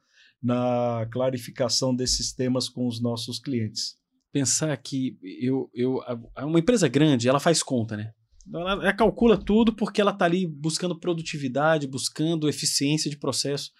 na 0.41 1.07
clarificação 1.11 1.95
desses 1.95 2.33
temas 2.33 2.67
com 2.69 2.87
os 2.87 3.01
nossos 3.01 3.39
clientes. 3.39 3.95
Pensar 4.31 4.75
que 4.77 5.17
eu, 5.41 5.69
eu, 5.73 5.99
uma 6.37 6.59
empresa 6.59 6.87
grande, 6.87 7.27
ela 7.27 7.39
faz 7.39 7.61
conta, 7.61 7.97
né? 7.97 8.11
Ela, 8.53 8.71
ela 8.73 8.93
calcula 8.93 9.37
tudo 9.37 9.73
porque 9.73 10.01
ela 10.01 10.11
está 10.11 10.25
ali 10.25 10.47
buscando 10.47 10.99
produtividade, 10.99 11.87
buscando 11.87 12.49
eficiência 12.49 13.09
de 13.09 13.17
processo. 13.17 13.71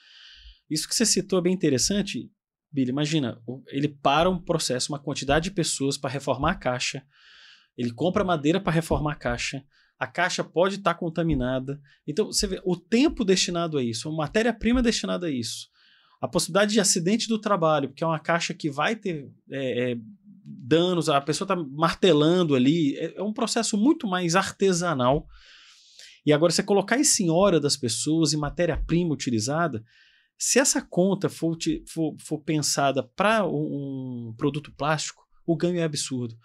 Isso 0.70 0.88
que 0.88 0.96
você 0.96 1.06
citou 1.06 1.40
é 1.40 1.42
bem 1.42 1.54
interessante, 1.54 2.32
Billy. 2.72 2.90
Imagina, 2.90 3.42
ele 3.68 3.88
para 3.88 4.30
um 4.30 4.42
processo, 4.42 4.92
uma 4.92 5.00
quantidade 5.00 5.46
de 5.46 5.52
pessoas 5.52 5.98
para 5.98 6.10
reformar 6.10 6.52
a 6.52 6.56
caixa, 6.56 7.04
ele 7.78 7.92
compra 7.92 8.24
madeira 8.24 8.60
para 8.60 8.72
reformar 8.72 9.14
a 9.14 9.16
caixa, 9.16 9.64
a 10.00 10.08
caixa 10.08 10.44
pode 10.44 10.76
estar 10.76 10.96
contaminada. 10.96 11.80
Então, 12.08 12.28
você 12.28 12.48
vê 12.48 12.62
o 12.66 12.76
tempo 12.76 13.24
destinado 13.24 13.78
a 13.78 13.84
isso, 13.84 14.10
a 14.10 14.12
matéria-prima 14.12 14.82
destinada 14.82 15.28
a 15.28 15.32
isso, 15.32 15.68
a 16.20 16.28
possibilidade 16.28 16.74
de 16.74 16.80
acidente 16.80 17.28
do 17.28 17.40
trabalho, 17.40 17.90
porque 17.90 18.04
é 18.04 18.08
uma 18.08 18.20
caixa 18.20 18.54
que 18.54 18.70
vai 18.70 18.96
ter 18.96 19.30
é, 19.50 19.92
é, 19.92 19.98
danos, 20.44 21.10
a 21.10 21.20
pessoa 21.22 21.46
está 21.46 21.56
martelando 21.56 22.56
ali, 22.56 22.96
é, 22.98 23.18
é 23.18 23.24
um 23.24 23.34
processo 23.34 23.78
muito 23.78 24.08
mais 24.08 24.36
artesanal. 24.36 25.28
E 26.26 26.32
agora, 26.32 26.52
você 26.52 26.64
colocar 26.64 26.98
isso 26.98 27.24
em 27.24 27.30
hora 27.30 27.60
das 27.60 27.76
pessoas, 27.76 28.34
em 28.34 28.38
matéria-prima 28.38 29.14
utilizada, 29.14 29.84
se 30.38 30.60
essa 30.60 30.82
conta 30.82 31.30
for, 31.30 31.58
for, 31.88 32.16
for 32.20 32.40
pensada 32.40 33.04
para 33.04 33.46
um, 33.46 34.30
um 34.30 34.34
produto 34.36 34.72
plástico, 34.76 35.24
o 35.46 35.56
ganho 35.56 35.80
é 35.80 35.84
absurdo. 35.84 36.36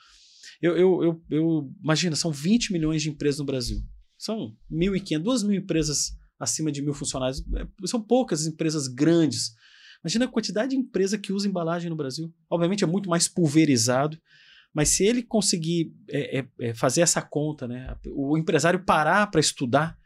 Eu, 0.60 0.76
eu, 0.76 1.02
eu, 1.02 1.22
eu 1.30 1.74
imagina, 1.82 2.16
são 2.16 2.30
20 2.30 2.72
milhões 2.72 3.02
de 3.02 3.10
empresas 3.10 3.38
no 3.38 3.46
Brasil. 3.46 3.82
São 4.18 4.54
1.500, 4.70 5.18
2 5.18 5.42
mil 5.44 5.58
empresas 5.58 6.16
acima 6.38 6.72
de 6.72 6.82
mil 6.82 6.94
funcionários. 6.94 7.42
É, 7.54 7.86
São 7.86 8.00
poucas 8.02 8.46
empresas 8.46 8.88
grandes. 8.88 9.54
Imagina 10.06 10.26
a 10.26 10.28
quantidade 10.28 10.70
de 10.70 10.76
empresa 10.76 11.18
que 11.18 11.32
usa 11.32 11.48
embalagem 11.48 11.90
no 11.90 11.96
Brasil. 11.96 12.32
Obviamente 12.48 12.84
é 12.84 12.86
muito 12.86 13.10
mais 13.10 13.26
pulverizado, 13.26 14.16
mas 14.72 14.90
se 14.90 15.04
ele 15.04 15.20
conseguir 15.20 15.92
é, 16.08 16.38
é, 16.38 16.48
é, 16.60 16.74
fazer 16.74 17.00
essa 17.00 17.20
conta, 17.20 17.66
né, 17.66 17.92
o 18.14 18.38
empresário 18.38 18.84
parar 18.84 19.26
para 19.28 19.40
estudar, 19.40 19.98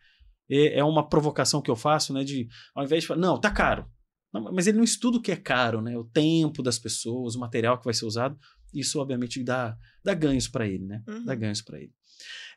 é, 0.49 0.79
é 0.79 0.85
uma 0.85 1.07
provocação 1.07 1.61
que 1.61 1.71
eu 1.71 1.77
faço, 1.77 2.15
né, 2.15 2.25
de 2.25 2.49
ao 2.75 2.83
invés 2.83 3.03
de 3.03 3.09
falar, 3.09 3.21
não, 3.21 3.39
tá 3.39 3.51
caro. 3.51 3.85
Não, 4.33 4.51
mas 4.55 4.67
ele 4.67 4.79
não 4.79 4.85
estuda 4.85 5.19
o 5.19 5.21
que 5.21 5.33
é 5.33 5.37
caro, 5.37 5.83
né, 5.83 5.99
o 5.99 6.05
tempo 6.05 6.63
das 6.63 6.79
pessoas, 6.79 7.35
o 7.35 7.41
material 7.41 7.77
que 7.77 7.85
vai 7.85 7.93
ser 7.93 8.07
usado. 8.07 8.39
Isso, 8.75 8.99
obviamente, 8.99 9.43
dá, 9.43 9.77
dá 10.05 10.15
ganhos 10.15 10.47
para 10.49 10.67
ele, 10.69 10.85
né? 10.87 11.03
Uhum. 11.09 11.25
Dá 11.25 11.35
ganhos 11.35 11.63
para 11.63 11.81
ele. 11.81 11.93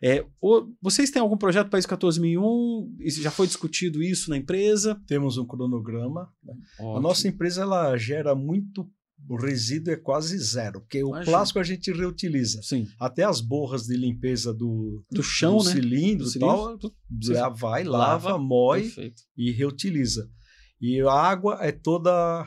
É, 0.02 0.26
o- 0.42 0.68
vocês 0.82 1.10
têm 1.10 1.22
algum 1.22 1.38
projeto 1.38 1.70
para 1.70 1.80
ISO 1.80 1.88
14001? 1.88 2.96
Isso- 3.00 3.22
Já 3.22 3.32
foi 3.32 3.48
discutido 3.48 4.04
isso 4.04 4.30
na 4.30 4.38
empresa? 4.38 5.02
Temos 5.08 5.38
um 5.38 5.46
cronograma. 5.46 6.30
A 6.80 6.84
Ótimo. 6.84 7.02
nossa 7.02 7.28
empresa 7.28 7.62
ela 7.62 7.96
gera 7.98 8.36
muito 8.36 8.90
o 9.30 9.38
resíduo 9.38 9.94
é 9.94 9.96
quase 9.96 10.38
zero, 10.38 10.82
porque 10.82 11.02
o 11.02 11.08
Imagina. 11.08 11.32
plástico 11.32 11.58
a 11.58 11.64
gente 11.64 11.90
reutiliza. 11.94 12.62
Sim. 12.62 12.86
Até 13.00 13.24
as 13.24 13.40
borras 13.40 13.84
de 13.84 13.96
limpeza 13.96 14.54
do, 14.54 15.02
Do 15.10 15.24
chão, 15.24 15.60
do 15.60 15.64
né? 15.64 15.72
cilindro 15.72 16.26
Do 16.30 16.36
e 16.36 16.40
tal, 16.40 16.78
Você 17.22 17.34
já 17.34 17.48
vai, 17.48 17.86
lava, 17.86 18.32
lava, 18.32 18.38
moe 18.38 18.82
Perfeito. 18.82 19.22
e 19.38 19.50
reutiliza. 19.50 20.30
E 20.82 21.00
a 21.00 21.14
água 21.14 21.58
é 21.62 21.72
toda 21.72 22.46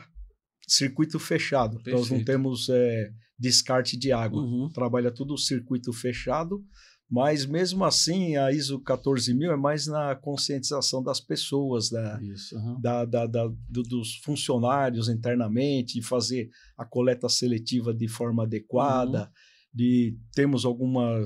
circuito 0.67 1.17
fechado. 1.17 1.73
Nós 1.77 1.83
não 1.85 1.93
Perfeito. 2.01 2.25
temos 2.25 2.67
é, 2.69 3.09
descarte 3.37 3.97
de 3.97 4.11
água. 4.11 4.41
Uhum. 4.41 4.69
Trabalha 4.69 5.11
tudo 5.11 5.37
circuito 5.37 5.91
fechado, 5.93 6.63
mas 7.09 7.45
mesmo 7.45 7.85
assim 7.85 8.35
a 8.35 8.51
ISO 8.51 8.79
14000 8.81 9.51
é 9.51 9.55
mais 9.55 9.87
na 9.87 10.13
conscientização 10.15 11.01
das 11.01 11.21
pessoas, 11.21 11.89
né? 11.91 12.19
Isso. 12.21 12.57
aham. 12.57 12.79
da, 12.81 13.05
da, 13.05 13.25
da- 13.25 13.47
do- 13.69 13.83
dos 13.83 14.15
funcionários 14.17 15.07
internamente, 15.07 15.93
de 15.95 16.01
fazer 16.01 16.49
a 16.77 16.83
coleta 16.85 17.29
seletiva 17.29 17.93
de 17.93 18.07
forma 18.07 18.43
adequada, 18.43 19.31
de 19.77 20.17
temos 20.33 20.65
alguma, 20.65 21.19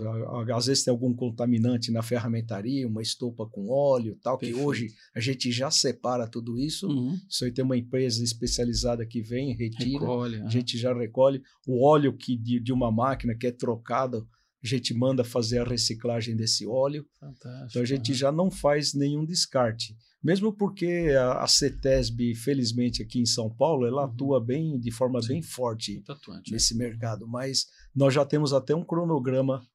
às 0.54 0.66
vezes 0.66 0.84
tem 0.84 0.92
algum 0.92 1.14
contaminante 1.14 1.90
na 1.90 2.02
ferramentaria, 2.02 2.86
uma 2.86 3.02
estopa 3.02 3.48
com 3.48 3.70
óleo, 3.70 4.18
tal, 4.22 4.38
Perfeito. 4.38 4.60
que 4.60 4.66
hoje 4.66 4.88
a 5.16 5.22
gente 5.22 5.50
já 5.54 5.72
separa 5.72 6.28
tudo 6.28 6.60
isso. 6.60 6.86
Uhum. 6.90 7.18
Isso 7.30 7.46
aí 7.46 7.52
tem 7.54 7.64
uma 7.64 7.78
empresa 7.78 8.22
especializada 8.22 9.06
que 9.06 9.22
vem, 9.22 9.56
retira, 9.56 10.00
recolhe, 10.02 10.42
a 10.42 10.50
gente 10.50 10.78
já 10.78 10.94
recolhe 10.94 11.42
o 11.66 11.88
óleo 11.88 12.12
que 12.12 12.36
de, 12.36 12.60
de 12.60 12.74
uma 12.74 12.92
máquina 12.92 13.34
que 13.34 13.48
é 13.48 13.52
trocado, 13.54 14.28
a 14.62 14.68
gente 14.68 14.94
manda 14.94 15.24
fazer 15.24 15.60
a 15.60 15.64
reciclagem 15.64 16.36
desse 16.36 16.68
óleo. 16.68 17.06
Fantástico, 17.22 17.68
então 17.70 17.82
a 17.82 17.86
gente 17.86 18.14
já 18.14 18.34
não 18.34 18.52
faz 18.52 18.94
nenhum 18.94 19.26
descarte. 19.26 19.96
Mesmo 20.24 20.54
porque 20.54 21.10
a, 21.18 21.44
a 21.44 21.48
CETESB, 21.48 22.36
felizmente 22.36 23.02
aqui 23.02 23.20
em 23.20 23.26
São 23.26 23.50
Paulo, 23.50 23.88
ela 23.88 24.06
uhum. 24.06 24.12
atua 24.12 24.44
bem 24.44 24.80
de 24.80 24.92
forma 24.92 25.22
Sim. 25.22 25.30
bem 25.30 25.42
forte 25.42 26.04
atuante, 26.08 26.52
nesse 26.52 26.76
é. 26.76 26.78
mercado. 26.78 27.28
Mas 27.28 27.68
nós 27.96 28.14
já 28.14 28.24
temos 28.24 28.54
até 28.54 28.76
um 28.76 28.86
cronograma 28.86 29.66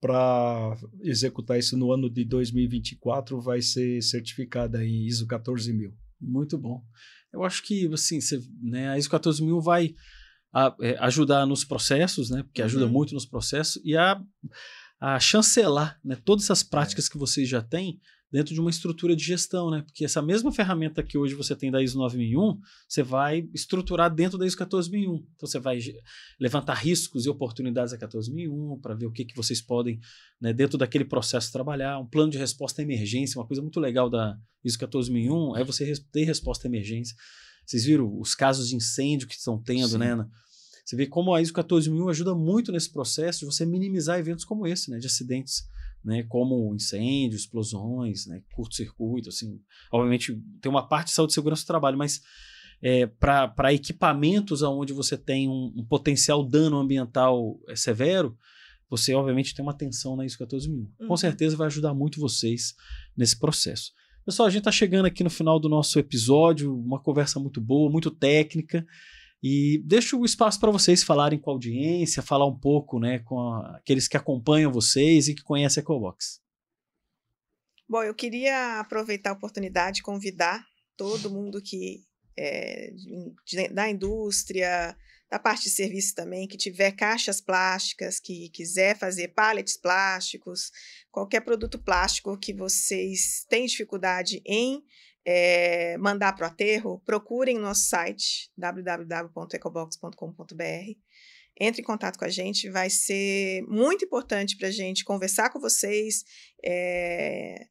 para 0.00 0.76
executar 1.02 1.58
isso 1.58 1.76
no 1.76 1.92
ano 1.92 2.10
de 2.10 2.24
2024, 2.24 3.40
vai 3.40 3.62
ser 3.62 4.02
certificada 4.02 4.84
em 4.84 5.06
ISO 5.06 5.26
14000. 5.26 5.92
Muito 6.20 6.58
bom. 6.58 6.82
Eu 7.32 7.44
acho 7.44 7.62
que 7.62 7.86
assim, 7.92 8.20
você, 8.20 8.42
né, 8.60 8.90
a 8.90 8.98
ISO 8.98 9.08
14000 9.08 9.60
vai 9.60 9.94
a, 10.52 10.74
é, 10.80 10.96
ajudar 10.98 11.46
nos 11.46 11.64
processos, 11.64 12.30
né, 12.30 12.42
porque 12.42 12.62
ajuda 12.62 12.86
uhum. 12.86 12.92
muito 12.92 13.14
nos 13.14 13.26
processos, 13.26 13.80
e 13.84 13.96
a, 13.96 14.20
a 15.00 15.18
chancelar 15.18 15.98
né, 16.04 16.16
todas 16.24 16.44
essas 16.44 16.62
práticas 16.62 17.06
é. 17.06 17.10
que 17.10 17.18
vocês 17.18 17.48
já 17.48 17.62
têm 17.62 18.00
dentro 18.30 18.52
de 18.52 18.60
uma 18.60 18.70
estrutura 18.70 19.14
de 19.14 19.24
gestão, 19.24 19.70
né? 19.70 19.82
Porque 19.82 20.04
essa 20.04 20.20
mesma 20.20 20.52
ferramenta 20.52 21.02
que 21.02 21.16
hoje 21.16 21.34
você 21.34 21.54
tem 21.54 21.70
da 21.70 21.82
ISO 21.82 21.98
9001, 21.98 22.58
você 22.88 23.02
vai 23.02 23.48
estruturar 23.54 24.12
dentro 24.12 24.36
da 24.36 24.46
ISO 24.46 24.56
14001. 24.56 25.14
Então 25.34 25.48
você 25.48 25.58
vai 25.58 25.78
levantar 26.38 26.74
riscos 26.74 27.24
e 27.24 27.28
oportunidades 27.28 27.92
da 27.92 27.98
14001 27.98 28.80
para 28.80 28.94
ver 28.94 29.06
o 29.06 29.12
que, 29.12 29.24
que 29.24 29.36
vocês 29.36 29.60
podem, 29.60 30.00
né, 30.40 30.52
dentro 30.52 30.76
daquele 30.76 31.04
processo 31.04 31.52
trabalhar, 31.52 31.98
um 31.98 32.06
plano 32.06 32.30
de 32.30 32.38
resposta 32.38 32.82
à 32.82 32.84
emergência, 32.84 33.38
uma 33.38 33.46
coisa 33.46 33.62
muito 33.62 33.78
legal 33.78 34.10
da 34.10 34.36
ISO 34.64 34.78
14001 34.78 35.56
é 35.56 35.64
você 35.64 35.92
ter 36.10 36.24
resposta 36.24 36.66
à 36.66 36.68
emergência. 36.68 37.16
Vocês 37.64 37.84
viram 37.84 38.18
os 38.20 38.34
casos 38.34 38.68
de 38.68 38.76
incêndio 38.76 39.26
que 39.26 39.34
estão 39.34 39.60
tendo, 39.60 39.88
Sim. 39.88 39.98
né? 39.98 40.26
Você 40.84 40.94
vê 40.94 41.06
como 41.06 41.34
a 41.34 41.40
ISO 41.40 41.52
14001 41.52 42.08
ajuda 42.08 42.34
muito 42.34 42.70
nesse 42.70 42.92
processo 42.92 43.40
de 43.40 43.46
você 43.46 43.66
minimizar 43.66 44.18
eventos 44.18 44.44
como 44.44 44.66
esse, 44.66 44.90
né, 44.90 44.98
de 44.98 45.06
acidentes 45.06 45.64
né, 46.06 46.22
como 46.22 46.72
incêndio, 46.72 47.36
explosões, 47.36 48.26
né, 48.26 48.40
curto-circuito, 48.52 49.28
assim. 49.28 49.60
Obviamente 49.90 50.40
tem 50.60 50.70
uma 50.70 50.86
parte 50.86 51.08
de 51.08 51.14
saúde 51.14 51.32
e 51.32 51.34
segurança 51.34 51.64
do 51.64 51.66
trabalho, 51.66 51.98
mas 51.98 52.22
é, 52.80 53.06
para 53.06 53.74
equipamentos 53.74 54.62
onde 54.62 54.92
você 54.92 55.18
tem 55.18 55.48
um, 55.48 55.72
um 55.76 55.84
potencial 55.84 56.44
dano 56.44 56.78
ambiental 56.78 57.58
é, 57.66 57.74
severo, 57.74 58.38
você 58.88 59.14
obviamente 59.14 59.52
tem 59.52 59.64
uma 59.64 59.72
atenção 59.72 60.14
na 60.14 60.24
ISO 60.24 60.38
14000. 60.38 60.76
Uhum. 61.00 61.08
Com 61.08 61.16
certeza 61.16 61.56
vai 61.56 61.66
ajudar 61.66 61.92
muito 61.92 62.20
vocês 62.20 62.76
nesse 63.16 63.36
processo. 63.36 63.90
Pessoal, 64.24 64.46
a 64.46 64.50
gente 64.50 64.60
está 64.60 64.72
chegando 64.72 65.06
aqui 65.06 65.24
no 65.24 65.30
final 65.30 65.58
do 65.58 65.68
nosso 65.68 65.98
episódio, 65.98 66.72
uma 66.72 67.00
conversa 67.00 67.40
muito 67.40 67.60
boa, 67.60 67.90
muito 67.90 68.12
técnica. 68.12 68.86
E 69.42 69.82
deixo 69.84 70.18
o 70.18 70.24
espaço 70.24 70.58
para 70.58 70.70
vocês 70.70 71.02
falarem 71.02 71.38
com 71.38 71.50
a 71.50 71.52
audiência, 71.54 72.22
falar 72.22 72.46
um 72.46 72.58
pouco 72.58 72.98
né, 72.98 73.18
com 73.20 73.38
a, 73.38 73.76
aqueles 73.76 74.08
que 74.08 74.16
acompanham 74.16 74.72
vocês 74.72 75.28
e 75.28 75.34
que 75.34 75.42
conhecem 75.42 75.80
a 75.80 75.82
Ecobox. 75.82 76.40
Bom, 77.88 78.02
eu 78.02 78.14
queria 78.14 78.80
aproveitar 78.80 79.30
a 79.30 79.34
oportunidade 79.34 79.96
de 79.96 80.02
convidar 80.02 80.66
todo 80.96 81.30
mundo 81.30 81.62
que 81.62 82.04
é 82.38 82.90
da 83.72 83.88
indústria, 83.88 84.96
da 85.30 85.38
parte 85.38 85.64
de 85.64 85.70
serviço 85.70 86.14
também, 86.14 86.46
que 86.46 86.56
tiver 86.56 86.92
caixas 86.92 87.40
plásticas, 87.40 88.20
que 88.20 88.48
quiser 88.50 88.96
fazer 88.96 89.28
pallets 89.28 89.76
plásticos, 89.76 90.70
qualquer 91.10 91.40
produto 91.40 91.78
plástico 91.78 92.38
que 92.38 92.52
vocês 92.52 93.44
têm 93.48 93.66
dificuldade 93.66 94.42
em 94.44 94.82
é, 95.26 95.98
mandar 95.98 96.32
para 96.34 96.44
o 96.44 96.48
aterro, 96.48 97.02
procurem 97.04 97.58
nosso 97.58 97.88
site 97.88 98.48
www.ecobox.com.br. 98.56 100.98
Entre 101.58 101.80
em 101.82 101.84
contato 101.84 102.16
com 102.16 102.24
a 102.24 102.28
gente, 102.28 102.70
vai 102.70 102.88
ser 102.88 103.62
muito 103.62 104.04
importante 104.04 104.56
para 104.56 104.68
a 104.68 104.70
gente 104.70 105.04
conversar 105.04 105.50
com 105.50 105.58
vocês, 105.58 106.22
é, 106.64 107.66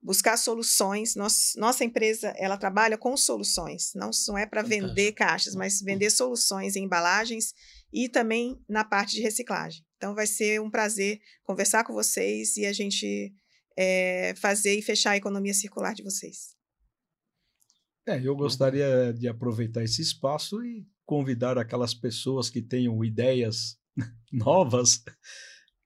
buscar 0.00 0.38
soluções. 0.38 1.14
Nossa, 1.14 1.60
nossa 1.60 1.84
empresa 1.84 2.32
ela 2.38 2.56
trabalha 2.56 2.96
com 2.96 3.14
soluções, 3.18 3.92
não, 3.94 4.08
não 4.28 4.38
é 4.38 4.46
para 4.46 4.62
vender 4.62 5.12
caixas, 5.12 5.54
mas 5.54 5.82
vender 5.82 6.08
soluções 6.08 6.74
em 6.74 6.84
embalagens 6.84 7.52
e 7.92 8.08
também 8.08 8.58
na 8.66 8.82
parte 8.82 9.16
de 9.16 9.20
reciclagem. 9.20 9.84
Então 9.96 10.14
vai 10.14 10.26
ser 10.26 10.58
um 10.60 10.70
prazer 10.70 11.20
conversar 11.42 11.84
com 11.84 11.92
vocês 11.92 12.56
e 12.56 12.64
a 12.64 12.72
gente 12.72 13.34
é, 13.76 14.32
fazer 14.36 14.78
e 14.78 14.80
fechar 14.80 15.10
a 15.10 15.16
economia 15.16 15.52
circular 15.52 15.92
de 15.92 16.02
vocês. 16.02 16.53
É, 18.06 18.20
eu 18.22 18.36
gostaria 18.36 19.12
de 19.14 19.26
aproveitar 19.26 19.82
esse 19.82 20.02
espaço 20.02 20.62
e 20.62 20.86
convidar 21.06 21.56
aquelas 21.56 21.94
pessoas 21.94 22.50
que 22.50 22.60
tenham 22.60 23.02
ideias 23.04 23.78
novas 24.30 25.02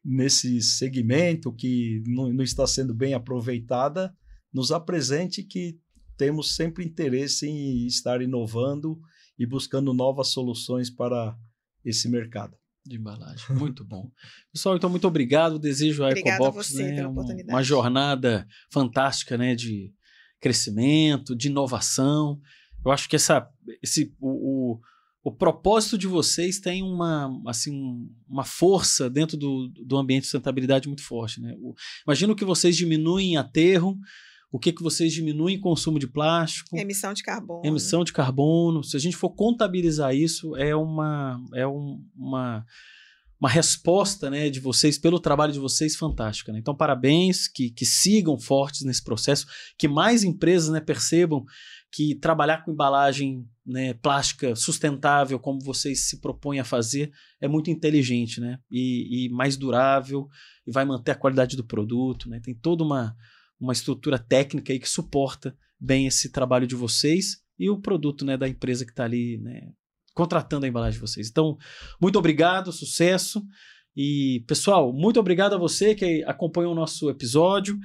nesse 0.04 0.60
segmento 0.60 1.52
que 1.52 2.02
não, 2.06 2.32
não, 2.32 2.42
está 2.42 2.66
sendo 2.66 2.94
bem 2.94 3.14
aproveitada, 3.14 4.14
nos 4.52 4.72
apresente 4.72 5.42
que 5.42 5.78
temos 6.16 6.56
sempre 6.56 6.84
interesse 6.84 7.46
em 7.46 7.86
estar 7.86 8.20
inovando 8.20 8.98
e 9.38 9.46
buscando 9.46 9.94
novas 9.94 10.28
soluções 10.28 10.90
para 10.90 11.36
esse 11.84 12.08
mercado. 12.08 12.56
De 12.84 12.96
embalagem, 12.96 13.44
muito 13.54 13.84
bom. 13.84 14.10
Pessoal, 14.52 14.76
então 14.76 14.88
muito 14.88 15.06
obrigado. 15.06 15.58
Desejo 15.58 16.02
a 16.04 16.10
Ecobox 16.10 16.72
né, 16.74 17.06
uma, 17.06 17.22
uma 17.46 17.62
jornada 17.62 18.46
fantástica 18.72 19.36
né, 19.36 19.54
de 19.54 19.92
crescimento, 20.40 21.34
de 21.34 21.48
inovação. 21.48 22.40
Eu 22.84 22.92
acho 22.92 23.08
que 23.08 23.16
essa, 23.16 23.48
esse, 23.82 24.14
o, 24.20 24.74
o, 24.74 24.80
o 25.24 25.32
propósito 25.32 25.98
de 25.98 26.06
vocês 26.06 26.58
tem 26.58 26.82
uma, 26.82 27.30
assim, 27.46 28.08
uma 28.28 28.44
força 28.44 29.10
dentro 29.10 29.36
do, 29.36 29.68
do 29.68 29.96
ambiente 29.96 30.22
de 30.22 30.26
sustentabilidade 30.28 30.88
muito 30.88 31.02
forte. 31.02 31.40
Né? 31.40 31.54
O, 31.58 31.74
imagino 32.06 32.36
que 32.36 32.44
vocês 32.44 32.76
diminuem 32.76 33.36
aterro, 33.36 33.96
o 34.50 34.58
que, 34.58 34.72
que 34.72 34.82
vocês 34.82 35.12
diminuem 35.12 35.60
consumo 35.60 35.98
de 35.98 36.06
plástico. 36.06 36.76
Emissão 36.76 37.12
de 37.12 37.22
carbono. 37.22 37.66
Emissão 37.66 38.04
de 38.04 38.12
carbono. 38.12 38.82
Se 38.82 38.96
a 38.96 39.00
gente 39.00 39.16
for 39.16 39.30
contabilizar 39.30 40.14
isso, 40.14 40.56
é 40.56 40.74
uma, 40.74 41.38
é 41.54 41.66
um, 41.66 42.02
uma 42.16 42.64
uma 43.40 43.48
resposta 43.48 44.28
né, 44.28 44.50
de 44.50 44.58
vocês, 44.58 44.98
pelo 44.98 45.20
trabalho 45.20 45.52
de 45.52 45.58
vocês, 45.58 45.96
fantástica. 45.96 46.52
Né? 46.52 46.58
Então, 46.58 46.74
parabéns, 46.74 47.46
que, 47.46 47.70
que 47.70 47.86
sigam 47.86 48.38
fortes 48.38 48.82
nesse 48.82 49.02
processo, 49.02 49.46
que 49.78 49.86
mais 49.86 50.24
empresas 50.24 50.70
né, 50.70 50.80
percebam 50.80 51.44
que 51.90 52.14
trabalhar 52.16 52.64
com 52.64 52.72
embalagem 52.72 53.46
né, 53.64 53.94
plástica 53.94 54.54
sustentável, 54.56 55.38
como 55.38 55.60
vocês 55.60 56.08
se 56.08 56.20
propõem 56.20 56.58
a 56.58 56.64
fazer, 56.64 57.12
é 57.40 57.48
muito 57.48 57.70
inteligente 57.70 58.40
né? 58.40 58.58
e, 58.70 59.26
e 59.26 59.28
mais 59.30 59.56
durável 59.56 60.28
e 60.66 60.72
vai 60.72 60.84
manter 60.84 61.12
a 61.12 61.16
qualidade 61.16 61.56
do 61.56 61.64
produto. 61.64 62.28
Né? 62.28 62.40
Tem 62.40 62.54
toda 62.54 62.82
uma, 62.82 63.16
uma 63.58 63.72
estrutura 63.72 64.18
técnica 64.18 64.72
aí 64.72 64.80
que 64.80 64.88
suporta 64.88 65.56
bem 65.80 66.06
esse 66.06 66.30
trabalho 66.30 66.66
de 66.66 66.74
vocês 66.74 67.38
e 67.58 67.70
o 67.70 67.80
produto 67.80 68.24
né, 68.24 68.36
da 68.36 68.48
empresa 68.48 68.84
que 68.84 68.92
está 68.92 69.04
ali 69.04 69.38
né, 69.38 69.72
contratando 70.18 70.66
a 70.66 70.68
embalagem 70.68 71.00
de 71.00 71.06
vocês. 71.06 71.28
Então, 71.28 71.56
muito 72.02 72.18
obrigado, 72.18 72.72
sucesso. 72.72 73.40
E, 73.96 74.42
pessoal, 74.48 74.92
muito 74.92 75.20
obrigado 75.20 75.54
a 75.54 75.58
você 75.58 75.94
que 75.94 76.24
acompanhou 76.24 76.72
o 76.72 76.74
nosso 76.74 77.08
episódio. 77.08 77.78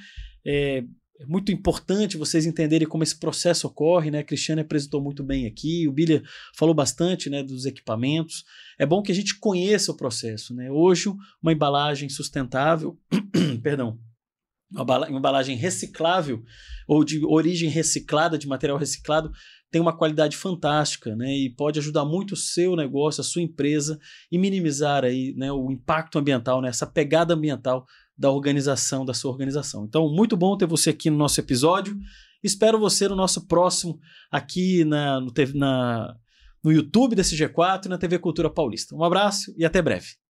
É, 0.43 0.84
é 1.19 1.25
muito 1.27 1.51
importante 1.51 2.17
vocês 2.17 2.47
entenderem 2.47 2.88
como 2.88 3.03
esse 3.03 3.19
processo 3.19 3.67
ocorre, 3.67 4.09
né? 4.09 4.19
A 4.19 4.23
Cristiane 4.23 4.61
apresentou 4.61 4.99
muito 4.99 5.23
bem 5.23 5.45
aqui, 5.45 5.88
o 5.88 5.91
Bilha 5.91 6.23
falou 6.55 6.73
bastante, 6.73 7.29
né, 7.29 7.43
dos 7.43 7.67
equipamentos. 7.67 8.43
É 8.79 8.86
bom 8.86 9.03
que 9.03 9.11
a 9.11 9.15
gente 9.15 9.38
conheça 9.38 9.91
o 9.91 9.97
processo, 9.97 10.55
né? 10.55 10.71
Hoje, 10.71 11.09
uma 11.39 11.53
embalagem 11.53 12.09
sustentável, 12.09 12.97
perdão, 13.61 13.99
uma 14.71 15.07
embalagem 15.19 15.55
reciclável 15.55 16.43
ou 16.88 17.03
de 17.03 17.23
origem 17.23 17.69
reciclada, 17.69 18.39
de 18.39 18.47
material 18.47 18.79
reciclado, 18.79 19.31
tem 19.74 19.82
uma 19.82 19.97
qualidade 19.97 20.38
fantástica, 20.38 21.15
né? 21.15 21.36
E 21.36 21.49
pode 21.49 21.80
ajudar 21.80 22.05
muito 22.05 22.34
o 22.34 22.38
seu 22.38 22.76
negócio, 22.76 23.21
a 23.21 23.24
sua 23.24 23.41
empresa 23.41 23.99
e 24.32 24.38
minimizar 24.38 25.03
aí, 25.03 25.34
né, 25.36 25.51
o 25.51 25.71
impacto 25.71 26.19
ambiental, 26.19 26.61
né, 26.61 26.69
essa 26.69 26.86
pegada 26.86 27.34
ambiental 27.34 27.84
da 28.15 28.30
organização, 28.30 29.03
da 29.03 29.15
sua 29.15 29.32
organização. 29.32 29.86
Então, 29.86 30.07
muito 30.13 30.38
bom 30.38 30.55
ter 30.55 30.67
você 30.67 30.91
aqui 30.91 31.09
no 31.09 31.17
nosso 31.17 31.39
episódio. 31.39 31.97
Espero 32.43 32.78
você 32.78 33.07
no 33.07 33.15
nosso 33.15 33.47
próximo 33.47 33.99
aqui 34.32 34.86
na, 34.86 35.19
no, 35.19 35.34
na, 35.55 36.15
no 36.63 36.71
YouTube 36.71 37.15
desse 37.15 37.36
G4 37.36 37.88
e 37.88 37.89
na 37.89 37.97
TV 37.97 38.19
Cultura 38.19 38.51
Paulista. 38.51 38.95
Um 38.95 39.03
abraço 39.03 39.51
e 39.57 39.65
até 39.65 39.82
breve. 39.82 40.22